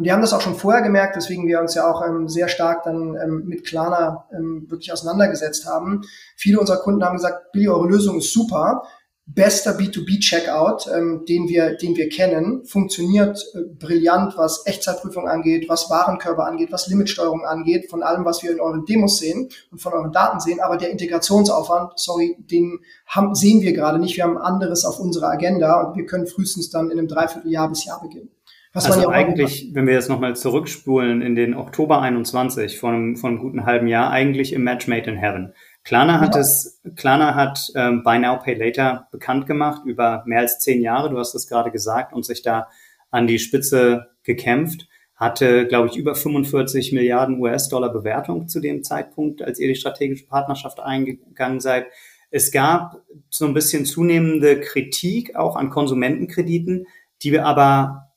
Und 0.00 0.04
die 0.04 0.12
haben 0.12 0.22
das 0.22 0.32
auch 0.32 0.40
schon 0.40 0.54
vorher 0.54 0.80
gemerkt, 0.80 1.14
weswegen 1.14 1.46
wir 1.46 1.60
uns 1.60 1.74
ja 1.74 1.86
auch 1.86 2.02
ähm, 2.02 2.26
sehr 2.26 2.48
stark 2.48 2.84
dann 2.84 3.18
ähm, 3.22 3.42
mit 3.44 3.66
Klarna 3.66 4.24
ähm, 4.32 4.64
wirklich 4.70 4.90
auseinandergesetzt 4.90 5.66
haben. 5.66 6.00
Viele 6.36 6.58
unserer 6.58 6.78
Kunden 6.78 7.04
haben 7.04 7.16
gesagt, 7.16 7.52
Billy, 7.52 7.68
eure 7.68 7.86
Lösung 7.86 8.16
ist 8.16 8.32
super. 8.32 8.82
bester 9.26 9.72
B2B-Checkout, 9.72 10.86
ähm, 10.96 11.26
den 11.28 11.48
wir, 11.48 11.76
den 11.76 11.96
wir 11.96 12.08
kennen, 12.08 12.64
funktioniert 12.64 13.44
äh, 13.52 13.58
brillant, 13.78 14.38
was 14.38 14.64
Echtzeitprüfung 14.64 15.28
angeht, 15.28 15.68
was 15.68 15.90
Warenkörper 15.90 16.46
angeht, 16.46 16.72
was 16.72 16.86
Limitsteuerung 16.86 17.44
angeht, 17.44 17.90
von 17.90 18.02
allem, 18.02 18.24
was 18.24 18.42
wir 18.42 18.52
in 18.52 18.60
euren 18.60 18.86
Demos 18.86 19.18
sehen 19.18 19.50
und 19.70 19.82
von 19.82 19.92
euren 19.92 20.12
Daten 20.12 20.40
sehen. 20.40 20.60
Aber 20.60 20.78
der 20.78 20.92
Integrationsaufwand, 20.92 21.92
sorry, 21.96 22.38
den 22.38 22.80
haben, 23.04 23.34
sehen 23.34 23.60
wir 23.60 23.74
gerade 23.74 23.98
nicht. 23.98 24.16
Wir 24.16 24.24
haben 24.24 24.38
anderes 24.38 24.86
auf 24.86 24.98
unserer 24.98 25.28
Agenda 25.28 25.82
und 25.82 25.98
wir 25.98 26.06
können 26.06 26.26
frühestens 26.26 26.70
dann 26.70 26.90
in 26.90 26.98
einem 26.98 27.06
Dreivierteljahr 27.06 27.68
bis 27.68 27.84
Jahr 27.84 28.00
beginnen. 28.00 28.30
Was 28.72 28.88
also 28.88 29.08
eigentlich, 29.08 29.70
wenn 29.72 29.86
wir 29.86 29.94
jetzt 29.94 30.08
nochmal 30.08 30.36
zurückspulen 30.36 31.22
in 31.22 31.34
den 31.34 31.54
Oktober 31.54 32.00
21 32.02 32.78
von 32.78 32.94
einem, 32.94 33.16
von 33.16 33.30
einem 33.30 33.40
guten 33.40 33.66
halben 33.66 33.88
Jahr, 33.88 34.10
eigentlich 34.10 34.52
im 34.52 34.62
Match 34.62 34.86
Made 34.86 35.10
in 35.10 35.16
Heaven. 35.16 35.54
Klarna 35.82 36.20
hat 36.20 36.36
es, 36.36 36.80
Klarna 36.94 37.34
hat 37.34 37.66
ähm, 37.74 38.04
Buy 38.04 38.20
Now 38.20 38.38
Pay 38.38 38.54
Later 38.54 39.08
bekannt 39.10 39.46
gemacht 39.46 39.82
über 39.86 40.22
mehr 40.26 40.40
als 40.40 40.60
zehn 40.60 40.82
Jahre. 40.82 41.10
Du 41.10 41.18
hast 41.18 41.34
es 41.34 41.48
gerade 41.48 41.72
gesagt 41.72 42.12
und 42.12 42.24
sich 42.24 42.42
da 42.42 42.68
an 43.10 43.26
die 43.26 43.40
Spitze 43.40 44.10
gekämpft. 44.22 44.86
Hatte, 45.16 45.66
glaube 45.66 45.88
ich, 45.88 45.96
über 45.96 46.14
45 46.14 46.92
Milliarden 46.92 47.40
US-Dollar 47.40 47.92
Bewertung 47.92 48.46
zu 48.46 48.60
dem 48.60 48.84
Zeitpunkt, 48.84 49.42
als 49.42 49.58
ihr 49.58 49.68
die 49.68 49.74
strategische 49.74 50.26
Partnerschaft 50.26 50.80
eingegangen 50.80 51.60
seid. 51.60 51.86
Es 52.30 52.52
gab 52.52 53.02
so 53.28 53.46
ein 53.46 53.54
bisschen 53.54 53.84
zunehmende 53.84 54.60
Kritik 54.60 55.34
auch 55.34 55.56
an 55.56 55.70
Konsumentenkrediten, 55.70 56.86
die 57.22 57.32
wir 57.32 57.44
aber 57.44 58.09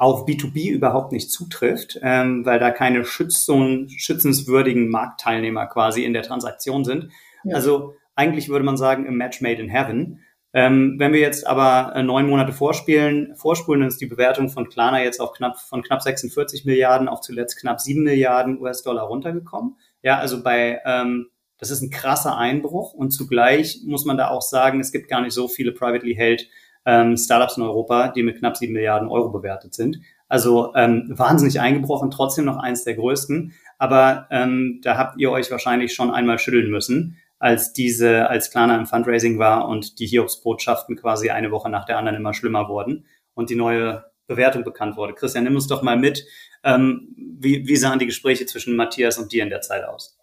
auf 0.00 0.24
B2B 0.24 0.70
überhaupt 0.70 1.12
nicht 1.12 1.30
zutrifft, 1.30 2.00
ähm, 2.02 2.46
weil 2.46 2.58
da 2.58 2.70
keine 2.70 3.04
Schützung, 3.04 3.90
schützenswürdigen 3.90 4.88
Marktteilnehmer 4.88 5.66
quasi 5.66 6.04
in 6.04 6.14
der 6.14 6.22
Transaktion 6.22 6.86
sind. 6.86 7.10
Ja. 7.44 7.56
Also 7.56 7.92
eigentlich 8.14 8.48
würde 8.48 8.64
man 8.64 8.78
sagen, 8.78 9.04
im 9.04 9.16
Match 9.16 9.42
made 9.42 9.60
in 9.60 9.68
heaven. 9.68 10.20
Ähm, 10.54 10.94
wenn 10.98 11.12
wir 11.12 11.20
jetzt 11.20 11.46
aber 11.46 11.94
äh, 11.94 12.02
neun 12.02 12.26
Monate 12.26 12.54
vorspielen, 12.54 13.36
vorspulen, 13.36 13.82
dann 13.82 13.88
ist 13.88 14.00
die 14.00 14.06
Bewertung 14.06 14.48
von 14.48 14.70
Klarna 14.70 15.02
jetzt 15.02 15.20
auf 15.20 15.34
knapp, 15.34 15.58
von 15.58 15.82
knapp 15.82 16.00
46 16.00 16.64
Milliarden 16.64 17.06
auf 17.06 17.20
zuletzt 17.20 17.60
knapp 17.60 17.78
7 17.78 18.02
Milliarden 18.02 18.58
US-Dollar 18.58 19.04
runtergekommen. 19.04 19.76
Ja, 20.02 20.16
also 20.16 20.42
bei, 20.42 20.80
ähm, 20.86 21.26
das 21.58 21.70
ist 21.70 21.82
ein 21.82 21.90
krasser 21.90 22.38
Einbruch 22.38 22.94
und 22.94 23.10
zugleich 23.10 23.82
muss 23.84 24.06
man 24.06 24.16
da 24.16 24.28
auch 24.28 24.40
sagen, 24.40 24.80
es 24.80 24.92
gibt 24.92 25.08
gar 25.08 25.20
nicht 25.20 25.34
so 25.34 25.46
viele 25.46 25.72
privately 25.72 26.14
held 26.14 26.48
ähm, 26.84 27.16
Startups 27.16 27.56
in 27.56 27.62
Europa, 27.62 28.08
die 28.08 28.22
mit 28.22 28.38
knapp 28.38 28.56
sieben 28.56 28.72
Milliarden 28.72 29.08
Euro 29.08 29.30
bewertet 29.30 29.74
sind. 29.74 30.00
Also 30.28 30.72
ähm, 30.74 31.06
wahnsinnig 31.08 31.60
eingebrochen, 31.60 32.10
trotzdem 32.10 32.44
noch 32.44 32.56
eins 32.56 32.84
der 32.84 32.94
größten. 32.94 33.52
Aber 33.78 34.26
ähm, 34.30 34.80
da 34.82 34.96
habt 34.96 35.18
ihr 35.18 35.30
euch 35.30 35.50
wahrscheinlich 35.50 35.94
schon 35.94 36.10
einmal 36.10 36.38
schütteln 36.38 36.70
müssen, 36.70 37.16
als 37.38 37.72
diese, 37.72 38.28
als 38.28 38.50
Klarna 38.50 38.76
im 38.76 38.86
Fundraising 38.86 39.38
war 39.38 39.68
und 39.68 39.98
die 39.98 40.06
Hiobs-Botschaften 40.06 40.96
quasi 40.96 41.30
eine 41.30 41.50
Woche 41.50 41.70
nach 41.70 41.84
der 41.84 41.98
anderen 41.98 42.16
immer 42.16 42.34
schlimmer 42.34 42.68
wurden 42.68 43.06
und 43.34 43.50
die 43.50 43.56
neue 43.56 44.04
Bewertung 44.26 44.62
bekannt 44.62 44.96
wurde. 44.96 45.14
Christian, 45.14 45.44
nimm 45.44 45.56
uns 45.56 45.66
doch 45.66 45.82
mal 45.82 45.96
mit. 45.96 46.24
Ähm, 46.62 47.14
wie, 47.16 47.66
wie 47.66 47.76
sahen 47.76 47.98
die 47.98 48.06
Gespräche 48.06 48.46
zwischen 48.46 48.76
Matthias 48.76 49.18
und 49.18 49.32
dir 49.32 49.42
in 49.42 49.50
der 49.50 49.62
Zeit 49.62 49.84
aus? 49.84 50.16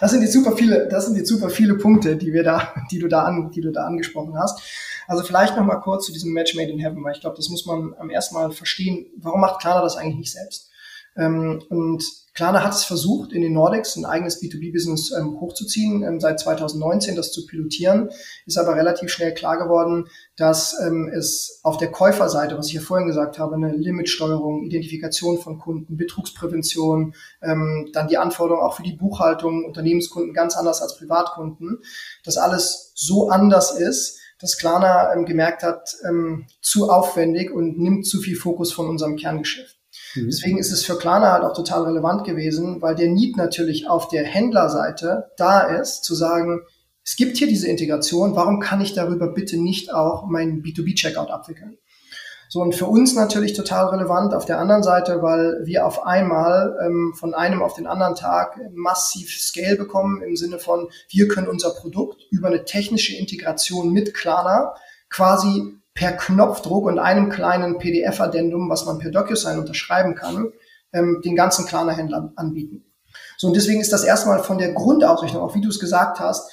Das 0.00 0.10
sind 0.12 0.22
jetzt 0.22 0.32
super 0.32 0.56
viele, 0.56 0.86
das 0.88 1.06
sind 1.06 1.16
jetzt 1.16 1.28
super 1.28 1.50
viele 1.50 1.74
Punkte, 1.74 2.16
die 2.16 2.32
wir 2.32 2.44
da, 2.44 2.72
die 2.90 2.98
du 2.98 3.08
da 3.08 3.24
an, 3.24 3.50
die 3.50 3.60
du 3.60 3.72
da 3.72 3.84
angesprochen 3.84 4.38
hast. 4.38 4.60
Also 5.06 5.22
vielleicht 5.22 5.56
noch 5.56 5.64
mal 5.64 5.80
kurz 5.80 6.06
zu 6.06 6.12
diesem 6.12 6.32
Match 6.32 6.54
Made 6.54 6.70
in 6.70 6.78
Heaven, 6.78 7.02
weil 7.04 7.14
ich 7.14 7.20
glaube, 7.20 7.36
das 7.36 7.48
muss 7.48 7.66
man 7.66 7.94
am 7.98 8.10
ersten 8.10 8.34
Mal 8.34 8.50
verstehen. 8.50 9.06
Warum 9.16 9.40
macht 9.40 9.60
Klarna 9.60 9.82
das 9.82 9.96
eigentlich 9.96 10.18
nicht 10.18 10.32
selbst? 10.32 10.70
Ähm, 11.16 11.62
und 11.68 12.04
Klarna 12.34 12.62
hat 12.62 12.74
es 12.74 12.84
versucht, 12.84 13.32
in 13.32 13.40
den 13.40 13.54
Nordics 13.54 13.96
ein 13.96 14.04
eigenes 14.04 14.42
B2B-Business 14.42 15.10
ähm, 15.12 15.40
hochzuziehen, 15.40 16.02
ähm, 16.02 16.20
seit 16.20 16.38
2019 16.38 17.16
das 17.16 17.32
zu 17.32 17.46
pilotieren, 17.46 18.10
ist 18.44 18.58
aber 18.58 18.76
relativ 18.76 19.08
schnell 19.10 19.32
klar 19.32 19.56
geworden, 19.56 20.08
dass 20.36 20.76
ähm, 20.78 21.08
es 21.08 21.60
auf 21.62 21.78
der 21.78 21.90
Käuferseite, 21.90 22.58
was 22.58 22.66
ich 22.66 22.74
ja 22.74 22.82
vorhin 22.82 23.06
gesagt 23.06 23.38
habe, 23.38 23.54
eine 23.54 23.74
Limitsteuerung, 23.74 24.64
Identifikation 24.64 25.38
von 25.38 25.58
Kunden, 25.58 25.96
Betrugsprävention, 25.96 27.14
ähm, 27.40 27.88
dann 27.94 28.08
die 28.08 28.18
Anforderungen 28.18 28.66
auch 28.66 28.76
für 28.76 28.82
die 28.82 28.92
Buchhaltung, 28.92 29.64
Unternehmenskunden 29.64 30.34
ganz 30.34 30.56
anders 30.56 30.82
als 30.82 30.98
Privatkunden, 30.98 31.78
das 32.22 32.36
alles 32.36 32.92
so 32.94 33.30
anders 33.30 33.70
ist, 33.70 34.20
dass 34.40 34.58
Klarna 34.58 35.12
ähm, 35.12 35.24
gemerkt 35.24 35.62
hat, 35.62 35.94
ähm, 36.08 36.46
zu 36.60 36.90
aufwendig 36.90 37.50
und 37.50 37.78
nimmt 37.78 38.06
zu 38.06 38.20
viel 38.20 38.36
Fokus 38.36 38.72
von 38.72 38.88
unserem 38.88 39.16
Kerngeschäft. 39.16 39.76
Mhm. 40.14 40.26
Deswegen 40.26 40.58
ist 40.58 40.72
es 40.72 40.84
für 40.84 40.98
Klarna 40.98 41.32
halt 41.32 41.44
auch 41.44 41.54
total 41.54 41.84
relevant 41.84 42.24
gewesen, 42.24 42.82
weil 42.82 42.94
der 42.94 43.08
Need 43.08 43.36
natürlich 43.36 43.88
auf 43.88 44.08
der 44.08 44.24
Händlerseite 44.24 45.30
da 45.36 45.60
ist, 45.60 46.04
zu 46.04 46.14
sagen, 46.14 46.60
es 47.04 47.14
gibt 47.14 47.36
hier 47.36 47.46
diese 47.46 47.68
Integration, 47.68 48.34
warum 48.34 48.58
kann 48.58 48.80
ich 48.80 48.92
darüber 48.92 49.28
bitte 49.28 49.56
nicht 49.56 49.94
auch 49.94 50.26
meinen 50.26 50.62
B2B-Checkout 50.62 51.30
abwickeln? 51.30 51.78
So, 52.48 52.60
und 52.60 52.74
für 52.74 52.86
uns 52.86 53.14
natürlich 53.14 53.54
total 53.54 53.86
relevant 53.86 54.32
auf 54.32 54.44
der 54.44 54.58
anderen 54.58 54.82
Seite, 54.82 55.20
weil 55.22 55.60
wir 55.64 55.86
auf 55.86 56.06
einmal 56.06 56.78
ähm, 56.84 57.12
von 57.14 57.34
einem 57.34 57.62
auf 57.62 57.74
den 57.74 57.86
anderen 57.86 58.14
Tag 58.14 58.60
massiv 58.72 59.30
Scale 59.30 59.76
bekommen 59.76 60.22
im 60.22 60.36
Sinne 60.36 60.58
von, 60.58 60.88
wir 61.08 61.28
können 61.28 61.48
unser 61.48 61.70
Produkt 61.70 62.22
über 62.30 62.48
eine 62.48 62.64
technische 62.64 63.16
Integration 63.16 63.92
mit 63.92 64.14
Klarna 64.14 64.74
quasi 65.10 65.74
per 65.94 66.12
Knopfdruck 66.12 66.86
und 66.86 66.98
einem 66.98 67.30
kleinen 67.30 67.78
PDF-Addendum, 67.78 68.68
was 68.70 68.84
man 68.84 68.98
per 68.98 69.10
DocuSign 69.10 69.58
unterschreiben 69.58 70.14
kann, 70.14 70.52
ähm, 70.92 71.20
den 71.24 71.34
ganzen 71.34 71.66
Klarna-Händlern 71.66 72.32
anbieten. 72.36 72.84
So, 73.38 73.48
und 73.48 73.56
deswegen 73.56 73.80
ist 73.80 73.92
das 73.92 74.04
erstmal 74.04 74.42
von 74.42 74.58
der 74.58 74.72
Grundausrichtung, 74.72 75.40
auch 75.40 75.54
wie 75.54 75.60
du 75.60 75.68
es 75.68 75.80
gesagt 75.80 76.20
hast, 76.20 76.50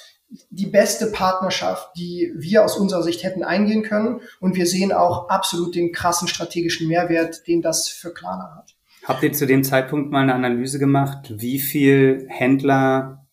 die 0.50 0.66
beste 0.66 1.06
Partnerschaft, 1.06 1.90
die 1.96 2.32
wir 2.36 2.64
aus 2.64 2.76
unserer 2.76 3.02
Sicht 3.02 3.22
hätten 3.22 3.42
eingehen 3.42 3.82
können. 3.82 4.20
Und 4.40 4.56
wir 4.56 4.66
sehen 4.66 4.92
auch 4.92 5.28
absolut 5.28 5.74
den 5.74 5.92
krassen 5.92 6.28
strategischen 6.28 6.88
Mehrwert, 6.88 7.46
den 7.46 7.62
das 7.62 7.88
für 7.88 8.12
Klarna 8.12 8.56
hat. 8.56 8.74
Habt 9.04 9.22
ihr 9.22 9.32
zu 9.32 9.46
dem 9.46 9.64
Zeitpunkt 9.64 10.10
mal 10.10 10.22
eine 10.22 10.34
Analyse 10.34 10.78
gemacht, 10.78 11.32
wie 11.36 11.58
viel 11.58 12.26
Händler 12.28 13.24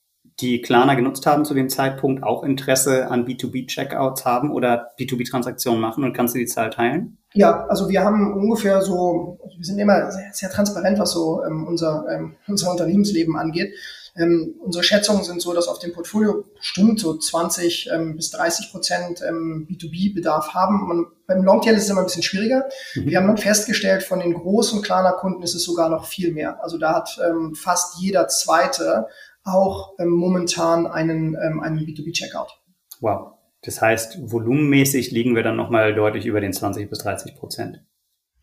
die 0.41 0.61
Klarna 0.61 0.95
genutzt 0.95 1.25
haben 1.25 1.45
zu 1.45 1.53
dem 1.53 1.69
Zeitpunkt, 1.69 2.23
auch 2.23 2.43
Interesse 2.43 3.09
an 3.09 3.25
B2B-Checkouts 3.25 4.25
haben 4.25 4.51
oder 4.51 4.87
B2B-Transaktionen 4.99 5.79
machen 5.79 6.03
und 6.03 6.13
kannst 6.13 6.33
du 6.33 6.39
die 6.39 6.45
Zahl 6.45 6.71
teilen? 6.71 7.17
Ja, 7.33 7.65
also 7.67 7.89
wir 7.89 8.03
haben 8.03 8.33
ungefähr 8.33 8.81
so, 8.81 9.39
wir 9.55 9.63
sind 9.63 9.79
immer 9.79 10.11
sehr, 10.11 10.29
sehr 10.33 10.49
transparent, 10.49 10.99
was 10.99 11.11
so 11.11 11.43
ähm, 11.45 11.67
unser, 11.67 12.05
ähm, 12.11 12.35
unser 12.47 12.71
Unternehmensleben 12.71 13.37
angeht. 13.37 13.73
Ähm, 14.15 14.55
unsere 14.59 14.83
Schätzungen 14.83 15.23
sind 15.23 15.41
so, 15.41 15.53
dass 15.53 15.67
auf 15.67 15.79
dem 15.79 15.93
Portfolio 15.93 16.43
bestimmt 16.55 16.99
so 16.99 17.17
20 17.17 17.89
ähm, 17.93 18.15
bis 18.15 18.31
30 18.31 18.71
Prozent 18.71 19.21
ähm, 19.27 19.67
B2B-Bedarf 19.69 20.53
haben. 20.53 20.87
Man, 20.87 21.05
beim 21.27 21.43
Longtail 21.43 21.75
ist 21.75 21.83
es 21.83 21.89
immer 21.89 22.01
ein 22.01 22.05
bisschen 22.05 22.23
schwieriger. 22.23 22.65
Mhm. 22.95 23.05
Wir 23.05 23.17
haben 23.17 23.27
dann 23.27 23.37
festgestellt, 23.37 24.03
von 24.03 24.19
den 24.19 24.33
großen 24.33 24.81
Klarna-Kunden 24.81 25.43
ist 25.43 25.55
es 25.55 25.63
sogar 25.63 25.89
noch 25.89 26.05
viel 26.05 26.33
mehr. 26.33 26.61
Also 26.61 26.77
da 26.77 26.95
hat 26.95 27.19
ähm, 27.25 27.55
fast 27.55 28.01
jeder 28.01 28.27
zweite 28.27 29.07
auch 29.43 29.93
ähm, 29.99 30.09
momentan 30.09 30.87
einen, 30.87 31.35
ähm, 31.41 31.61
einen 31.61 31.79
B2B-Checkout. 31.79 32.59
Wow. 32.99 33.33
Das 33.63 33.81
heißt, 33.81 34.31
volumenmäßig 34.31 35.11
liegen 35.11 35.35
wir 35.35 35.43
dann 35.43 35.55
nochmal 35.55 35.93
deutlich 35.93 36.25
über 36.25 36.41
den 36.41 36.51
20 36.51 36.89
bis 36.89 36.99
30 36.99 37.35
Prozent. 37.35 37.83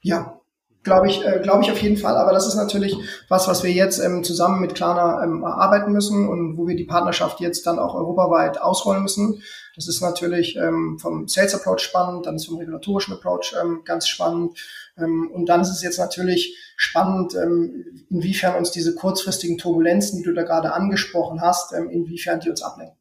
Ja, 0.01 0.38
glaube 0.83 1.09
ich, 1.09 1.25
äh, 1.25 1.41
glaube 1.43 1.63
ich 1.63 1.71
auf 1.71 1.81
jeden 1.81 1.97
Fall. 1.97 2.17
Aber 2.17 2.33
das 2.33 2.47
ist 2.47 2.55
natürlich 2.55 2.97
was, 3.29 3.49
was 3.49 3.63
wir 3.63 3.73
jetzt 3.73 3.99
ähm, 3.99 4.25
zusammen 4.25 4.61
mit 4.61 4.75
Klarna 4.75 5.23
ähm, 5.23 5.43
erarbeiten 5.43 5.93
müssen 5.93 6.29
und 6.29 6.57
wo 6.57 6.67
wir 6.67 6.77
die 6.77 6.85
Partnerschaft 6.85 7.41
jetzt 7.41 7.67
dann 7.67 7.79
auch 7.79 7.95
europaweit 7.95 8.61
ausrollen 8.61 9.03
müssen. 9.03 9.43
Das 9.77 9.87
ist 9.87 10.01
natürlich 10.01 10.57
ähm, 10.57 10.99
vom 10.99 11.29
Sales 11.29 11.55
Approach 11.55 11.81
spannend, 11.81 12.27
dann 12.27 12.37
ist 12.37 12.47
vom 12.47 12.59
regulatorischen 12.59 13.15
Approach 13.15 13.55
ähm, 13.61 13.83
ganz 13.85 14.09
spannend. 14.09 14.59
Ähm, 14.97 15.31
und 15.33 15.47
dann 15.47 15.61
ist 15.61 15.71
es 15.71 15.83
jetzt 15.83 15.99
natürlich 15.99 16.57
spannend, 16.77 17.35
ähm, 17.35 17.85
inwiefern 18.11 18.57
uns 18.57 18.71
diese 18.71 18.95
kurzfristigen 18.95 19.59
Turbulenzen, 19.59 20.19
die 20.19 20.25
du 20.25 20.35
da 20.35 20.43
gerade 20.43 20.73
angesprochen 20.73 21.41
hast, 21.41 21.73
ähm, 21.73 21.91
inwiefern 21.91 22.41
die 22.41 22.51
uns 22.51 22.63
ablenken. 22.63 22.97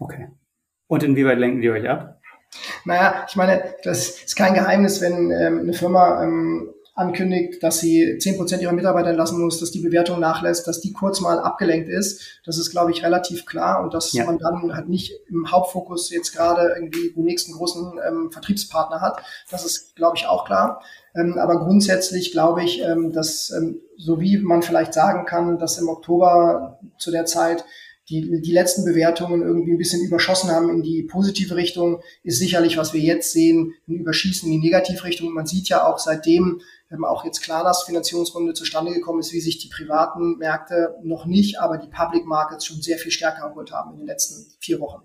Okay. 0.00 0.28
Und 0.88 1.02
inwieweit 1.04 1.38
lenken 1.38 1.60
die 1.60 1.70
euch 1.70 1.88
ab? 1.88 2.20
Naja, 2.84 3.24
ich 3.28 3.36
meine, 3.36 3.74
das 3.84 4.22
ist 4.24 4.34
kein 4.34 4.54
Geheimnis, 4.54 5.00
wenn 5.00 5.30
ähm, 5.30 5.60
eine 5.60 5.72
Firma 5.72 6.22
ähm, 6.24 6.72
ankündigt, 6.94 7.62
dass 7.62 7.80
sie 7.80 8.18
zehn 8.18 8.36
Prozent 8.36 8.62
ihrer 8.62 8.72
Mitarbeiter 8.72 9.10
entlassen 9.10 9.40
muss, 9.40 9.60
dass 9.60 9.70
die 9.70 9.80
Bewertung 9.80 10.20
nachlässt, 10.20 10.66
dass 10.66 10.80
die 10.80 10.92
kurz 10.92 11.20
mal 11.20 11.38
abgelenkt 11.38 11.88
ist. 11.88 12.40
Das 12.44 12.58
ist, 12.58 12.70
glaube 12.70 12.90
ich, 12.90 13.02
relativ 13.02 13.46
klar 13.46 13.82
und 13.82 13.94
dass 13.94 14.12
ja. 14.12 14.24
man 14.24 14.38
dann 14.38 14.74
halt 14.74 14.88
nicht 14.88 15.12
im 15.28 15.50
Hauptfokus 15.50 16.10
jetzt 16.10 16.32
gerade 16.32 16.74
irgendwie 16.74 17.12
den 17.12 17.24
nächsten 17.24 17.52
großen 17.52 17.98
ähm, 18.06 18.30
Vertriebspartner 18.32 19.00
hat. 19.00 19.22
Das 19.50 19.64
ist, 19.64 19.96
glaube 19.96 20.16
ich, 20.16 20.26
auch 20.26 20.44
klar. 20.44 20.82
Ähm, 21.14 21.38
aber 21.38 21.58
grundsätzlich 21.60 22.32
glaube 22.32 22.62
ich, 22.62 22.82
ähm, 22.82 23.12
dass 23.12 23.50
ähm, 23.50 23.80
so 23.96 24.20
wie 24.20 24.38
man 24.38 24.62
vielleicht 24.62 24.94
sagen 24.94 25.26
kann, 25.26 25.58
dass 25.58 25.78
im 25.78 25.88
Oktober 25.88 26.78
zu 26.98 27.10
der 27.10 27.24
Zeit 27.24 27.64
die, 28.10 28.40
die 28.42 28.52
letzten 28.52 28.84
Bewertungen 28.84 29.42
irgendwie 29.42 29.72
ein 29.72 29.78
bisschen 29.78 30.04
überschossen 30.04 30.50
haben 30.50 30.68
in 30.68 30.82
die 30.82 31.04
positive 31.04 31.54
Richtung, 31.54 32.02
ist 32.24 32.38
sicherlich, 32.38 32.76
was 32.76 32.92
wir 32.92 33.00
jetzt 33.00 33.32
sehen, 33.32 33.72
ein 33.88 33.94
Überschießen 33.94 34.50
in 34.50 34.60
die 34.60 34.66
Negativrichtung. 34.66 35.32
Man 35.32 35.46
sieht 35.46 35.68
ja 35.68 35.86
auch 35.86 35.98
seitdem 35.98 36.60
ähm, 36.90 37.04
auch 37.04 37.24
jetzt 37.24 37.40
klar, 37.40 37.62
dass 37.62 37.84
Finanzierungsrunde 37.84 38.52
zustande 38.52 38.92
gekommen 38.92 39.20
ist, 39.20 39.32
wie 39.32 39.40
sich 39.40 39.58
die 39.58 39.68
privaten 39.68 40.38
Märkte 40.38 40.96
noch 41.02 41.24
nicht, 41.24 41.60
aber 41.60 41.78
die 41.78 41.88
Public 41.88 42.26
Markets 42.26 42.66
schon 42.66 42.82
sehr 42.82 42.98
viel 42.98 43.12
stärker 43.12 43.46
erholt 43.46 43.72
haben 43.72 43.92
in 43.92 43.98
den 43.98 44.06
letzten 44.06 44.52
vier 44.58 44.80
Wochen. 44.80 45.02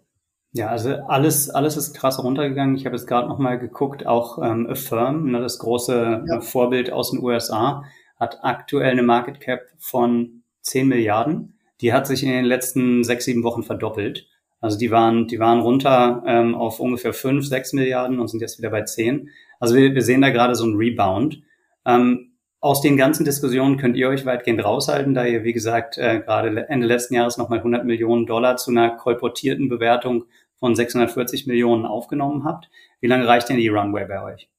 Ja, 0.52 0.70
also 0.70 0.94
alles, 1.08 1.50
alles 1.50 1.78
ist 1.78 1.94
krass 1.94 2.24
runtergegangen. 2.24 2.76
Ich 2.76 2.86
habe 2.86 2.96
jetzt 2.96 3.08
gerade 3.08 3.28
noch 3.28 3.38
mal 3.38 3.60
geguckt, 3.60 4.08
auch 4.08 4.40
ähm, 4.42 4.68
Affirm, 4.70 5.30
ne, 5.32 5.42
das 5.42 5.60
große 5.60 6.24
ja. 6.28 6.42
Vorbild 6.42 6.92
aus 6.92 7.12
den 7.12 7.22
USA, 7.22 7.84
hat 8.18 8.40
aktuell 8.42 8.92
eine 8.92 9.04
Market 9.04 9.42
Cap 9.42 9.62
von 9.78 10.44
10 10.62 10.88
Milliarden. 10.88 11.55
Die 11.82 11.94
hat 11.94 12.08
sich 12.08 12.24
in 12.24 12.30
den 12.30 12.46
letzten 12.46 13.04
sechs, 13.04 13.26
sieben 13.26 13.44
Wochen 13.44 13.64
verdoppelt. 13.64 14.28
Also 14.62 14.78
die 14.78 14.92
waren, 14.92 15.28
die 15.28 15.40
waren 15.40 15.60
runter 15.60 16.24
ähm, 16.26 16.56
auf 16.56 16.80
ungefähr 16.80 17.14
5, 17.14 17.46
6 17.46 17.74
Milliarden 17.74 18.20
und 18.20 18.30
sind 18.30 18.42
jetzt 18.42 18.58
wieder 18.58 18.70
bei 18.70 18.84
10. 18.84 19.30
Also 19.60 19.76
wir, 19.76 19.94
wir 19.94 20.02
sehen 20.02 20.22
da 20.22 20.30
gerade 20.30 20.56
so 20.56 20.64
einen 20.64 20.78
Rebound. 20.78 21.42
Ähm, 21.86 22.32
aus 22.62 22.82
den 22.82 22.98
ganzen 22.98 23.26
Diskussionen 23.26 23.78
könnt 23.78 23.96
ihr 23.96 24.10
euch 24.10 24.26
weitgehend 24.26 24.64
raushalten, 24.64 25.14
da 25.14 25.26
ihr, 25.26 25.44
wie 25.44 25.54
gesagt, 25.54 26.00
äh, 26.00 26.20
gerade 26.20 26.68
Ende 26.68 26.88
letzten 26.88 27.14
Jahres 27.14 27.38
nochmal 27.38 27.60
100 27.60 27.86
Millionen 27.86 28.26
Dollar 28.26 28.58
zu 28.58 28.72
einer 28.72 28.90
kolportierten 28.96 29.70
Bewertung 29.70 30.26
von 30.56 30.76
640 30.76 31.46
Millionen 31.46 31.86
aufgenommen 31.86 32.44
habt. 32.44 32.70
Wie 33.02 33.08
lange 33.08 33.28
reicht 33.28 33.50
denn 33.50 33.58
die 33.58 33.68
Runway 33.68 34.06
bei 34.06 34.24
euch? 34.24 34.50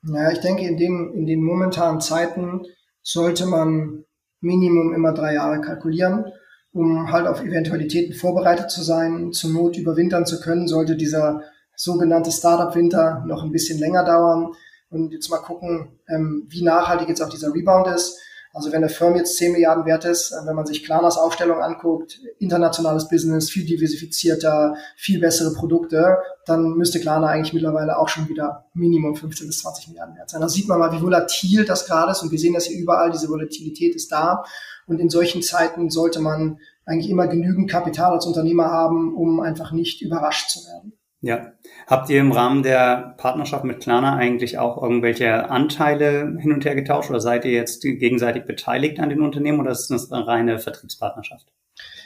Naja, 0.00 0.32
ich 0.32 0.40
denke, 0.40 0.66
in, 0.66 0.78
dem, 0.78 1.12
in 1.14 1.26
den 1.26 1.42
momentanen 1.42 2.00
Zeiten 2.00 2.62
sollte 3.02 3.44
man 3.44 4.04
Minimum 4.40 4.94
immer 4.94 5.12
drei 5.12 5.34
Jahre 5.34 5.60
kalkulieren, 5.60 6.26
um 6.72 7.10
halt 7.10 7.26
auf 7.26 7.42
Eventualitäten 7.42 8.14
vorbereitet 8.14 8.70
zu 8.70 8.82
sein, 8.82 9.32
zur 9.32 9.50
Not 9.50 9.76
überwintern 9.76 10.26
zu 10.26 10.40
können, 10.40 10.68
sollte 10.68 10.96
dieser 10.96 11.42
sogenannte 11.74 12.30
Startup-Winter 12.30 13.24
noch 13.26 13.44
ein 13.44 13.52
bisschen 13.52 13.78
länger 13.78 14.04
dauern. 14.04 14.52
Und 14.90 15.12
jetzt 15.12 15.30
mal 15.30 15.38
gucken, 15.38 16.00
ähm, 16.08 16.46
wie 16.48 16.62
nachhaltig 16.62 17.08
jetzt 17.08 17.22
auch 17.22 17.28
dieser 17.28 17.54
Rebound 17.54 17.88
ist. 17.88 18.18
Also 18.52 18.70
wenn 18.70 18.78
eine 18.78 18.88
Firma 18.88 19.18
jetzt 19.18 19.36
10 19.36 19.52
Milliarden 19.52 19.84
wert 19.84 20.04
ist, 20.04 20.32
äh, 20.32 20.46
wenn 20.46 20.56
man 20.56 20.66
sich 20.66 20.84
Klarnas 20.84 21.16
Aufstellung 21.16 21.60
anguckt, 21.60 22.20
internationales 22.38 23.08
Business, 23.08 23.50
viel 23.50 23.66
diversifizierter, 23.66 24.74
viel 24.96 25.20
bessere 25.20 25.52
Produkte, 25.52 26.16
dann 26.46 26.74
müsste 26.74 27.00
Klarna 27.00 27.28
eigentlich 27.28 27.52
mittlerweile 27.52 27.98
auch 27.98 28.08
schon 28.08 28.28
wieder 28.28 28.66
Minimum 28.74 29.16
15 29.16 29.46
bis 29.46 29.60
20 29.60 29.88
Milliarden 29.88 30.16
wert 30.16 30.30
sein. 30.30 30.40
Da 30.40 30.48
sieht 30.48 30.68
man 30.68 30.78
mal, 30.78 30.92
wie 30.92 31.02
volatil 31.02 31.64
das 31.64 31.86
gerade 31.86 32.12
ist 32.12 32.22
und 32.22 32.30
wir 32.30 32.38
sehen 32.38 32.54
das 32.54 32.64
hier 32.64 32.78
überall, 32.78 33.10
diese 33.10 33.28
Volatilität 33.28 33.94
ist 33.94 34.10
da. 34.10 34.44
Und 34.86 35.00
in 35.00 35.10
solchen 35.10 35.42
Zeiten 35.42 35.90
sollte 35.90 36.20
man 36.20 36.58
eigentlich 36.86 37.10
immer 37.10 37.26
genügend 37.26 37.70
Kapital 37.70 38.12
als 38.12 38.26
Unternehmer 38.26 38.70
haben, 38.70 39.14
um 39.14 39.40
einfach 39.40 39.72
nicht 39.72 40.00
überrascht 40.00 40.50
zu 40.50 40.60
werden. 40.66 40.97
Ja. 41.20 41.52
Habt 41.86 42.10
ihr 42.10 42.20
im 42.20 42.30
Rahmen 42.30 42.62
der 42.62 43.14
Partnerschaft 43.18 43.64
mit 43.64 43.80
Klarna 43.80 44.14
eigentlich 44.14 44.58
auch 44.58 44.80
irgendwelche 44.80 45.50
Anteile 45.50 46.36
hin 46.38 46.52
und 46.52 46.64
her 46.64 46.76
getauscht 46.76 47.10
oder 47.10 47.20
seid 47.20 47.44
ihr 47.44 47.52
jetzt 47.52 47.82
gegenseitig 47.82 48.44
beteiligt 48.44 49.00
an 49.00 49.08
den 49.08 49.22
Unternehmen 49.22 49.58
oder 49.58 49.72
ist 49.72 49.90
das 49.90 50.12
eine 50.12 50.26
reine 50.26 50.58
Vertriebspartnerschaft? 50.60 51.46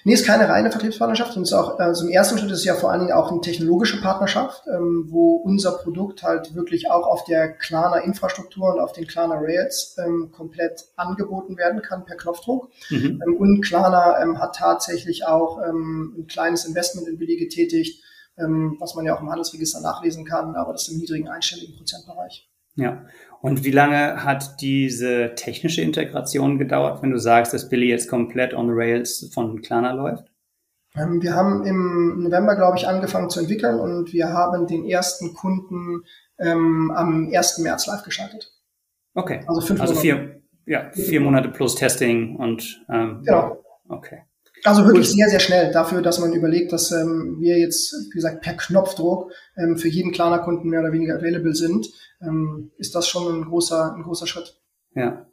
Nee, 0.05 0.15
ist 0.15 0.27
keine 0.27 0.49
reine 0.49 0.71
Vertriebspartnerschaft 0.71 1.37
und 1.37 1.45
ist 1.45 1.53
auch, 1.53 1.79
also 1.79 2.07
im 2.07 2.11
ersten 2.11 2.37
Schritt 2.37 2.51
ist 2.51 2.59
es 2.59 2.65
ja 2.65 2.75
vor 2.75 2.91
allen 2.91 3.01
Dingen 3.01 3.13
auch 3.13 3.31
eine 3.31 3.41
technologische 3.41 4.01
Partnerschaft, 4.01 4.65
ähm, 4.67 5.07
wo 5.09 5.37
unser 5.37 5.73
Produkt 5.73 6.25
halt 6.25 6.55
wirklich 6.57 6.91
auch 6.91 7.07
auf 7.07 7.25
der 7.25 7.53
Klarna 7.53 7.99
Infrastruktur 7.99 8.75
und 8.75 8.81
auf 8.81 8.93
den 8.93 9.07
Klarna 9.07 9.37
Rails 9.39 9.97
ähm, 10.05 10.31
komplett 10.33 10.87
angeboten 10.97 11.57
werden 11.57 11.83
kann 11.83 12.05
per 12.05 12.17
Knopfdruck. 12.17 12.71
Mhm. 12.91 13.23
Ähm, 13.25 13.37
und 13.37 13.61
Klarna 13.65 14.21
ähm, 14.21 14.41
hat 14.41 14.57
tatsächlich 14.57 15.25
auch 15.27 15.61
ähm, 15.63 16.17
ein 16.19 16.27
kleines 16.27 16.65
Investment 16.65 17.07
in 17.07 17.19
Billy 17.19 17.37
getätigt, 17.37 18.03
ähm, 18.39 18.77
was 18.81 18.95
man 18.95 19.05
ja 19.05 19.17
auch 19.17 19.21
im 19.21 19.31
Handelsregister 19.31 19.81
nachlesen 19.81 20.25
kann, 20.25 20.55
aber 20.55 20.73
das 20.73 20.89
ist 20.89 20.95
im 20.95 20.99
niedrigen 20.99 21.29
einstelligen 21.29 21.77
Prozentbereich. 21.77 22.49
Ja. 22.75 23.05
Und 23.41 23.65
wie 23.65 23.71
lange 23.71 24.25
hat 24.25 24.61
diese 24.61 25.35
technische 25.35 25.83
Integration 25.83 26.59
gedauert, 26.59 27.03
wenn 27.03 27.11
du 27.11 27.19
sagst, 27.19 27.53
dass 27.53 27.69
Billy 27.69 27.89
jetzt 27.89 28.09
komplett 28.09 28.55
on 28.55 28.69
the 28.69 28.75
rails 28.75 29.31
von 29.35 29.61
Klarna 29.61 29.93
läuft? 29.93 30.33
Ähm, 30.95 31.23
wir 31.23 31.35
haben 31.35 31.65
im 31.67 32.23
November, 32.23 32.55
glaube 32.57 32.79
ich, 32.79 32.87
angefangen 32.87 33.31
zu 33.31 33.41
entwickeln 33.41 33.81
und 33.81 34.13
wir 34.13 34.29
haben 34.29 34.67
den 34.67 34.85
ersten 34.85 35.35
Kunden 35.35 36.05
ähm, 36.39 36.91
am 36.95 37.31
1. 37.33 37.59
März 37.59 37.87
live 37.87 38.03
geschaltet. 38.05 38.53
Okay. 39.15 39.45
Also 39.47 39.61
fünf 39.61 39.81
also 39.81 39.95
Monate. 39.95 40.07
Vier, 40.07 40.43
ja, 40.67 40.91
vier 40.93 41.21
Monate 41.21 41.49
plus 41.49 41.75
Testing 41.75 42.37
und 42.37 42.85
ähm, 42.89 43.23
genau. 43.25 43.63
Okay. 43.89 44.23
Also 44.65 44.87
wirklich 44.87 45.11
sehr, 45.11 45.29
sehr 45.29 45.41
schnell 45.41 45.73
dafür, 45.73 46.03
dass 46.03 46.21
man 46.21 46.33
überlegt, 46.33 46.73
dass 46.73 46.93
ähm, 46.93 47.37
wir 47.41 47.59
jetzt, 47.59 47.95
wie 48.11 48.15
gesagt, 48.15 48.43
per 48.43 48.55
Knopfdruck 48.55 49.33
ähm, 49.57 49.77
für 49.77 49.89
jeden 49.89 50.13
kleiner 50.13 50.39
Kunden 50.39 50.69
mehr 50.69 50.81
oder 50.81 50.93
weniger 50.93 51.17
available 51.17 51.55
sind, 51.55 51.89
ähm, 52.21 52.71
ist 52.79 52.95
das 52.95 53.09
schon 53.09 53.41
ein 53.41 53.45
großer, 53.45 53.95
ein 53.95 54.03
großer 54.03 54.27
Schritt. 54.27 54.61
Ja. 54.95 55.27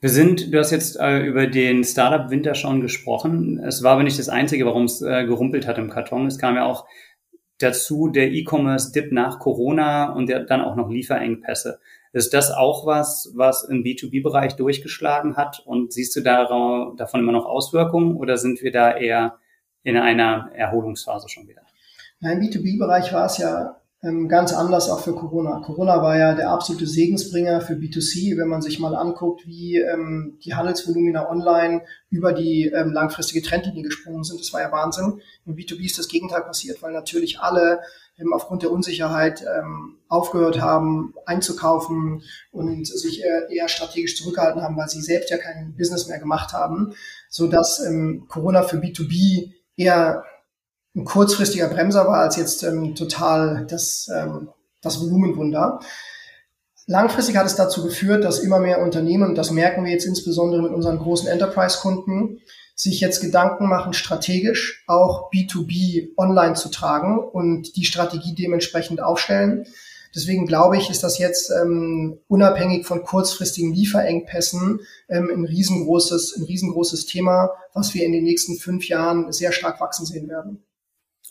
Wir 0.00 0.10
sind, 0.10 0.52
du 0.52 0.58
hast 0.58 0.72
jetzt 0.72 0.98
äh, 0.98 1.20
über 1.20 1.46
den 1.46 1.84
Startup 1.84 2.30
Winter 2.30 2.54
schon 2.56 2.80
gesprochen. 2.80 3.62
Es 3.64 3.84
war 3.84 3.92
aber 3.92 4.02
nicht 4.02 4.18
das 4.18 4.28
Einzige, 4.28 4.66
warum 4.66 4.84
es 4.84 5.00
äh, 5.00 5.26
gerumpelt 5.26 5.68
hat 5.68 5.78
im 5.78 5.90
Karton. 5.90 6.26
Es 6.26 6.38
kam 6.38 6.56
ja 6.56 6.64
auch 6.64 6.86
dazu 7.58 8.08
der 8.08 8.32
E-Commerce-Dip 8.32 9.12
nach 9.12 9.38
Corona 9.38 10.12
und 10.12 10.28
der, 10.28 10.40
dann 10.40 10.60
auch 10.60 10.74
noch 10.74 10.90
Lieferengpässe. 10.90 11.78
Ist 12.12 12.34
das 12.34 12.50
auch 12.50 12.84
was, 12.84 13.32
was 13.34 13.64
im 13.64 13.82
B2B-Bereich 13.82 14.56
durchgeschlagen 14.56 15.36
hat? 15.36 15.60
Und 15.64 15.92
siehst 15.92 16.14
du 16.14 16.20
da, 16.20 16.44
davon 16.96 17.20
immer 17.20 17.32
noch 17.32 17.46
Auswirkungen 17.46 18.16
oder 18.16 18.36
sind 18.36 18.62
wir 18.62 18.70
da 18.70 18.94
eher 18.94 19.38
in 19.82 19.96
einer 19.96 20.50
Erholungsphase 20.54 21.28
schon 21.28 21.48
wieder? 21.48 21.62
Im 22.20 22.38
B2B-Bereich 22.38 23.12
war 23.12 23.26
es 23.26 23.38
ja 23.38 23.81
ähm, 24.04 24.28
ganz 24.28 24.52
anders 24.52 24.90
auch 24.90 25.00
für 25.00 25.14
Corona. 25.14 25.60
Corona 25.60 26.02
war 26.02 26.18
ja 26.18 26.34
der 26.34 26.50
absolute 26.50 26.86
Segensbringer 26.86 27.60
für 27.60 27.74
B2C, 27.74 28.36
wenn 28.36 28.48
man 28.48 28.60
sich 28.60 28.80
mal 28.80 28.96
anguckt, 28.96 29.46
wie 29.46 29.76
ähm, 29.78 30.38
die 30.44 30.54
Handelsvolumina 30.54 31.30
online 31.30 31.82
über 32.10 32.32
die 32.32 32.66
ähm, 32.66 32.92
langfristige 32.92 33.42
Trendlinie 33.42 33.84
gesprungen 33.84 34.24
sind. 34.24 34.40
Das 34.40 34.52
war 34.52 34.60
ja 34.60 34.72
Wahnsinn. 34.72 35.20
Im 35.46 35.54
B2B 35.54 35.84
ist 35.84 35.98
das 35.98 36.08
Gegenteil 36.08 36.42
passiert, 36.42 36.82
weil 36.82 36.92
natürlich 36.92 37.38
alle 37.40 37.80
eben 38.18 38.34
aufgrund 38.34 38.62
der 38.62 38.72
Unsicherheit 38.72 39.42
ähm, 39.42 39.98
aufgehört 40.08 40.60
haben, 40.60 41.14
einzukaufen 41.24 42.22
und 42.50 42.86
sich 42.86 43.22
eher, 43.22 43.48
eher 43.50 43.68
strategisch 43.68 44.16
zurückgehalten 44.16 44.62
haben, 44.62 44.76
weil 44.76 44.88
sie 44.88 45.00
selbst 45.00 45.30
ja 45.30 45.38
kein 45.38 45.74
Business 45.76 46.08
mehr 46.08 46.18
gemacht 46.18 46.52
haben, 46.52 46.94
so 47.30 47.46
dass 47.46 47.84
ähm, 47.84 48.26
Corona 48.28 48.64
für 48.64 48.78
B2B 48.78 49.52
eher 49.76 50.24
ein 50.94 51.04
kurzfristiger 51.04 51.68
Bremser 51.68 52.06
war 52.06 52.20
als 52.20 52.36
jetzt 52.36 52.62
ähm, 52.62 52.94
total 52.94 53.66
das, 53.68 54.08
ähm, 54.14 54.48
das 54.82 55.00
Volumenwunder. 55.00 55.80
Langfristig 56.86 57.36
hat 57.36 57.46
es 57.46 57.56
dazu 57.56 57.82
geführt, 57.82 58.24
dass 58.24 58.40
immer 58.40 58.58
mehr 58.58 58.82
Unternehmen, 58.82 59.28
und 59.28 59.36
das 59.36 59.50
merken 59.50 59.84
wir 59.84 59.92
jetzt 59.92 60.04
insbesondere 60.04 60.62
mit 60.62 60.72
unseren 60.72 60.98
großen 60.98 61.28
Enterprise-Kunden, 61.28 62.40
sich 62.74 63.00
jetzt 63.00 63.20
Gedanken 63.20 63.68
machen, 63.68 63.92
strategisch 63.92 64.84
auch 64.86 65.30
B2B 65.30 66.10
online 66.16 66.54
zu 66.54 66.68
tragen 66.68 67.18
und 67.18 67.76
die 67.76 67.84
Strategie 67.84 68.34
dementsprechend 68.34 69.00
aufstellen. 69.00 69.66
Deswegen 70.14 70.46
glaube 70.46 70.76
ich, 70.76 70.90
ist 70.90 71.02
das 71.02 71.18
jetzt 71.18 71.50
ähm, 71.50 72.18
unabhängig 72.28 72.86
von 72.86 73.02
kurzfristigen 73.02 73.72
Lieferengpässen 73.72 74.80
ähm, 75.08 75.30
ein 75.32 75.44
riesengroßes, 75.44 76.36
ein 76.36 76.44
riesengroßes 76.44 77.06
Thema, 77.06 77.50
was 77.72 77.94
wir 77.94 78.04
in 78.04 78.12
den 78.12 78.24
nächsten 78.24 78.56
fünf 78.56 78.88
Jahren 78.88 79.32
sehr 79.32 79.52
stark 79.52 79.80
wachsen 79.80 80.04
sehen 80.04 80.28
werden. 80.28 80.62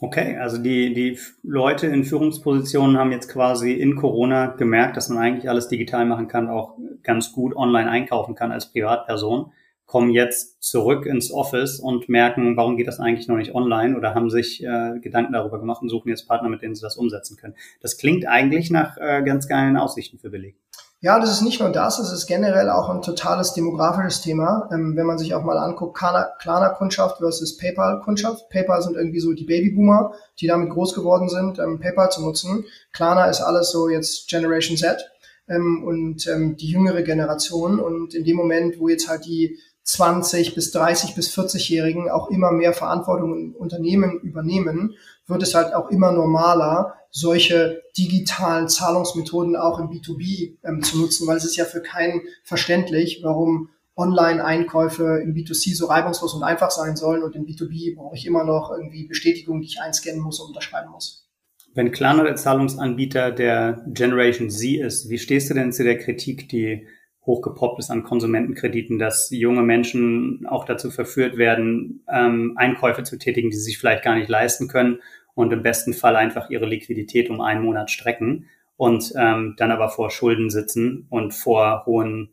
Okay, 0.03 0.35
also 0.37 0.57
die, 0.57 0.93
die 0.93 1.19
Leute 1.43 1.85
in 1.87 2.03
Führungspositionen 2.03 2.97
haben 2.97 3.11
jetzt 3.11 3.29
quasi 3.29 3.71
in 3.71 3.95
Corona 3.95 4.47
gemerkt, 4.47 4.97
dass 4.97 5.09
man 5.09 5.19
eigentlich 5.19 5.47
alles 5.47 5.67
digital 5.67 6.05
machen 6.05 6.27
kann, 6.27 6.49
auch 6.49 6.75
ganz 7.03 7.31
gut 7.31 7.55
online 7.55 7.89
einkaufen 7.89 8.33
kann 8.35 8.51
als 8.51 8.71
Privatperson 8.71 9.51
kommen 9.91 10.11
jetzt 10.11 10.63
zurück 10.63 11.05
ins 11.05 11.33
Office 11.33 11.81
und 11.81 12.07
merken, 12.07 12.55
warum 12.55 12.77
geht 12.77 12.87
das 12.87 13.01
eigentlich 13.01 13.27
noch 13.27 13.35
nicht 13.35 13.53
online 13.53 13.97
oder 13.97 14.15
haben 14.15 14.29
sich 14.29 14.63
äh, 14.63 14.99
Gedanken 15.01 15.33
darüber 15.33 15.59
gemacht 15.59 15.81
und 15.81 15.89
suchen 15.89 16.07
jetzt 16.07 16.29
Partner, 16.29 16.47
mit 16.47 16.61
denen 16.61 16.75
sie 16.75 16.81
das 16.81 16.95
umsetzen 16.95 17.35
können. 17.35 17.55
Das 17.81 17.97
klingt 17.97 18.25
eigentlich 18.25 18.71
nach 18.71 18.95
äh, 18.95 19.21
ganz 19.21 19.49
geilen 19.49 19.75
Aussichten 19.75 20.17
für 20.17 20.29
Beleg. 20.29 20.55
Ja, 21.03 21.19
das 21.19 21.31
ist 21.31 21.41
nicht 21.41 21.59
nur 21.59 21.71
das, 21.71 21.97
es 21.97 22.11
ist 22.11 22.27
generell 22.27 22.69
auch 22.69 22.87
ein 22.87 23.01
totales 23.01 23.53
demografisches 23.53 24.21
Thema. 24.21 24.69
Ähm, 24.71 24.95
wenn 24.95 25.07
man 25.07 25.17
sich 25.17 25.33
auch 25.33 25.43
mal 25.43 25.57
anguckt, 25.57 25.97
Klarna-Kundschaft 25.97 27.17
versus 27.17 27.57
PayPal-Kundschaft. 27.57 28.47
PayPal 28.49 28.83
sind 28.83 28.95
irgendwie 28.95 29.19
so 29.19 29.33
die 29.33 29.45
Babyboomer, 29.45 30.13
die 30.39 30.45
damit 30.45 30.69
groß 30.69 30.93
geworden 30.93 31.27
sind, 31.27 31.57
ähm, 31.57 31.79
PayPal 31.79 32.11
zu 32.11 32.21
nutzen. 32.21 32.65
Klarna 32.93 33.25
ist 33.25 33.41
alles 33.41 33.71
so 33.71 33.89
jetzt 33.89 34.29
Generation 34.29 34.77
Z 34.77 35.03
ähm, 35.47 35.83
und 35.83 36.27
ähm, 36.27 36.55
die 36.55 36.69
jüngere 36.69 37.01
Generation. 37.01 37.79
Und 37.79 38.13
in 38.13 38.23
dem 38.23 38.37
Moment, 38.37 38.79
wo 38.79 38.87
jetzt 38.87 39.09
halt 39.09 39.25
die 39.25 39.57
20 39.83 40.55
bis 40.55 40.71
30 40.71 41.15
bis 41.15 41.35
40-Jährigen 41.35 42.09
auch 42.09 42.29
immer 42.29 42.51
mehr 42.51 42.73
Verantwortung 42.73 43.35
im 43.37 43.55
Unternehmen 43.55 44.19
übernehmen, 44.19 44.95
wird 45.27 45.43
es 45.43 45.55
halt 45.55 45.73
auch 45.73 45.89
immer 45.89 46.11
normaler, 46.11 46.95
solche 47.09 47.81
digitalen 47.97 48.69
Zahlungsmethoden 48.69 49.55
auch 49.55 49.79
im 49.79 49.89
B2B 49.89 50.57
ähm, 50.63 50.81
zu 50.81 50.97
nutzen, 50.99 51.27
weil 51.27 51.37
es 51.37 51.45
ist 51.45 51.57
ja 51.57 51.65
für 51.65 51.81
keinen 51.81 52.21
verständlich, 52.43 53.21
warum 53.23 53.69
Online-Einkäufe 53.95 55.21
im 55.21 55.33
B2C 55.33 55.75
so 55.75 55.87
reibungslos 55.87 56.33
und 56.33 56.43
einfach 56.43 56.71
sein 56.71 56.95
sollen 56.95 57.23
und 57.23 57.35
im 57.35 57.45
B2B 57.45 57.95
brauche 57.95 58.15
ich 58.15 58.25
immer 58.25 58.43
noch 58.43 58.71
irgendwie 58.71 59.07
Bestätigung, 59.07 59.61
die 59.61 59.67
ich 59.67 59.81
einscannen 59.81 60.21
muss 60.21 60.39
und 60.39 60.47
unterschreiben 60.47 60.91
muss. 60.91 61.27
Wenn 61.73 61.91
Klarna 61.91 62.23
der 62.23 62.35
Zahlungsanbieter 62.35 63.31
der 63.31 63.85
Generation 63.87 64.49
Z 64.49 64.79
ist, 64.79 65.09
wie 65.09 65.17
stehst 65.17 65.49
du 65.49 65.53
denn 65.53 65.71
zu 65.71 65.83
der 65.83 65.97
Kritik, 65.97 66.49
die 66.49 66.87
hochgepoppt 67.25 67.79
ist 67.79 67.91
an 67.91 68.03
Konsumentenkrediten, 68.03 68.97
dass 68.97 69.29
junge 69.29 69.61
Menschen 69.61 70.45
auch 70.47 70.65
dazu 70.65 70.89
verführt 70.89 71.37
werden, 71.37 72.03
ähm, 72.11 72.53
Einkäufe 72.55 73.03
zu 73.03 73.17
tätigen, 73.17 73.49
die 73.49 73.55
sie 73.55 73.63
sich 73.63 73.77
vielleicht 73.77 74.03
gar 74.03 74.15
nicht 74.15 74.29
leisten 74.29 74.67
können 74.67 74.99
und 75.35 75.53
im 75.53 75.61
besten 75.61 75.93
Fall 75.93 76.15
einfach 76.15 76.49
ihre 76.49 76.65
Liquidität 76.65 77.29
um 77.29 77.41
einen 77.41 77.63
Monat 77.63 77.91
strecken 77.91 78.47
und 78.75 79.13
ähm, 79.15 79.53
dann 79.57 79.71
aber 79.71 79.89
vor 79.89 80.09
Schulden 80.09 80.49
sitzen 80.49 81.05
und 81.09 81.33
vor 81.33 81.85
hohen, 81.85 82.29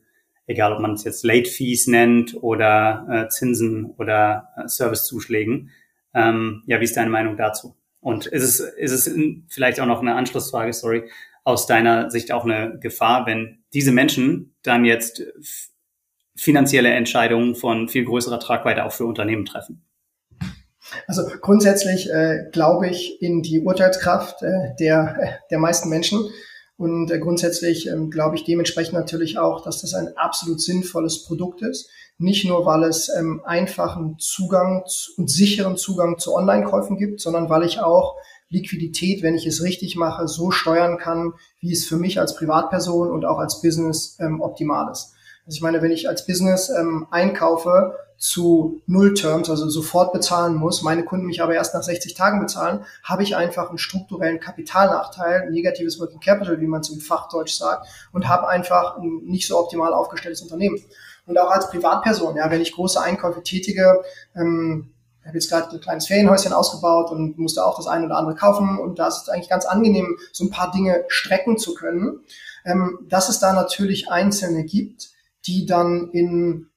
egal 0.47 0.73
ob 0.73 0.81
man 0.81 0.95
es 0.95 1.05
jetzt 1.05 1.25
Late 1.25 1.51
Fees 1.51 1.87
nennt 1.87 2.43
oder 2.43 3.07
äh, 3.11 3.29
Zinsen 3.29 3.93
oder 3.99 4.49
äh, 4.57 4.67
Servicezuschlägen. 4.67 5.71
Ähm, 6.15 6.63
ja, 6.67 6.81
wie 6.81 6.85
ist 6.85 6.97
deine 6.97 7.11
Meinung 7.11 7.37
dazu? 7.37 7.77
Und 8.01 8.27
ist 8.27 8.43
es, 8.43 8.61
ist 8.61 8.93
es 8.93 9.15
vielleicht 9.49 9.81
auch 9.81 9.87
noch 9.87 10.01
eine 10.01 10.15
Anschlussfrage, 10.15 10.73
sorry, 10.73 11.11
aus 11.49 11.67
deiner 11.67 12.11
Sicht 12.11 12.31
auch 12.31 12.45
eine 12.45 12.79
Gefahr, 12.79 13.25
wenn 13.25 13.65
diese 13.73 13.91
Menschen 13.91 14.55
dann 14.63 14.85
jetzt 14.85 15.23
finanzielle 16.37 16.91
Entscheidungen 16.91 17.55
von 17.55 17.89
viel 17.89 18.05
größerer 18.05 18.39
Tragweite 18.39 18.85
auch 18.85 18.93
für 18.93 19.07
Unternehmen 19.07 19.47
treffen? 19.47 19.83
Also 21.07 21.23
grundsätzlich 21.41 22.11
äh, 22.11 22.51
glaube 22.53 22.91
ich 22.91 23.23
in 23.23 23.41
die 23.41 23.61
Urteilskraft 23.61 24.43
äh, 24.43 24.77
der, 24.79 25.39
der 25.51 25.59
meisten 25.59 25.89
Menschen. 25.89 26.29
Und 26.77 27.11
äh, 27.11 27.19
grundsätzlich 27.19 27.89
ähm, 27.89 28.11
glaube 28.11 28.37
ich 28.37 28.45
dementsprechend 28.45 28.93
natürlich 28.93 29.39
auch, 29.39 29.65
dass 29.65 29.81
das 29.81 29.95
ein 29.95 30.19
absolut 30.19 30.61
sinnvolles 30.61 31.25
Produkt 31.25 31.63
ist. 31.63 31.89
Nicht 32.19 32.45
nur, 32.45 32.67
weil 32.67 32.85
es 32.85 33.09
ähm, 33.09 33.41
einfachen 33.47 34.19
Zugang 34.19 34.85
und 35.17 35.31
sicheren 35.31 35.79
Zugang 35.79 36.19
zu 36.19 36.35
Online-Käufen 36.35 36.99
gibt, 36.99 37.21
sondern 37.21 37.49
weil 37.49 37.63
ich 37.63 37.81
auch 37.81 38.17
Liquidität, 38.51 39.23
wenn 39.23 39.35
ich 39.35 39.47
es 39.47 39.63
richtig 39.63 39.97
mache, 39.97 40.27
so 40.29 40.51
steuern 40.51 40.99
kann, 40.99 41.35
wie 41.61 41.73
es 41.73 41.87
für 41.87 41.97
mich 41.97 42.19
als 42.19 42.35
Privatperson 42.37 43.11
und 43.11 43.25
auch 43.25 43.39
als 43.39 43.61
Business 43.61 44.17
ähm, 44.21 44.41
optimal 44.41 44.91
ist. 44.91 45.15
Also 45.47 45.57
ich 45.57 45.63
meine, 45.63 45.83
wenn 45.83 45.91
ich 45.91 46.09
als 46.09 46.27
Business 46.27 46.71
ähm, 46.71 47.07
einkaufe 47.11 47.95
zu 48.19 48.83
Null-Terms, 48.87 49.49
also 49.49 49.69
sofort 49.69 50.13
bezahlen 50.13 50.57
muss, 50.57 50.83
meine 50.83 51.05
Kunden 51.05 51.27
mich 51.27 51.41
aber 51.41 51.55
erst 51.55 51.75
nach 51.75 51.85
60 51.85 52.15
Tagen 52.15 52.41
bezahlen, 52.41 52.85
habe 53.05 53.23
ich 53.23 53.37
einfach 53.37 53.69
einen 53.69 53.79
strukturellen 53.79 54.41
Kapitalnachteil, 54.41 55.51
negatives 55.51 56.01
Working 56.01 56.21
Capital, 56.21 56.61
wie 56.61 56.67
man 56.67 56.81
es 56.81 56.91
im 56.91 57.01
Fachdeutsch 57.01 57.57
sagt, 57.57 57.87
und 58.13 58.29
habe 58.29 58.49
einfach 58.49 58.97
ein 58.97 59.23
nicht 59.25 59.47
so 59.47 59.59
optimal 59.59 59.95
aufgestelltes 59.95 60.43
Unternehmen. 60.43 60.79
Und 61.27 61.39
auch 61.39 61.51
als 61.51 61.71
Privatperson, 61.71 62.37
ja, 62.37 62.51
wenn 62.51 62.61
ich 62.61 62.73
große 62.73 63.01
Einkäufe 63.01 63.43
tätige, 63.43 64.03
ähm, 64.35 64.91
habe 65.29 65.39
jetzt 65.39 65.51
gerade 65.51 65.71
ein 65.71 65.81
kleines 65.81 66.07
Ferienhäuschen 66.07 66.53
ausgebaut 66.53 67.11
und 67.11 67.39
musste 67.39 67.65
auch 67.65 67.77
das 67.77 67.87
eine 67.87 68.07
oder 68.07 68.17
andere 68.17 68.35
kaufen. 68.35 68.79
Und 68.79 68.99
da 68.99 69.09
ist 69.09 69.23
es 69.23 69.29
eigentlich 69.29 69.49
ganz 69.49 69.65
angenehm, 69.67 70.17
so 70.33 70.45
ein 70.45 70.51
paar 70.51 70.73
Dinge 70.73 71.05
strecken 71.09 71.59
zu 71.59 71.75
können. 71.75 72.21
Ähm, 72.65 72.99
dass 73.09 73.29
es 73.29 73.39
da 73.39 73.53
natürlich 73.53 74.11
Einzelne 74.11 74.65
gibt, 74.65 75.11
die 75.47 75.65
dann 75.65 76.11
in 76.11 76.69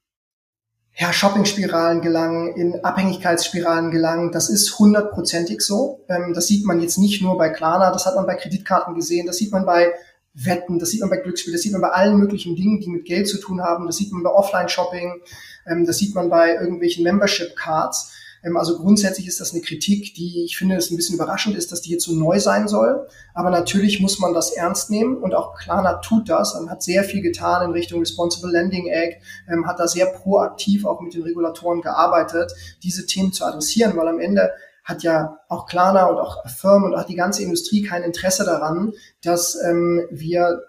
ja, 0.95 1.11
Shopping-Spiralen 1.11 2.01
gelangen, 2.01 2.55
in 2.55 2.83
Abhängigkeitsspiralen 2.83 3.91
gelangen. 3.91 4.31
Das 4.31 4.49
ist 4.49 4.77
hundertprozentig 4.77 5.61
so. 5.61 6.05
Ähm, 6.09 6.33
das 6.33 6.47
sieht 6.47 6.65
man 6.65 6.81
jetzt 6.81 6.97
nicht 6.97 7.21
nur 7.21 7.37
bei 7.37 7.49
Klarna, 7.49 7.91
das 7.91 8.05
hat 8.05 8.15
man 8.15 8.25
bei 8.25 8.35
Kreditkarten 8.35 8.93
gesehen, 8.95 9.25
das 9.25 9.37
sieht 9.37 9.51
man 9.51 9.65
bei 9.65 9.93
Wetten, 10.33 10.79
das 10.79 10.89
sieht 10.89 11.01
man 11.01 11.09
bei 11.09 11.17
Glücksspiel, 11.17 11.53
das 11.53 11.61
sieht 11.61 11.73
man 11.73 11.81
bei 11.81 11.89
allen 11.89 12.17
möglichen 12.17 12.55
Dingen, 12.55 12.79
die 12.79 12.89
mit 12.89 13.05
Geld 13.05 13.27
zu 13.27 13.39
tun 13.39 13.61
haben, 13.61 13.85
das 13.85 13.97
sieht 13.97 14.11
man 14.11 14.23
bei 14.23 14.29
Offline-Shopping, 14.29 15.21
ähm, 15.65 15.85
das 15.85 15.97
sieht 15.97 16.15
man 16.15 16.29
bei 16.29 16.55
irgendwelchen 16.55 17.03
Membership-Cards. 17.03 18.13
Ähm, 18.43 18.57
also 18.57 18.77
grundsätzlich 18.77 19.27
ist 19.27 19.39
das 19.39 19.53
eine 19.53 19.61
Kritik, 19.61 20.13
die 20.15 20.43
ich 20.45 20.57
finde, 20.57 20.75
es 20.75 20.91
ein 20.91 20.95
bisschen 20.95 21.15
überraschend 21.15 21.55
ist, 21.55 21.71
dass 21.71 21.81
die 21.81 21.91
jetzt 21.91 22.05
so 22.05 22.13
neu 22.13 22.39
sein 22.39 22.67
soll. 22.67 23.07
Aber 23.33 23.49
natürlich 23.49 23.99
muss 23.99 24.19
man 24.19 24.33
das 24.33 24.51
ernst 24.51 24.89
nehmen 24.89 25.17
und 25.17 25.35
auch 25.35 25.57
Klarna 25.57 25.95
tut 25.95 26.29
das 26.29 26.55
und 26.55 26.69
hat 26.69 26.83
sehr 26.83 27.03
viel 27.03 27.21
getan 27.21 27.65
in 27.65 27.71
Richtung 27.71 27.99
Responsible 27.99 28.51
Lending 28.51 28.87
Act, 28.87 29.21
ähm, 29.51 29.67
hat 29.67 29.79
da 29.79 29.87
sehr 29.87 30.07
proaktiv 30.07 30.85
auch 30.85 31.01
mit 31.01 31.13
den 31.13 31.23
Regulatoren 31.23 31.81
gearbeitet, 31.81 32.51
diese 32.83 33.05
Themen 33.05 33.33
zu 33.33 33.45
adressieren, 33.45 33.95
weil 33.97 34.07
am 34.07 34.19
Ende 34.19 34.51
hat 34.83 35.03
ja 35.03 35.39
auch 35.47 35.67
Klarna 35.67 36.05
und 36.07 36.17
auch 36.17 36.47
Firmen 36.49 36.91
und 36.91 36.99
auch 36.99 37.05
die 37.05 37.15
ganze 37.15 37.43
Industrie 37.43 37.83
kein 37.83 38.03
Interesse 38.03 38.45
daran, 38.45 38.93
dass 39.21 39.55
ähm, 39.63 40.07
wir 40.09 40.63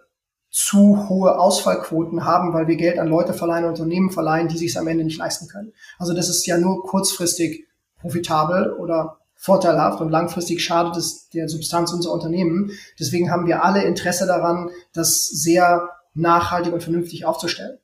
zu 0.53 1.09
hohe 1.09 1.39
Ausfallquoten 1.39 2.27
haben, 2.27 2.53
weil 2.53 2.69
wir 2.69 2.77
Geld 2.77 2.99
an 2.99 3.09
Leute 3.09 3.33
verleihen, 3.33 3.65
Unternehmen 3.65 4.11
verleihen, 4.11 4.49
die 4.49 4.59
sich 4.59 4.73
es 4.73 4.77
am 4.77 4.87
Ende 4.87 5.03
nicht 5.03 5.19
leisten 5.19 5.49
können. 5.49 5.73
Also 5.99 6.13
das 6.13 6.29
ist 6.29 6.47
ja 6.47 6.59
nur 6.59 6.85
kurzfristig 6.85 7.67
profitabel 7.99 8.75
oder 8.75 9.17
vorteilhaft 9.35 10.03
und 10.03 10.11
langfristig 10.11 10.63
schadet 10.63 10.97
es 10.97 11.31
der 11.31 11.49
Substanz 11.49 11.93
unserer 11.93 12.13
Unternehmen. 12.13 12.71
Deswegen 13.01 13.31
haben 13.31 13.47
wir 13.47 13.65
alle 13.65 13.83
Interesse 13.83 14.27
daran, 14.27 14.69
das 14.93 15.27
sehr 15.27 15.89
nachhaltig 16.13 16.75
und 16.75 16.83
vernünftig 16.83 17.25
aufzustellen. 17.25 17.79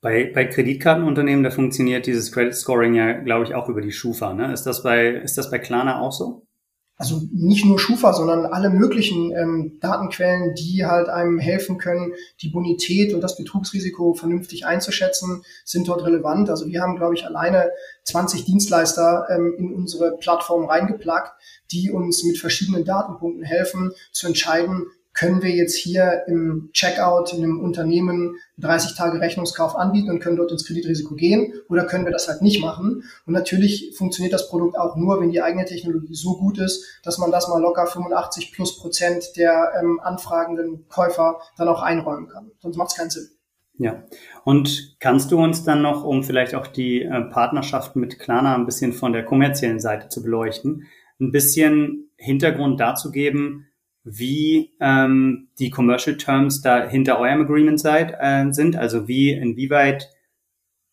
Bei, 0.00 0.30
bei 0.34 0.44
Kreditkartenunternehmen, 0.44 1.44
da 1.44 1.50
funktioniert 1.50 2.06
dieses 2.06 2.32
Credit 2.32 2.54
Scoring 2.54 2.94
ja, 2.94 3.12
glaube 3.12 3.44
ich, 3.44 3.54
auch 3.54 3.68
über 3.68 3.80
die 3.80 3.92
Schufa. 3.92 4.34
Ne? 4.34 4.52
Ist 4.52 4.64
das 4.64 4.82
bei, 4.82 5.08
ist 5.08 5.38
das 5.38 5.50
bei 5.50 5.58
Klarna 5.60 6.00
auch 6.00 6.12
so? 6.12 6.47
Also 6.98 7.22
nicht 7.32 7.64
nur 7.64 7.78
Schufa, 7.78 8.12
sondern 8.12 8.44
alle 8.44 8.70
möglichen 8.70 9.30
ähm, 9.30 9.78
Datenquellen, 9.80 10.54
die 10.56 10.84
halt 10.84 11.08
einem 11.08 11.38
helfen 11.38 11.78
können, 11.78 12.12
die 12.42 12.48
Bonität 12.48 13.14
und 13.14 13.20
das 13.20 13.36
Betrugsrisiko 13.36 14.14
vernünftig 14.14 14.66
einzuschätzen, 14.66 15.42
sind 15.64 15.86
dort 15.86 16.04
relevant. 16.04 16.50
Also 16.50 16.66
wir 16.66 16.82
haben, 16.82 16.96
glaube 16.96 17.14
ich, 17.14 17.24
alleine 17.24 17.70
20 18.02 18.44
Dienstleister 18.44 19.28
ähm, 19.30 19.54
in 19.56 19.74
unsere 19.74 20.16
Plattform 20.16 20.64
reingeplagt, 20.64 21.32
die 21.70 21.92
uns 21.92 22.24
mit 22.24 22.38
verschiedenen 22.38 22.84
Datenpunkten 22.84 23.44
helfen, 23.44 23.92
zu 24.10 24.26
entscheiden, 24.26 24.86
können 25.18 25.42
wir 25.42 25.50
jetzt 25.50 25.76
hier 25.76 26.22
im 26.28 26.70
Checkout 26.72 27.32
in 27.32 27.42
einem 27.42 27.60
Unternehmen 27.60 28.36
30 28.58 28.96
Tage 28.96 29.20
Rechnungskauf 29.20 29.74
anbieten 29.74 30.10
und 30.10 30.20
können 30.20 30.36
dort 30.36 30.52
ins 30.52 30.64
Kreditrisiko 30.64 31.16
gehen 31.16 31.54
oder 31.68 31.84
können 31.84 32.04
wir 32.04 32.12
das 32.12 32.28
halt 32.28 32.40
nicht 32.40 32.60
machen. 32.60 33.02
Und 33.26 33.32
natürlich 33.32 33.94
funktioniert 33.96 34.32
das 34.32 34.48
Produkt 34.48 34.78
auch 34.78 34.94
nur, 34.94 35.20
wenn 35.20 35.30
die 35.30 35.42
eigene 35.42 35.64
Technologie 35.64 36.14
so 36.14 36.36
gut 36.36 36.58
ist, 36.58 37.00
dass 37.02 37.18
man 37.18 37.32
das 37.32 37.48
mal 37.48 37.60
locker 37.60 37.86
85 37.86 38.52
plus 38.52 38.78
Prozent 38.78 39.36
der 39.36 39.72
ähm, 39.80 39.98
anfragenden 40.00 40.86
Käufer 40.88 41.40
dann 41.56 41.66
auch 41.66 41.82
einräumen 41.82 42.28
kann. 42.28 42.52
Sonst 42.60 42.76
macht 42.76 42.90
es 42.90 42.96
keinen 42.96 43.10
Sinn. 43.10 43.28
Ja, 43.80 44.04
und 44.44 44.96
kannst 45.00 45.32
du 45.32 45.38
uns 45.38 45.64
dann 45.64 45.82
noch, 45.82 46.04
um 46.04 46.22
vielleicht 46.22 46.54
auch 46.54 46.66
die 46.68 47.02
äh, 47.02 47.22
Partnerschaft 47.30 47.96
mit 47.96 48.20
Klarna 48.20 48.54
ein 48.54 48.66
bisschen 48.66 48.92
von 48.92 49.12
der 49.12 49.24
kommerziellen 49.24 49.80
Seite 49.80 50.08
zu 50.08 50.22
beleuchten, 50.22 50.86
ein 51.20 51.32
bisschen 51.32 52.10
Hintergrund 52.16 52.80
dazu 52.80 53.10
geben, 53.10 53.67
wie 54.10 54.72
ähm, 54.80 55.48
die 55.58 55.70
Commercial 55.70 56.16
Terms 56.16 56.60
da 56.62 56.88
hinter 56.88 57.18
eurem 57.18 57.42
Agreement 57.42 57.80
seid, 57.80 58.14
äh, 58.20 58.50
sind, 58.52 58.76
also 58.76 59.08
wie, 59.08 59.32
inwieweit 59.32 60.08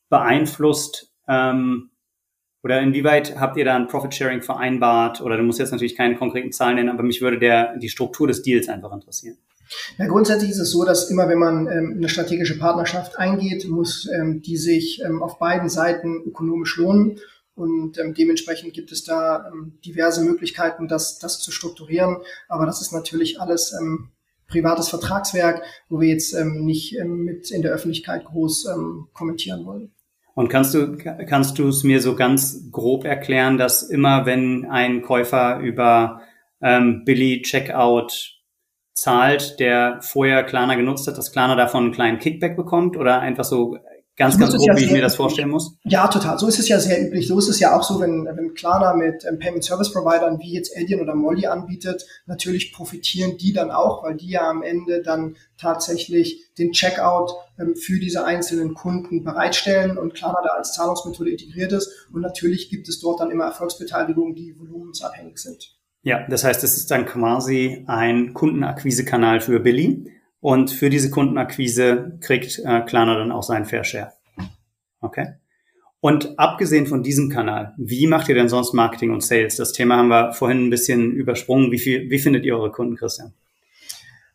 beeinflusst 0.10 1.12
ähm, 1.28 1.92
oder 2.66 2.82
inwieweit 2.82 3.40
habt 3.40 3.58
ihr 3.58 3.66
da 3.66 3.76
ein 3.76 3.88
Profit 3.88 4.16
Sharing 4.16 4.42
vereinbart? 4.42 5.22
Oder 5.22 5.38
du 5.38 5.44
musst 5.44 5.60
jetzt 5.60 5.72
natürlich 5.72 5.96
keine 5.96 6.16
konkreten 6.16 6.52
Zahlen 6.52 6.78
nennen, 6.78 6.90
aber 6.90 7.04
mich 7.04 7.22
würde 7.22 7.38
der, 7.38 7.78
die 7.78 7.90
Struktur 7.90 8.28
des 8.28 8.42
Deals 8.42 8.70
einfach 8.70 8.92
interessieren. 8.92 9.38
Ja, 10.00 10.08
grundsätzlich 10.08 10.50
ist 10.50 10.60
es 10.60 10.72
so, 10.72 10.84
dass 10.84 11.12
immer 11.12 11.30
wenn 11.30 11.38
man 11.38 11.68
ähm, 11.68 11.94
eine 11.98 12.10
strategische 12.10 12.58
Partnerschaft 12.58 13.20
eingeht, 13.20 13.68
muss 13.70 14.10
ähm, 14.12 14.42
die 14.42 14.58
sich 14.58 15.00
ähm, 15.06 15.22
auf 15.22 15.38
beiden 15.38 15.70
Seiten 15.70 16.24
ökonomisch 16.26 16.78
lohnen. 16.78 17.20
Und 17.56 17.98
ähm, 17.98 18.14
dementsprechend 18.14 18.74
gibt 18.74 18.92
es 18.92 19.04
da 19.06 19.48
ähm, 19.48 19.80
diverse 19.86 20.22
Möglichkeiten, 20.24 20.88
das, 20.88 21.20
das 21.20 21.40
zu 21.40 21.52
strukturieren. 21.52 22.18
Aber 22.50 22.66
das 22.66 22.82
ist 22.82 22.92
natürlich 22.92 23.40
alles 23.40 23.74
ähm, 23.80 24.12
privates 24.48 24.90
Vertragswerk, 24.90 25.64
wo 25.90 26.02
wir 26.02 26.10
jetzt 26.10 26.34
ähm, 26.34 26.66
nicht 26.66 26.98
ähm, 26.98 27.24
mit 27.24 27.52
in 27.52 27.62
der 27.62 27.72
Öffentlichkeit 27.72 28.26
groß 28.26 28.68
ähm, 28.68 29.08
kommentieren 29.14 29.66
wollen. 29.66 29.92
Und 30.34 30.50
kannst 30.50 30.74
du 30.74 30.98
kannst 30.98 31.58
du 31.58 31.70
es 31.70 31.84
mir 31.84 32.02
so 32.02 32.14
ganz 32.14 32.70
grob 32.70 33.06
erklären, 33.06 33.58
dass 33.58 33.84
immer 33.84 34.26
wenn 34.26 34.66
ein 34.66 35.02
Käufer 35.02 35.60
über 35.60 36.22
ähm, 36.62 37.06
Billy 37.06 37.42
Checkout 37.42 38.36
zahlt, 38.94 39.62
der 39.62 40.00
vorher 40.02 40.44
Klarna 40.44 40.76
genutzt 40.76 41.08
hat, 41.08 41.18
dass 41.18 41.32
Klarna 41.32 41.56
davon 41.56 41.86
einen 41.86 41.94
kleinen 41.94 42.20
Kickback 42.20 42.58
bekommt 42.58 42.98
oder 42.98 43.22
einfach 43.22 43.46
so 43.46 43.78
Ganz, 44.18 44.40
ganz 44.40 44.54
grob, 44.54 44.66
ja 44.66 44.78
wie 44.78 44.86
ich 44.86 44.92
mir 44.92 45.02
das 45.02 45.18
vorstellen 45.18 45.50
muss? 45.50 45.76
Ja, 45.84 46.08
total. 46.08 46.40
So 46.40 46.48
ist 46.48 46.58
es 46.58 46.70
ja 46.70 46.80
sehr 46.80 47.06
üblich. 47.06 47.28
So 47.28 47.38
ist 47.38 47.50
es 47.50 47.60
ja 47.60 47.78
auch 47.78 47.84
so, 47.84 48.00
wenn, 48.00 48.26
wenn 48.26 48.54
Klarna 48.54 48.94
mit 48.94 49.26
ähm, 49.26 49.40
Payment 49.40 49.66
Service 49.66 49.92
Providern 49.92 50.40
wie 50.40 50.54
jetzt 50.54 50.72
Adyen 50.78 51.02
oder 51.02 51.16
Molly 51.16 51.48
anbietet, 51.48 52.06
natürlich 52.26 52.72
profitieren 52.72 53.38
die 53.38 53.52
dann 53.52 53.72
auch, 53.72 54.04
weil 54.04 54.16
die 54.16 54.30
ja 54.30 54.50
am 54.50 54.64
Ende 54.64 55.02
dann 55.02 55.36
tatsächlich 55.58 56.46
den 56.58 56.72
Checkout 56.72 57.32
ähm, 57.60 57.76
für 57.76 58.00
diese 58.00 58.24
einzelnen 58.24 58.74
Kunden 58.74 59.26
bereitstellen 59.26 59.98
und 59.98 60.14
Klarna 60.14 60.40
da 60.46 60.54
als 60.54 60.74
Zahlungsmethode 60.74 61.32
integriert 61.32 61.74
ist. 61.74 62.08
Und 62.14 62.22
natürlich 62.22 62.70
gibt 62.70 62.88
es 62.88 63.02
dort 63.02 63.20
dann 63.20 63.32
immer 63.32 63.46
Erfolgsbeteiligungen, 63.46 64.34
die 64.34 64.58
volumensabhängig 64.58 65.40
sind. 65.40 65.76
Ja, 66.04 66.26
das 66.30 66.46
heißt, 66.46 66.64
es 66.64 66.78
ist 66.78 66.90
dann 66.90 67.06
quasi 67.06 67.84
ein 67.88 68.34
Kundenakquisekanal 68.34 69.42
für 69.42 69.60
Billy 69.60 70.15
und 70.46 70.70
für 70.70 70.92
diese 70.92 71.10
Kundenakquise 71.10 72.20
kriegt 72.22 72.60
äh, 72.60 72.82
Klarna 72.82 73.18
dann 73.18 73.32
auch 73.32 73.42
seinen 73.42 73.66
Fair 73.66 73.84
Share. 73.84 74.12
Okay. 75.02 75.30
Und 76.02 76.38
abgesehen 76.38 76.86
von 76.86 77.02
diesem 77.02 77.32
Kanal, 77.32 77.74
wie 77.78 78.06
macht 78.06 78.30
ihr 78.30 78.36
denn 78.36 78.48
sonst 78.48 78.72
Marketing 78.72 79.12
und 79.12 79.24
Sales? 79.24 79.56
Das 79.56 79.72
Thema 79.72 79.98
haben 79.98 80.10
wir 80.10 80.34
vorhin 80.34 80.68
ein 80.68 80.70
bisschen 80.70 81.14
übersprungen. 81.14 81.72
Wie, 81.72 81.80
viel, 81.80 82.12
wie 82.12 82.20
findet 82.20 82.46
ihr 82.46 82.56
eure 82.56 82.72
Kunden, 82.72 82.96
Christian? 82.96 83.34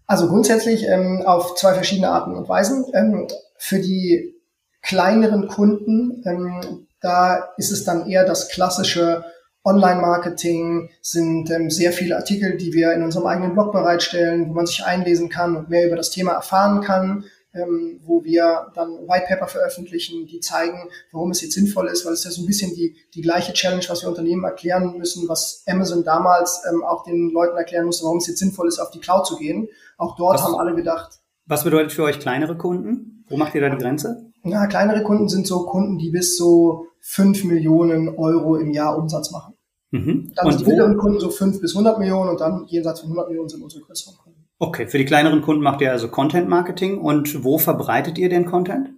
Also 0.08 0.26
grundsätzlich 0.26 0.84
ähm, 0.88 1.22
auf 1.24 1.54
zwei 1.54 1.74
verschiedene 1.74 2.08
Arten 2.08 2.34
und 2.34 2.48
Weisen. 2.48 2.86
Ähm, 2.92 3.28
für 3.56 3.78
die 3.78 4.34
kleineren 4.82 5.46
Kunden, 5.46 6.24
ähm, 6.26 6.88
da 7.00 7.50
ist 7.56 7.70
es 7.70 7.84
dann 7.84 8.08
eher 8.10 8.24
das 8.24 8.48
klassische 8.48 9.24
Online-Marketing, 9.64 10.90
sind 11.02 11.50
ähm, 11.50 11.70
sehr 11.70 11.92
viele 11.92 12.16
Artikel, 12.16 12.56
die 12.56 12.72
wir 12.72 12.92
in 12.92 13.02
unserem 13.02 13.26
eigenen 13.26 13.52
Blog 13.52 13.72
bereitstellen, 13.72 14.48
wo 14.48 14.54
man 14.54 14.66
sich 14.66 14.84
einlesen 14.84 15.28
kann 15.28 15.56
und 15.56 15.68
mehr 15.68 15.86
über 15.86 15.96
das 15.96 16.10
Thema 16.10 16.32
erfahren 16.32 16.80
kann, 16.80 17.24
ähm, 17.52 18.00
wo 18.04 18.24
wir 18.24 18.70
dann 18.74 19.08
White 19.08 19.26
Paper 19.28 19.48
veröffentlichen, 19.48 20.26
die 20.26 20.40
zeigen, 20.40 20.88
warum 21.12 21.30
es 21.30 21.42
jetzt 21.42 21.54
sinnvoll 21.54 21.88
ist, 21.88 22.06
weil 22.06 22.12
es 22.12 22.24
ja 22.24 22.30
so 22.30 22.42
ein 22.42 22.46
bisschen 22.46 22.74
die, 22.74 22.96
die 23.14 23.22
gleiche 23.22 23.52
Challenge, 23.52 23.84
was 23.88 24.02
wir 24.02 24.08
Unternehmen 24.08 24.44
erklären 24.44 24.96
müssen, 24.96 25.28
was 25.28 25.62
Amazon 25.66 26.04
damals 26.04 26.62
ähm, 26.70 26.82
auch 26.84 27.02
den 27.04 27.30
Leuten 27.30 27.56
erklären 27.56 27.86
musste, 27.86 28.04
warum 28.04 28.18
es 28.18 28.28
jetzt 28.28 28.38
sinnvoll 28.38 28.68
ist, 28.68 28.78
auf 28.78 28.90
die 28.90 29.00
Cloud 29.00 29.26
zu 29.26 29.36
gehen. 29.36 29.68
Auch 29.98 30.16
dort 30.16 30.36
was, 30.36 30.44
haben 30.44 30.54
alle 30.54 30.74
gedacht. 30.74 31.18
Was 31.46 31.64
bedeutet 31.64 31.92
für 31.92 32.04
euch 32.04 32.20
kleinere 32.20 32.56
Kunden? 32.56 33.24
Wo 33.28 33.36
macht 33.36 33.54
ihr 33.54 33.60
da 33.60 33.68
die 33.68 33.78
Grenze? 33.78 34.29
Ja, 34.44 34.66
kleinere 34.66 35.02
Kunden 35.02 35.28
sind 35.28 35.46
so 35.46 35.66
Kunden, 35.66 35.98
die 35.98 36.10
bis 36.10 36.36
so 36.36 36.86
5 37.00 37.44
Millionen 37.44 38.08
Euro 38.16 38.56
im 38.56 38.72
Jahr 38.72 38.98
Umsatz 38.98 39.30
machen. 39.30 39.54
Mhm. 39.90 40.32
Dann 40.34 40.46
und 40.46 40.52
sind 40.52 40.66
die 40.66 40.70
mittleren 40.70 40.96
Kunden 40.96 41.20
so 41.20 41.30
5 41.30 41.60
bis 41.60 41.74
100 41.74 41.98
Millionen 41.98 42.30
und 42.30 42.40
dann 42.40 42.64
jenseits 42.68 43.00
von 43.00 43.08
100 43.08 43.28
Millionen 43.28 43.48
sind 43.48 43.62
unsere 43.62 43.82
größeren 43.82 44.16
Kunden. 44.16 44.46
Okay, 44.58 44.86
für 44.86 44.98
die 44.98 45.04
kleineren 45.04 45.40
Kunden 45.40 45.62
macht 45.62 45.80
ihr 45.80 45.90
also 45.90 46.08
Content 46.08 46.48
Marketing 46.48 46.98
und 46.98 47.44
wo 47.44 47.58
verbreitet 47.58 48.18
ihr 48.18 48.28
den 48.28 48.44
Content? 48.44 48.90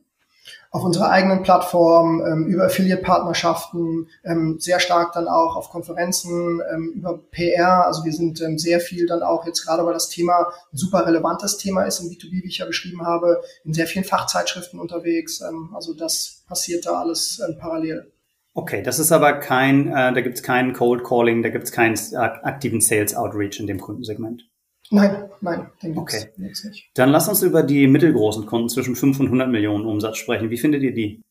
Auf 0.72 0.84
unserer 0.84 1.10
eigenen 1.10 1.42
Plattform, 1.42 2.22
ähm, 2.26 2.46
über 2.46 2.64
Affiliate-Partnerschaften, 2.64 4.08
ähm, 4.24 4.56
sehr 4.58 4.80
stark 4.80 5.12
dann 5.12 5.28
auch 5.28 5.54
auf 5.54 5.68
Konferenzen, 5.68 6.62
ähm, 6.72 6.94
über 6.96 7.18
PR. 7.30 7.86
Also 7.86 8.04
wir 8.04 8.12
sind 8.12 8.40
ähm, 8.40 8.58
sehr 8.58 8.80
viel 8.80 9.06
dann 9.06 9.22
auch 9.22 9.46
jetzt 9.46 9.66
gerade, 9.66 9.84
weil 9.84 9.92
das 9.92 10.08
Thema 10.08 10.46
ein 10.72 10.76
super 10.76 11.06
relevantes 11.06 11.58
Thema 11.58 11.82
ist 11.82 12.00
im 12.00 12.08
B2B, 12.08 12.42
wie 12.42 12.48
ich 12.48 12.58
ja 12.58 12.64
beschrieben 12.64 13.06
habe, 13.06 13.42
in 13.64 13.74
sehr 13.74 13.86
vielen 13.86 14.06
Fachzeitschriften 14.06 14.80
unterwegs. 14.80 15.42
Ähm, 15.42 15.72
also 15.74 15.92
das 15.92 16.42
passiert 16.48 16.86
da 16.86 16.98
alles 16.98 17.42
ähm, 17.46 17.58
parallel. 17.58 18.10
Okay, 18.54 18.82
das 18.82 18.98
ist 18.98 19.12
aber 19.12 19.34
kein, 19.34 19.88
äh, 19.88 20.14
da 20.14 20.20
gibt 20.22 20.36
es 20.36 20.42
keinen 20.42 20.72
Cold 20.72 21.04
Calling, 21.04 21.42
da 21.42 21.50
gibt 21.50 21.64
es 21.64 21.72
keinen 21.72 21.96
äh, 21.96 22.16
aktiven 22.16 22.80
Sales 22.80 23.14
Outreach 23.14 23.60
in 23.60 23.66
dem 23.66 23.78
Kundensegment. 23.78 24.48
Nein, 24.90 25.30
nein, 25.40 25.70
den 25.82 25.94
gibt's, 25.94 26.14
okay. 26.14 26.32
gibt's 26.36 26.64
nicht. 26.64 26.90
Dann 26.94 27.10
lass 27.10 27.28
uns 27.28 27.42
über 27.42 27.62
die 27.62 27.86
mittelgroßen 27.86 28.46
Kunden 28.46 28.68
zwischen 28.68 28.94
5 28.94 29.20
und 29.20 29.26
100 29.26 29.48
Millionen 29.48 29.86
Umsatz 29.86 30.18
sprechen. 30.18 30.50
Wie 30.50 30.58
findet 30.58 30.82
ihr 30.82 30.92
die? 30.92 31.22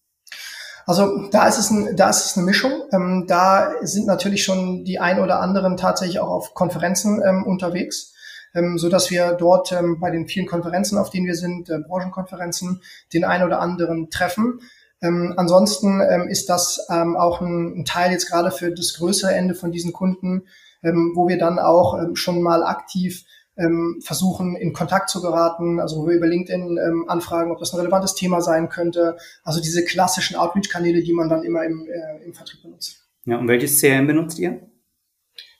Also 0.85 1.27
da 1.29 1.47
ist 1.47 1.57
es, 1.57 1.69
ein, 1.69 1.95
da 1.95 2.09
ist 2.09 2.25
es 2.25 2.37
eine 2.37 2.45
Mischung. 2.45 2.71
Ähm, 2.91 3.25
da 3.27 3.71
sind 3.81 4.07
natürlich 4.07 4.43
schon 4.43 4.83
die 4.83 4.99
ein 4.99 5.19
oder 5.19 5.39
anderen 5.39 5.77
tatsächlich 5.77 6.19
auch 6.19 6.29
auf 6.29 6.53
Konferenzen 6.53 7.21
ähm, 7.23 7.43
unterwegs, 7.45 8.13
ähm, 8.55 8.77
so 8.77 8.89
dass 8.89 9.11
wir 9.11 9.33
dort 9.33 9.71
ähm, 9.71 9.99
bei 9.99 10.11
den 10.11 10.27
vielen 10.27 10.47
Konferenzen, 10.47 10.97
auf 10.97 11.09
denen 11.09 11.27
wir 11.27 11.35
sind, 11.35 11.69
äh, 11.69 11.79
Branchenkonferenzen, 11.87 12.81
den 13.13 13.23
ein 13.23 13.43
oder 13.43 13.59
anderen 13.59 14.09
treffen. 14.09 14.59
Ähm, 15.01 15.33
ansonsten 15.37 16.01
ähm, 16.01 16.27
ist 16.27 16.49
das 16.49 16.85
ähm, 16.89 17.15
auch 17.15 17.41
ein, 17.41 17.79
ein, 17.79 17.85
Teil 17.85 18.11
jetzt 18.11 18.29
gerade 18.29 18.51
für 18.51 18.71
das 18.71 18.93
größere 18.95 19.33
Ende 19.33 19.55
von 19.55 19.71
diesen 19.71 19.93
Kunden, 19.93 20.43
ähm, 20.83 21.13
wo 21.15 21.27
wir 21.27 21.37
dann 21.37 21.57
auch 21.57 21.97
ähm, 21.97 22.15
schon 22.15 22.41
mal 22.41 22.63
aktiv 22.63 23.25
ähm, 23.61 24.01
versuchen, 24.03 24.55
in 24.55 24.73
Kontakt 24.73 25.09
zu 25.09 25.21
geraten, 25.21 25.79
also 25.79 25.97
wo 25.97 26.07
wir 26.07 26.15
über 26.15 26.27
LinkedIn 26.27 26.77
ähm, 26.77 27.05
anfragen, 27.07 27.51
ob 27.51 27.59
das 27.59 27.73
ein 27.73 27.79
relevantes 27.79 28.15
Thema 28.15 28.41
sein 28.41 28.69
könnte. 28.69 29.17
Also 29.43 29.61
diese 29.61 29.85
klassischen 29.85 30.35
Outreach-Kanäle, 30.35 31.03
die 31.03 31.13
man 31.13 31.29
dann 31.29 31.43
immer 31.43 31.63
im, 31.63 31.87
äh, 31.87 32.23
im 32.25 32.33
Vertrieb 32.33 32.63
benutzt. 32.63 33.07
Ja, 33.25 33.37
und 33.37 33.47
welches 33.47 33.79
CRM 33.79 34.07
benutzt 34.07 34.39
ihr? 34.39 34.61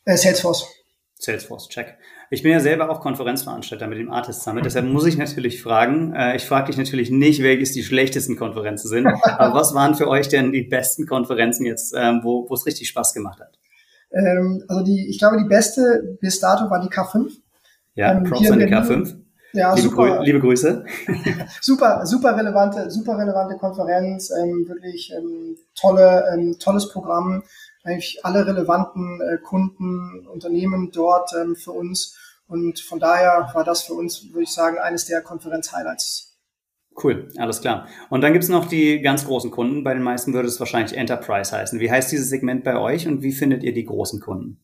Äh, 0.06 0.18
Salesforce. 0.18 0.68
Salesforce, 1.20 1.70
check. 1.70 1.97
Ich 2.32 2.41
bin 2.43 2.52
ja 2.52 2.60
selber 2.60 2.89
auch 2.89 3.02
Konferenzveranstalter 3.02 3.88
mit 3.88 3.99
dem 3.99 4.10
Artist 4.10 4.41
Summit, 4.41 4.66
deshalb 4.66 4.86
muss 4.86 5.06
ich 5.06 5.18
natürlich 5.18 5.62
fragen, 5.62 6.14
äh, 6.16 6.36
ich 6.38 6.45
frage 6.45 6.68
dich 6.68 6.78
natürlich 6.78 7.12
nicht, 7.12 7.43
welches 7.43 7.74
die 7.74 7.84
schlechtesten 7.84 8.38
Konferenzen 8.38 8.88
sind, 8.88 9.06
aber 9.24 9.54
was 9.54 9.76
waren 9.76 9.95
für 9.95 10.08
euch 10.08 10.30
denn 10.30 10.52
die 10.52 10.64
besten 10.64 11.06
Konferenzen 11.06 11.66
jetzt, 11.66 11.93
ähm, 11.95 12.22
wo 12.24 12.52
es 12.54 12.66
richtig 12.66 12.88
Spaß 12.88 13.14
gemacht 13.14 13.39
hat? 13.39 13.60
Ähm, 14.14 14.64
also 14.68 14.84
die, 14.84 15.10
ich 15.10 15.20
glaube, 15.20 15.38
die 15.38 15.47
beste 15.47 16.18
bis 16.20 16.39
dato 16.39 16.70
war 16.70 16.82
die 16.82 16.89
K5. 16.89 17.32
Ja, 17.95 18.13
ähm, 18.13 18.23
Props 18.23 18.49
an 18.51 18.59
die 18.59 18.65
K5. 18.65 19.21
Ja, 19.53 19.73
liebe, 19.73 19.89
super, 19.89 20.17
Grü 20.17 20.23
liebe 20.23 20.39
Grüße. 20.39 20.85
super, 21.61 22.05
super 22.05 22.37
relevante, 22.37 22.89
super 22.89 23.17
relevante 23.17 23.57
Konferenz, 23.57 24.31
ähm, 24.31 24.65
wirklich 24.67 25.11
ähm, 25.15 25.57
tolle, 25.75 26.23
ähm, 26.33 26.57
tolles 26.57 26.89
Programm. 26.89 27.43
Eigentlich 27.83 28.19
alle 28.23 28.45
relevanten 28.45 29.19
äh, 29.21 29.37
Kunden, 29.37 30.25
Unternehmen 30.27 30.91
dort 30.93 31.31
ähm, 31.39 31.55
für 31.55 31.71
uns. 31.71 32.17
Und 32.47 32.79
von 32.79 32.99
daher 32.99 33.49
war 33.53 33.63
das 33.63 33.83
für 33.83 33.93
uns, 33.93 34.31
würde 34.31 34.43
ich 34.43 34.53
sagen, 34.53 34.77
eines 34.77 35.05
der 35.05 35.21
Konferenz-Highlights. 35.21 36.37
Cool, 37.01 37.29
alles 37.37 37.61
klar. 37.61 37.87
Und 38.09 38.21
dann 38.21 38.33
gibt's 38.33 38.49
noch 38.49 38.67
die 38.67 39.01
ganz 39.01 39.25
großen 39.25 39.51
Kunden. 39.51 39.83
Bei 39.83 39.93
den 39.93 40.03
meisten 40.03 40.33
würde 40.33 40.47
es 40.47 40.59
wahrscheinlich 40.59 40.97
Enterprise 40.97 41.55
heißen. 41.55 41.79
Wie 41.79 41.89
heißt 41.89 42.11
dieses 42.11 42.29
Segment 42.29 42.63
bei 42.63 42.77
euch 42.77 43.07
und 43.07 43.21
wie 43.21 43.31
findet 43.31 43.63
ihr 43.63 43.73
die 43.73 43.85
großen 43.85 44.19
Kunden? 44.19 44.59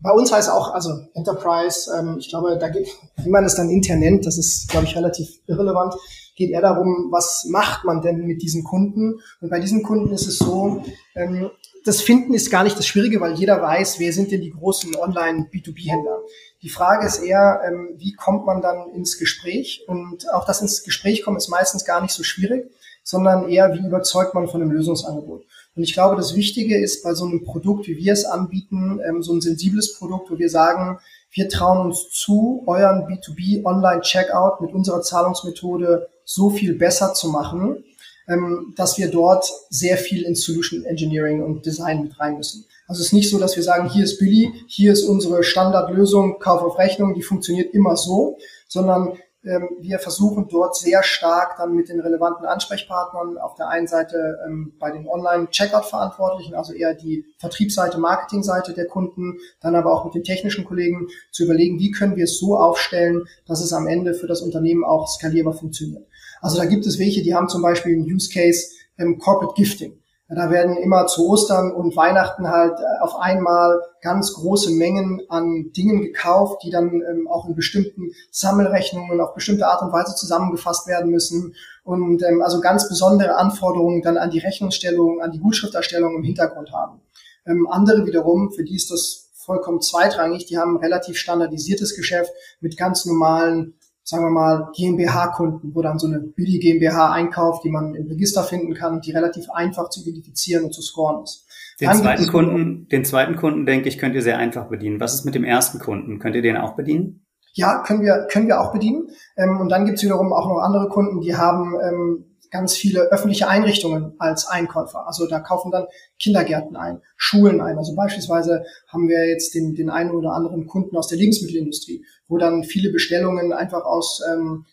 Bei 0.00 0.12
uns 0.12 0.32
heißt 0.32 0.50
auch, 0.50 0.72
also 0.72 0.90
Enterprise, 1.14 1.90
ähm, 1.98 2.16
ich 2.18 2.28
glaube, 2.28 2.56
da 2.58 2.68
geht, 2.68 2.88
wie 3.16 3.30
man 3.30 3.44
es 3.44 3.56
dann 3.56 3.68
intern 3.68 3.98
nennt, 3.98 4.26
das 4.26 4.38
ist, 4.38 4.68
glaube 4.68 4.86
ich, 4.86 4.96
relativ 4.96 5.28
irrelevant, 5.46 5.94
geht 6.36 6.50
eher 6.50 6.60
darum, 6.60 7.08
was 7.10 7.46
macht 7.50 7.84
man 7.84 8.00
denn 8.00 8.24
mit 8.24 8.40
diesen 8.42 8.62
Kunden? 8.62 9.20
Und 9.40 9.50
bei 9.50 9.58
diesen 9.58 9.82
Kunden 9.82 10.12
ist 10.14 10.28
es 10.28 10.38
so, 10.38 10.82
ähm, 11.16 11.50
das 11.84 12.00
Finden 12.00 12.32
ist 12.32 12.50
gar 12.50 12.64
nicht 12.64 12.78
das 12.78 12.86
Schwierige, 12.86 13.20
weil 13.20 13.34
jeder 13.34 13.60
weiß, 13.60 13.98
wer 13.98 14.12
sind 14.12 14.30
denn 14.30 14.40
die 14.40 14.50
großen 14.50 14.94
Online-B2B-Händler. 14.94 16.18
Die 16.62 16.68
Frage 16.68 17.06
ist 17.06 17.18
eher, 17.18 17.60
ähm, 17.66 17.94
wie 17.96 18.12
kommt 18.12 18.46
man 18.46 18.62
dann 18.62 18.90
ins 18.90 19.18
Gespräch? 19.18 19.84
Und 19.88 20.32
auch 20.32 20.44
das 20.44 20.60
ins 20.60 20.84
Gespräch 20.84 21.24
kommen 21.24 21.36
ist 21.36 21.48
meistens 21.48 21.84
gar 21.84 22.00
nicht 22.00 22.12
so 22.12 22.22
schwierig, 22.22 22.70
sondern 23.02 23.48
eher, 23.48 23.72
wie 23.72 23.86
überzeugt 23.86 24.34
man 24.34 24.48
von 24.48 24.60
einem 24.60 24.70
Lösungsangebot. 24.70 25.44
Und 25.78 25.84
ich 25.84 25.92
glaube, 25.92 26.16
das 26.16 26.34
Wichtige 26.34 26.76
ist 26.76 27.04
bei 27.04 27.14
so 27.14 27.24
einem 27.24 27.44
Produkt, 27.44 27.86
wie 27.86 27.96
wir 27.96 28.12
es 28.12 28.24
anbieten, 28.24 28.98
ähm, 29.08 29.22
so 29.22 29.32
ein 29.32 29.40
sensibles 29.40 29.94
Produkt, 29.96 30.28
wo 30.28 30.36
wir 30.36 30.50
sagen, 30.50 30.98
wir 31.30 31.48
trauen 31.48 31.86
uns 31.86 32.10
zu, 32.10 32.64
euren 32.66 33.06
B2B 33.06 33.64
Online-Checkout 33.64 34.60
mit 34.60 34.74
unserer 34.74 35.02
Zahlungsmethode 35.02 36.08
so 36.24 36.50
viel 36.50 36.74
besser 36.74 37.14
zu 37.14 37.28
machen, 37.28 37.84
ähm, 38.26 38.74
dass 38.76 38.98
wir 38.98 39.08
dort 39.08 39.48
sehr 39.70 39.98
viel 39.98 40.22
in 40.22 40.34
Solution 40.34 40.84
Engineering 40.84 41.44
und 41.44 41.64
Design 41.64 42.02
mit 42.02 42.18
rein 42.18 42.38
müssen. 42.38 42.64
Also 42.88 43.00
es 43.00 43.06
ist 43.06 43.12
nicht 43.12 43.30
so, 43.30 43.38
dass 43.38 43.54
wir 43.54 43.62
sagen, 43.62 43.88
hier 43.88 44.02
ist 44.02 44.18
Billy, 44.18 44.52
hier 44.66 44.92
ist 44.92 45.04
unsere 45.04 45.44
Standardlösung, 45.44 46.40
Kauf 46.40 46.60
auf 46.60 46.76
Rechnung, 46.76 47.14
die 47.14 47.22
funktioniert 47.22 47.72
immer 47.72 47.96
so, 47.96 48.36
sondern 48.66 49.12
wir 49.42 49.98
versuchen 50.00 50.48
dort 50.48 50.76
sehr 50.76 51.02
stark 51.02 51.56
dann 51.58 51.74
mit 51.74 51.88
den 51.88 52.00
relevanten 52.00 52.44
Ansprechpartnern 52.44 53.38
auf 53.38 53.54
der 53.54 53.68
einen 53.68 53.86
Seite 53.86 54.38
ähm, 54.44 54.74
bei 54.78 54.90
den 54.90 55.08
Online-Checkout-Verantwortlichen, 55.08 56.54
also 56.54 56.72
eher 56.72 56.94
die 56.94 57.24
Vertriebsseite, 57.38 57.98
Marketingseite 57.98 58.74
der 58.74 58.86
Kunden, 58.86 59.38
dann 59.60 59.76
aber 59.76 59.92
auch 59.92 60.04
mit 60.04 60.14
den 60.14 60.24
technischen 60.24 60.64
Kollegen 60.64 61.06
zu 61.30 61.44
überlegen, 61.44 61.78
wie 61.78 61.92
können 61.92 62.16
wir 62.16 62.24
es 62.24 62.38
so 62.38 62.56
aufstellen, 62.56 63.26
dass 63.46 63.60
es 63.62 63.72
am 63.72 63.86
Ende 63.86 64.14
für 64.14 64.26
das 64.26 64.42
Unternehmen 64.42 64.84
auch 64.84 65.06
skalierbar 65.06 65.54
funktioniert. 65.54 66.06
Also 66.40 66.58
da 66.58 66.64
gibt 66.64 66.86
es 66.86 66.98
welche, 66.98 67.22
die 67.22 67.34
haben 67.34 67.48
zum 67.48 67.62
Beispiel 67.62 67.92
einen 67.92 68.12
Use 68.12 68.30
Case 68.32 68.70
ähm, 68.98 69.18
Corporate 69.18 69.54
Gifting. 69.54 69.98
Da 70.30 70.50
werden 70.50 70.76
immer 70.76 71.06
zu 71.06 71.26
Ostern 71.26 71.72
und 71.72 71.96
Weihnachten 71.96 72.48
halt 72.48 72.78
äh, 72.78 73.02
auf 73.02 73.16
einmal 73.18 73.80
ganz 74.02 74.34
große 74.34 74.72
Mengen 74.72 75.22
an 75.30 75.72
Dingen 75.74 76.02
gekauft, 76.02 76.62
die 76.62 76.70
dann 76.70 77.02
ähm, 77.10 77.26
auch 77.28 77.48
in 77.48 77.54
bestimmten 77.54 78.10
Sammelrechnungen 78.30 79.22
auf 79.22 79.32
bestimmte 79.32 79.66
Art 79.66 79.80
und 79.80 79.90
Weise 79.90 80.14
zusammengefasst 80.14 80.86
werden 80.86 81.10
müssen 81.10 81.54
und 81.82 82.22
ähm, 82.22 82.42
also 82.42 82.60
ganz 82.60 82.90
besondere 82.90 83.36
Anforderungen 83.36 84.02
dann 84.02 84.18
an 84.18 84.28
die 84.28 84.40
Rechnungsstellung, 84.40 85.22
an 85.22 85.32
die 85.32 85.40
Gutschrifterstellung 85.40 86.16
im 86.16 86.24
Hintergrund 86.24 86.72
haben. 86.72 87.00
Ähm, 87.46 87.66
andere 87.70 88.04
wiederum, 88.04 88.52
für 88.52 88.64
die 88.64 88.76
ist 88.76 88.90
das 88.90 89.30
vollkommen 89.32 89.80
zweitrangig, 89.80 90.44
die 90.44 90.58
haben 90.58 90.76
relativ 90.76 91.16
standardisiertes 91.16 91.96
Geschäft 91.96 92.32
mit 92.60 92.76
ganz 92.76 93.06
normalen 93.06 93.78
sagen 94.08 94.24
wir 94.24 94.30
mal, 94.30 94.70
GmbH-Kunden, 94.74 95.74
wo 95.74 95.82
dann 95.82 95.98
so 95.98 96.06
eine 96.06 96.20
Billy 96.20 96.58
GmbH 96.58 97.12
einkauft, 97.12 97.62
die 97.64 97.70
man 97.70 97.94
im 97.94 98.06
Register 98.06 98.42
finden 98.42 98.72
kann, 98.72 99.02
die 99.02 99.12
relativ 99.12 99.50
einfach 99.50 99.90
zu 99.90 100.00
identifizieren 100.00 100.64
und 100.64 100.72
zu 100.72 100.80
scoren 100.80 101.24
ist. 101.24 101.46
Den 101.78 101.92
zweiten 101.92 102.26
Kunden, 102.26 102.88
den 102.88 103.04
zweiten 103.04 103.36
Kunden, 103.36 103.66
denke 103.66 103.86
ich, 103.86 103.98
könnt 103.98 104.14
ihr 104.14 104.22
sehr 104.22 104.38
einfach 104.38 104.70
bedienen. 104.70 104.98
Was 104.98 105.12
ist 105.12 105.26
mit 105.26 105.34
dem 105.34 105.44
ersten 105.44 105.78
Kunden? 105.78 106.20
Könnt 106.20 106.36
ihr 106.36 106.40
den 106.42 106.56
auch 106.56 106.74
bedienen? 106.74 107.26
Ja, 107.52 107.82
können 107.82 108.00
wir, 108.00 108.26
können 108.30 108.46
wir 108.46 108.62
auch 108.62 108.72
bedienen. 108.72 109.08
Ähm, 109.36 109.60
und 109.60 109.68
dann 109.68 109.84
gibt's 109.84 110.02
wiederum 110.02 110.32
auch 110.32 110.48
noch 110.48 110.62
andere 110.62 110.88
Kunden, 110.88 111.20
die 111.20 111.36
haben 111.36 111.74
ähm, 111.74 112.24
ganz 112.50 112.74
viele 112.74 113.00
öffentliche 113.10 113.48
Einrichtungen 113.48 114.14
als 114.18 114.46
Einkäufer. 114.46 115.06
Also 115.06 115.26
da 115.26 115.40
kaufen 115.40 115.70
dann 115.70 115.86
Kindergärten 116.18 116.76
ein, 116.76 117.02
Schulen 117.16 117.60
ein. 117.60 117.78
Also 117.78 117.94
beispielsweise 117.94 118.64
haben 118.88 119.08
wir 119.08 119.28
jetzt 119.28 119.54
den, 119.54 119.74
den 119.74 119.90
einen 119.90 120.10
oder 120.10 120.32
anderen 120.32 120.66
Kunden 120.66 120.96
aus 120.96 121.08
der 121.08 121.18
Lebensmittelindustrie, 121.18 122.04
wo 122.28 122.38
dann 122.38 122.64
viele 122.64 122.90
Bestellungen 122.90 123.52
einfach 123.52 123.84
aus 123.84 124.22
ähm, 124.30 124.66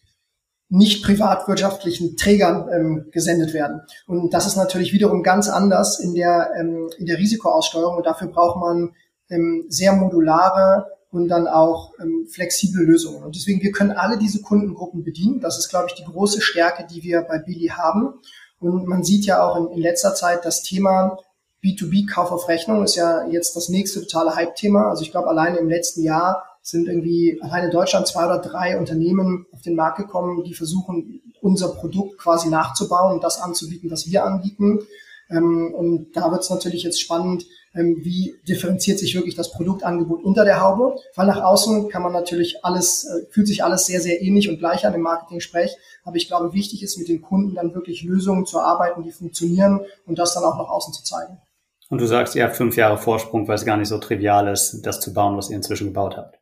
nicht 0.70 1.04
privatwirtschaftlichen 1.04 2.18
Trägern 2.18 2.68
ähm, 2.74 3.06
gesendet 3.12 3.54
werden. 3.54 3.82
Und 4.08 4.34
das 4.34 4.48
ist 4.48 4.56
natürlich 4.56 4.94
wiederum 4.94 5.22
ganz 5.22 5.48
anders 5.48 6.00
in 6.00 6.16
der, 6.16 6.52
ähm, 6.60 6.90
in 6.98 7.06
der 7.06 7.18
Risikoaussteuerung. 7.18 7.98
Und 7.98 8.06
dafür 8.06 8.30
braucht 8.30 8.60
man 8.60 8.94
ähm, 9.30 9.66
sehr 9.70 9.94
modulare 9.94 10.88
und 11.16 11.30
dann 11.30 11.48
auch 11.48 11.94
ähm, 12.02 12.28
flexible 12.30 12.84
Lösungen. 12.84 13.24
Und 13.24 13.36
deswegen, 13.36 13.62
wir 13.62 13.72
können 13.72 13.92
alle 13.92 14.18
diese 14.18 14.42
Kundengruppen 14.42 15.04
bedienen. 15.04 15.40
Das 15.40 15.58
ist, 15.58 15.70
glaube 15.70 15.88
ich, 15.90 15.96
die 15.96 16.04
große 16.04 16.42
Stärke, 16.42 16.86
die 16.86 17.04
wir 17.04 17.22
bei 17.22 17.40
Billy 17.40 17.68
haben. 17.68 18.20
Und 18.60 18.88
man 18.88 19.04
sieht 19.04 19.26
ja 19.26 19.42
auch 19.42 19.56
in, 19.56 19.68
in 19.72 19.82
letzter 19.82 20.14
Zeit 20.14 20.44
das 20.46 20.62
Thema 20.62 21.18
B2B-Kauf 21.64 22.32
auf 22.32 22.48
Rechnung 22.48 22.84
ist 22.84 22.96
ja 22.96 23.26
jetzt 23.28 23.56
das 23.56 23.70
nächste 23.70 24.02
totale 24.02 24.36
Hype-Thema. 24.36 24.90
Also 24.90 25.04
ich 25.04 25.12
glaube, 25.12 25.30
alleine 25.30 25.58
im 25.58 25.70
letzten 25.70 26.04
Jahr 26.04 26.44
sind 26.62 26.88
irgendwie 26.88 27.40
alleine 27.42 27.68
in 27.68 27.72
Deutschland 27.72 28.08
zwei 28.08 28.26
oder 28.26 28.40
drei 28.40 28.78
Unternehmen 28.78 29.48
auf 29.52 29.62
den 29.62 29.76
Markt 29.76 29.98
gekommen, 29.98 30.44
die 30.44 30.54
versuchen, 30.54 31.22
unser 31.42 31.70
Produkt 31.70 32.18
quasi 32.20 32.50
nachzubauen 32.50 33.14
und 33.14 33.24
das 33.24 33.40
anzubieten, 33.40 33.90
was 33.90 34.08
wir 34.08 34.26
anbieten. 34.26 34.80
Ähm, 35.30 35.74
und 35.74 36.12
da 36.14 36.32
wird 36.32 36.42
es 36.42 36.50
natürlich 36.50 36.84
jetzt 36.84 37.02
spannend, 37.02 37.46
wie 37.76 38.36
differenziert 38.48 39.00
sich 39.00 39.16
wirklich 39.16 39.36
das 39.36 39.52
Produktangebot 39.52 40.24
unter 40.24 40.46
der 40.46 40.62
Haube. 40.62 40.96
Weil 41.16 41.28
nach 41.28 41.42
außen 41.42 41.90
kann 41.90 42.02
man 42.02 42.14
natürlich 42.14 42.64
alles, 42.64 43.06
äh, 43.06 43.26
fühlt 43.32 43.48
sich 43.48 43.64
alles 43.64 43.86
sehr, 43.86 44.02
sehr 44.02 44.22
ähnlich 44.22 44.50
und 44.50 44.60
gleich 44.60 44.86
an 44.86 44.94
im 44.94 45.02
Marketing-Sprech. 45.02 45.76
Aber 46.04 46.16
ich 46.16 46.28
glaube, 46.28 46.54
wichtig 46.54 46.84
ist, 46.84 46.98
mit 46.98 47.10
den 47.10 47.22
Kunden 47.22 47.56
dann 47.56 47.76
wirklich 47.76 48.04
Lösungen 48.04 48.46
zu 48.46 48.60
arbeiten, 48.60 49.04
die 49.04 49.12
funktionieren 49.12 49.82
und 50.06 50.18
das 50.18 50.34
dann 50.34 50.44
auch 50.44 50.58
nach 50.58 50.70
außen 50.70 50.94
zu 50.94 51.04
zeigen. 51.04 51.38
Und 51.90 52.00
du 52.00 52.08
sagst, 52.08 52.36
ihr 52.36 52.44
habt 52.44 52.56
fünf 52.56 52.78
Jahre 52.78 52.98
Vorsprung, 52.98 53.48
weil 53.48 53.56
es 53.56 53.66
gar 53.66 53.78
nicht 53.78 53.90
so 53.90 53.98
trivial 53.98 54.48
ist, 54.48 54.82
das 54.82 55.00
zu 55.00 55.14
bauen, 55.14 55.38
was 55.38 55.50
ihr 55.50 55.56
inzwischen 55.56 55.88
gebaut 55.88 56.18
habt. 56.18 56.40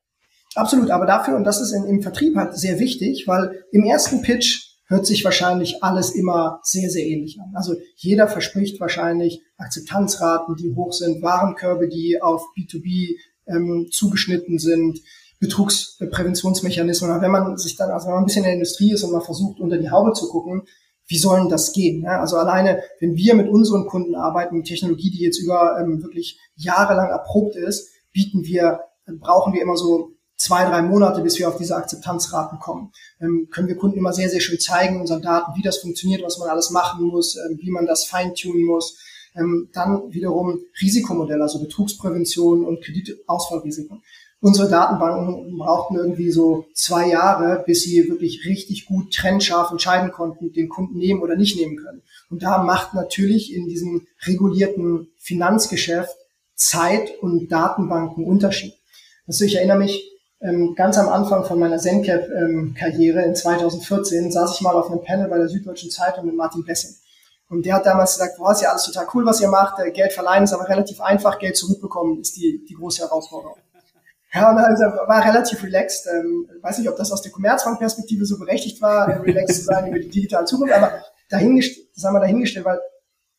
Absolut, 0.56 0.92
aber 0.92 1.06
dafür, 1.06 1.36
und 1.36 1.44
das 1.44 1.60
ist 1.60 1.72
in, 1.72 1.86
im 1.86 2.02
Vertrieb 2.02 2.36
halt 2.36 2.56
sehr 2.56 2.80
wichtig, 2.80 3.28
weil 3.28 3.66
im 3.72 3.84
ersten 3.84 4.22
Pitch 4.22 4.74
hört 4.88 5.06
sich 5.08 5.26
wahrscheinlich 5.26 5.84
alles 5.84 6.12
immer 6.12 6.60
sehr, 6.64 6.90
sehr 6.90 7.06
ähnlich 7.06 7.40
an. 7.40 7.52
Also 7.56 7.74
jeder 7.96 8.28
verspricht 8.28 8.80
wahrscheinlich 8.80 9.42
Akzeptanzraten, 9.64 10.56
die 10.56 10.74
hoch 10.76 10.94
sind, 10.94 11.22
Warenkörbe, 11.22 11.88
die 11.88 12.22
auf 12.22 12.44
B2B 12.58 13.16
ähm, 13.48 13.88
zugeschnitten 13.92 14.60
sind, 14.60 15.00
Betrugspräventionsmechanismen. 15.40 17.22
Wenn 17.22 17.32
man 17.32 17.58
sich 17.58 17.76
dann, 17.76 17.92
also 17.92 18.08
wenn 18.08 18.14
man 18.14 18.24
ein 18.24 18.26
bisschen 18.26 18.44
in 18.44 18.50
der 18.50 18.54
Industrie 18.54 18.94
ist 18.94 19.04
und 19.04 19.12
mal 19.12 19.22
versucht, 19.22 19.60
unter 19.60 19.78
die 19.78 19.92
Haube 19.92 20.14
zu 20.14 20.30
gucken, 20.30 20.64
wie 21.08 21.18
sollen 21.18 21.50
das 21.50 21.74
gehen? 21.74 22.04
Ja, 22.04 22.22
also 22.22 22.38
alleine, 22.38 22.82
wenn 23.00 23.16
wir 23.16 23.36
mit 23.36 23.50
unseren 23.50 23.88
Kunden 23.88 24.16
arbeiten, 24.16 24.64
Technologie, 24.64 25.12
die 25.12 25.24
jetzt 25.24 25.40
über 25.40 25.78
ähm, 25.80 26.02
wirklich 26.02 26.40
jahrelang 26.56 27.10
erprobt 27.10 27.56
ist, 27.56 27.90
bieten 28.14 28.46
wir, 28.46 28.80
brauchen 29.20 29.54
wir 29.54 29.62
immer 29.62 29.76
so 29.76 30.14
zwei, 30.38 30.66
drei 30.66 30.82
Monate, 30.82 31.22
bis 31.22 31.40
wir 31.40 31.48
auf 31.48 31.58
diese 31.58 31.76
Akzeptanzraten 31.76 32.60
kommen. 32.60 32.92
Ähm, 33.22 33.48
können 33.52 33.68
wir 33.68 33.78
Kunden 33.78 33.98
immer 33.98 34.14
sehr, 34.14 34.30
sehr 34.30 34.40
schön 34.40 34.60
zeigen, 34.60 35.02
unseren 35.02 35.22
Daten, 35.22 35.54
wie 35.56 35.62
das 35.62 35.78
funktioniert, 35.78 36.24
was 36.24 36.38
man 36.38 36.50
alles 36.50 36.70
machen 36.70 37.06
muss, 37.06 37.36
ähm, 37.36 37.58
wie 37.62 37.70
man 37.70 37.86
das 37.86 38.06
feintunen 38.06 38.66
muss. 38.66 38.98
Ähm, 39.36 39.70
dann 39.74 40.14
wiederum 40.14 40.60
Risikomodelle, 40.82 41.42
also 41.42 41.60
Betrugsprävention 41.60 42.66
und 42.66 42.84
Kreditausfallrisiken. 42.84 44.02
Unsere 44.44 44.70
Datenbanken 44.70 45.58
brauchten 45.58 45.96
irgendwie 45.96 46.30
so 46.30 46.66
zwei 46.74 47.08
Jahre, 47.08 47.64
bis 47.66 47.84
sie 47.84 48.10
wirklich 48.10 48.46
richtig 48.46 48.86
gut 48.86 49.14
trennscharf 49.14 49.72
entscheiden 49.72 50.12
konnten, 50.12 50.52
den 50.52 50.68
Kunden 50.68 50.98
nehmen 50.98 51.22
oder 51.22 51.38
nicht 51.38 51.56
nehmen 51.56 51.78
können. 51.78 52.02
Und 52.30 52.44
da 52.44 52.62
macht 52.62 52.94
natürlich 52.94 53.54
in 53.54 53.68
diesem 53.68 54.06
regulierten 54.26 55.08
Finanzgeschäft 55.18 56.18
Zeit 56.56 57.18
und 57.22 57.50
Datenbanken 57.54 58.26
Unterschied. 58.26 58.74
Also 59.28 59.46
ich 59.46 59.56
erinnere 59.56 59.78
mich, 59.78 60.12
ähm, 60.42 60.76
ganz 60.76 60.98
am 60.98 61.08
Anfang 61.08 61.46
von 61.46 61.58
meiner 61.58 61.78
ZenCap-Karriere 61.78 63.22
in 63.22 63.36
2014 63.36 64.30
saß 64.30 64.56
ich 64.56 64.62
mal 64.62 64.76
auf 64.76 64.92
einem 64.92 65.02
Panel 65.02 65.30
bei 65.30 65.38
der 65.38 65.48
Süddeutschen 65.48 65.90
Zeitung 65.90 66.26
mit 66.26 66.36
Martin 66.36 66.66
Bessing. 66.66 66.96
Und 67.50 67.66
der 67.66 67.76
hat 67.76 67.86
damals 67.86 68.14
gesagt, 68.14 68.38
boah, 68.38 68.52
ist 68.52 68.62
ja 68.62 68.70
alles 68.70 68.84
total 68.84 69.08
cool, 69.14 69.26
was 69.26 69.42
ihr 69.42 69.48
macht. 69.48 69.80
Äh, 69.80 69.92
Geld 69.92 70.14
verleihen 70.14 70.44
ist 70.44 70.54
aber 70.54 70.68
relativ 70.68 71.02
einfach, 71.02 71.40
Geld 71.40 71.56
zurückbekommen 71.58 72.22
ist 72.22 72.36
die, 72.36 72.64
die 72.68 72.74
große 72.74 73.04
Herausforderung. 73.04 73.58
Ja, 74.36 74.50
und 74.50 74.58
also 74.58 74.84
war 74.84 75.24
relativ 75.24 75.62
relaxed. 75.62 76.08
Ähm, 76.08 76.50
weiß 76.60 76.80
nicht, 76.80 76.90
ob 76.90 76.96
das 76.96 77.12
aus 77.12 77.22
der 77.22 77.32
Commerzbank-Perspektive 77.32 78.26
so 78.26 78.40
berechtigt 78.40 78.82
war, 78.82 79.08
äh, 79.08 79.18
relaxed 79.32 79.58
zu 79.58 79.64
sein 79.66 79.86
über 79.86 80.00
die 80.00 80.10
digitale 80.10 80.46
Zukunft, 80.46 80.74
aber 80.74 81.04
dahingestellt, 81.30 81.90
das 81.94 82.04
haben 82.04 82.16
wir 82.16 82.20
dahingestellt, 82.20 82.66
weil 82.66 82.80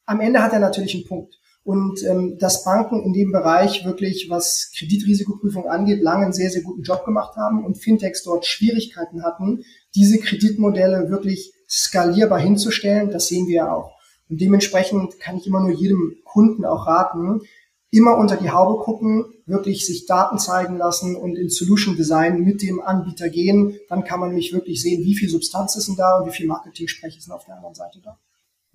am 0.07 0.21
Ende 0.21 0.41
hat 0.41 0.53
er 0.53 0.61
natürlich 0.61 0.95
einen 0.95 1.05
Punkt 1.05 1.35
und 1.65 2.03
ähm, 2.05 2.37
dass 2.39 2.63
Banken 2.63 3.03
in 3.03 3.15
dem 3.15 3.33
Bereich 3.33 3.87
wirklich, 3.87 4.27
was 4.29 4.71
Kreditrisikoprüfung 4.79 5.67
angeht, 5.67 6.03
lange 6.03 6.25
einen 6.25 6.33
sehr, 6.35 6.51
sehr 6.51 6.63
guten 6.63 6.83
Job 6.83 7.07
gemacht 7.07 7.37
haben 7.37 7.65
und 7.65 7.83
Fintechs 7.83 8.23
dort 8.23 8.45
Schwierigkeiten 8.45 9.25
hatten, 9.25 9.65
diese 9.95 10.19
Kreditmodelle 10.19 11.09
wirklich 11.09 11.55
skalierbar 11.83 12.39
hinzustellen. 12.39 13.11
Das 13.11 13.27
sehen 13.27 13.47
wir 13.47 13.55
ja 13.55 13.75
auch. 13.75 13.93
Und 14.29 14.41
dementsprechend 14.41 15.21
kann 15.21 15.37
ich 15.37 15.47
immer 15.47 15.61
nur 15.61 15.73
jedem 15.73 16.17
Kunden 16.25 16.65
auch 16.65 16.87
raten, 16.87 17.43
immer 17.91 18.17
unter 18.17 18.37
die 18.37 18.51
Haube 18.51 18.83
gucken, 18.83 19.27
wirklich 19.47 19.87
sich 19.87 20.07
Daten 20.07 20.39
zeigen 20.39 20.77
lassen 20.77 21.15
und 21.15 21.37
in 21.37 21.49
Solution 21.49 21.97
Design 21.97 22.41
mit 22.41 22.63
dem 22.63 22.81
Anbieter 22.81 23.29
gehen. 23.29 23.79
Dann 23.89 24.05
kann 24.05 24.21
man 24.21 24.31
nämlich 24.31 24.53
wirklich 24.53 24.83
sehen, 24.83 25.05
wie 25.05 25.15
viel 25.15 25.29
Substanz 25.29 25.77
ist 25.77 25.89
denn 25.89 25.97
da 25.97 26.19
und 26.19 26.27
wie 26.29 26.35
viel 26.35 26.47
Marketing-Sprech 26.47 27.17
ist 27.19 27.27
denn 27.27 27.35
auf 27.35 27.45
der 27.45 27.57
anderen 27.57 27.75
Seite 27.75 28.01
da. 28.03 28.19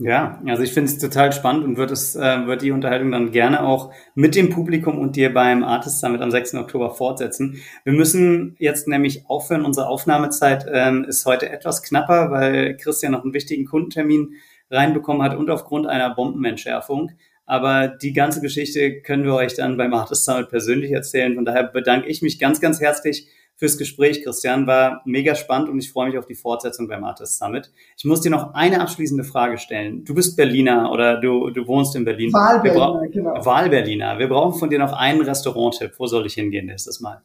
Ja, 0.02 0.41
also 0.45 0.64
ich 0.64 0.72
finde 0.72 0.89
es 0.89 0.97
total 0.97 1.34
spannend 1.34 1.66
und 1.66 1.76
wird 1.76 1.91
es 1.91 2.16
äh, 2.16 2.47
wird 2.47 2.62
die 2.62 2.72
Unterhaltung 2.72 3.12
dann 3.12 3.32
gerne 3.32 3.66
auch 3.66 3.91
mit 4.16 4.34
dem 4.34 4.50
Publikum 4.50 4.97
und 4.97 5.18
dir 5.18 5.34
beim 5.34 5.62
Artist 5.62 6.00
Summit 6.00 6.22
am 6.22 6.32
6. 6.32 6.56
Oktober 6.56 6.91
fortsetzen. 6.91 7.62
Wir 7.84 7.91
müssen 7.91 8.56
jetzt 8.60 8.88
nämlich 8.88 9.30
aufhören. 9.30 9.66
Unsere 9.66 9.88
Aufnahmezeit 9.88 10.66
ähm, 10.72 11.04
ist 11.04 11.26
heute 11.26 11.50
etwas 11.50 11.84
knapper, 11.84 12.32
weil 12.32 12.78
Christian 12.78 13.12
noch 13.12 13.24
einen 13.24 13.34
wichtigen 13.34 13.66
Kundentermin 13.66 14.36
reinbekommen 14.72 15.22
hat 15.22 15.36
und 15.36 15.50
aufgrund 15.50 15.86
einer 15.86 16.16
Bombenentschärfung. 16.16 17.12
Aber 17.45 17.89
die 17.89 18.14
ganze 18.14 18.39
Geschichte 18.39 19.02
können 19.02 19.26
wir 19.26 19.34
euch 19.34 19.56
dann 19.56 19.76
beim 19.76 19.93
Artist 19.93 20.24
Summit 20.24 20.47
persönlich 20.47 20.93
erzählen. 20.93 21.36
Von 21.36 21.43
daher 21.43 21.64
bedanke 21.64 22.08
ich 22.08 22.22
mich 22.22 22.39
ganz, 22.39 22.62
ganz 22.62 22.80
herzlich 22.80 23.28
fürs 23.60 23.78
Gespräch, 23.78 24.24
Christian. 24.24 24.66
War 24.66 25.01
mega 25.05 25.36
spannend 25.36 25.70
und 25.70 25.78
ich 25.78 25.91
freue 25.91 26.07
mich 26.07 26.18
auf 26.18 26.26
die 26.26 26.34
Fortsetzung 26.34 26.88
beim 26.88 27.03
Artist 27.03 27.38
Summit. 27.38 27.72
Ich 27.97 28.05
muss 28.05 28.22
dir 28.22 28.32
noch 28.32 28.53
eine 28.53 28.80
abschließende 28.82 29.26
Frage 29.26 29.57
stellen. 29.57 30.05
Du 30.05 30.16
bist 30.16 30.38
Berliner 30.38 30.91
oder 30.91 31.20
du, 31.20 31.49
du 31.49 31.68
wohnst 31.68 31.95
in 31.95 32.05
Berlin. 32.05 32.32
Wahlberliner, 32.32 33.07
genau. 33.10 33.45
Wahlberliner. 33.45 34.18
Wir 34.18 34.30
brauchen 34.30 34.57
von 34.57 34.70
dir 34.70 34.80
noch 34.80 34.93
einen 34.93 35.22
Restaurant-Tipp. 35.22 35.91
Wo 35.97 36.07
soll 36.07 36.26
ich 36.26 36.36
hingehen 36.36 36.68
nächstes 36.68 37.01
Mal? 37.01 37.22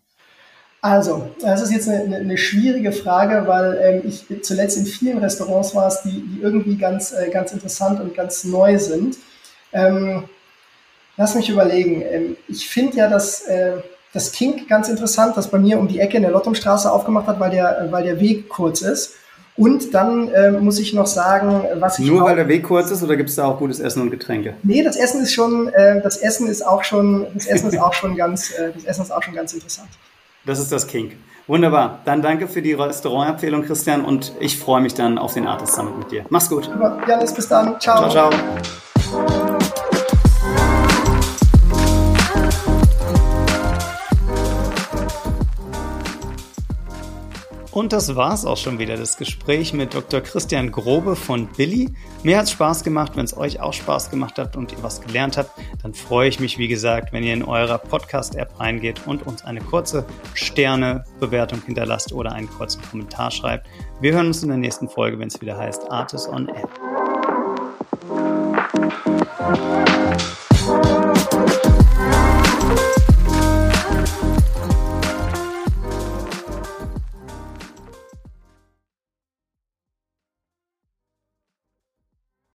Also, 0.83 1.31
das 1.41 1.63
ist 1.63 1.73
jetzt 1.73 1.89
eine, 1.89 2.17
eine 2.17 2.37
schwierige 2.37 2.93
Frage, 2.93 3.47
weil 3.47 3.79
ähm, 3.81 4.03
ich 4.05 4.27
zuletzt 4.43 4.77
in 4.77 4.85
vielen 4.85 5.17
Restaurants 5.19 5.75
war, 5.75 5.91
die, 6.05 6.21
die 6.21 6.43
irgendwie 6.43 6.77
ganz, 6.77 7.13
äh, 7.13 7.31
ganz 7.31 7.53
interessant 7.53 8.01
und 8.01 8.15
ganz 8.15 8.45
neu 8.45 8.77
sind. 8.77 9.17
Ähm, 9.73 10.25
lass 11.17 11.37
mich 11.37 11.49
überlegen. 11.49 12.03
Ähm, 12.03 12.37
ich 12.49 12.69
finde 12.69 12.99
ja, 12.99 13.09
dass 13.09 13.47
äh, 13.47 13.79
das 14.15 14.33
Kink 14.33 14.69
ganz 14.69 14.89
interessant, 14.89 15.37
das 15.37 15.49
bei 15.49 15.59
mir 15.59 15.79
um 15.79 15.89
die 15.89 16.01
Ecke 16.01 16.17
in 16.17 16.23
der 16.23 16.33
Lottumstraße 16.33 16.91
aufgemacht 16.91 17.27
hat, 17.27 17.41
weil 17.41 17.51
der, 17.51 17.89
weil 17.91 18.05
der 18.05 18.21
Weg 18.21 18.49
kurz 18.49 18.81
ist. 18.81 19.17
Und 19.57 19.95
dann 19.95 20.29
äh, 20.29 20.51
muss 20.51 20.81
ich 20.81 20.95
noch 20.95 21.07
sagen, 21.07 21.65
was 21.75 21.99
ich. 21.99 22.07
Nur 22.07 22.25
weil 22.25 22.35
der 22.35 22.49
Weg 22.49 22.65
kurz 22.65 22.91
ist 22.91 23.03
oder 23.03 23.17
gibt 23.17 23.31
es 23.31 23.37
da 23.37 23.45
auch 23.45 23.59
gutes 23.59 23.79
Essen 23.79 24.03
und 24.03 24.11
Getränke? 24.11 24.55
Nee, 24.63 24.83
das 24.83 24.97
Essen 24.97 25.23
ist 25.23 25.33
schon, 25.33 25.69
äh, 25.69 26.01
das 26.03 26.17
Essen 26.17 26.49
ist 26.49 26.67
auch 26.67 26.83
schon, 26.83 27.27
das 27.35 27.47
Essen 27.47 27.69
ist 27.69 27.79
auch 27.79 27.93
schon 27.93 28.17
ganz, 28.17 28.51
äh, 28.51 28.73
das 28.73 28.85
Essen 28.85 29.03
ist 29.03 29.11
auch 29.13 29.23
schon 29.23 29.35
ganz 29.35 29.53
interessant. 29.53 29.91
Das 30.45 30.59
ist 30.59 30.73
das 30.73 30.87
Kink. 30.87 31.13
Wunderbar. 31.47 32.01
Dann 32.05 32.23
danke 32.23 32.49
für 32.49 32.63
die 32.63 32.73
Restaurantempfehlung, 32.73 33.65
Christian, 33.65 34.05
und 34.05 34.33
ich 34.41 34.59
freue 34.59 34.81
mich 34.81 34.95
dann 34.95 35.19
auf 35.19 35.35
den 35.35 35.47
Artist 35.47 35.75
Summit 35.75 35.99
mit 35.99 36.11
dir. 36.11 36.25
Mach's 36.31 36.49
gut. 36.49 36.69
Janis, 37.07 37.33
bis 37.33 37.49
dann. 37.49 37.79
Ciao. 37.81 38.09
Ciao, 38.09 38.31
ciao. 38.31 39.54
Und 47.75 47.93
das 47.93 48.15
war's 48.15 48.45
auch 48.45 48.57
schon 48.57 48.79
wieder, 48.79 48.97
das 48.97 49.17
Gespräch 49.17 49.73
mit 49.73 49.95
Dr. 49.95 50.21
Christian 50.21 50.71
Grobe 50.71 51.17
von 51.17 51.49
Billy. 51.49 51.93
Mir 52.23 52.39
hat's 52.39 52.53
Spaß 52.53 52.85
gemacht. 52.85 53.17
Wenn 53.17 53.25
es 53.25 53.37
euch 53.37 53.59
auch 53.59 53.73
Spaß 53.73 54.13
gemacht 54.13 54.39
hat 54.39 54.57
und 54.57 54.71
ihr 54.71 54.81
was 54.83 55.01
gelernt 55.01 55.37
habt, 55.37 55.51
dann 55.83 55.93
freue 55.93 56.29
ich 56.29 56.39
mich, 56.39 56.57
wie 56.57 56.69
gesagt, 56.69 57.13
wenn 57.13 57.25
ihr 57.25 57.35
in 57.35 57.43
eurer 57.43 57.79
Podcast-App 57.79 58.61
reingeht 58.61 59.01
und 59.07 59.27
uns 59.27 59.45
eine 59.45 59.61
kurze 59.61 60.07
Sterne-Bewertung 60.35 61.63
hinterlasst 61.67 62.13
oder 62.13 62.31
einen 62.31 62.49
kurzen 62.49 62.81
Kommentar 62.81 63.33
schreibt. 63.33 63.67
Wir 64.01 64.13
hören 64.13 64.29
uns 64.29 64.45
in 64.45 64.51
der 64.51 64.59
nächsten 64.59 64.89
Folge, 64.89 65.19
wenn 65.19 65.27
es 65.27 65.41
wieder 65.41 65.59
heißt 65.59 65.91
Artist 65.91 66.29
on 66.29 66.47
Air. 66.47 66.69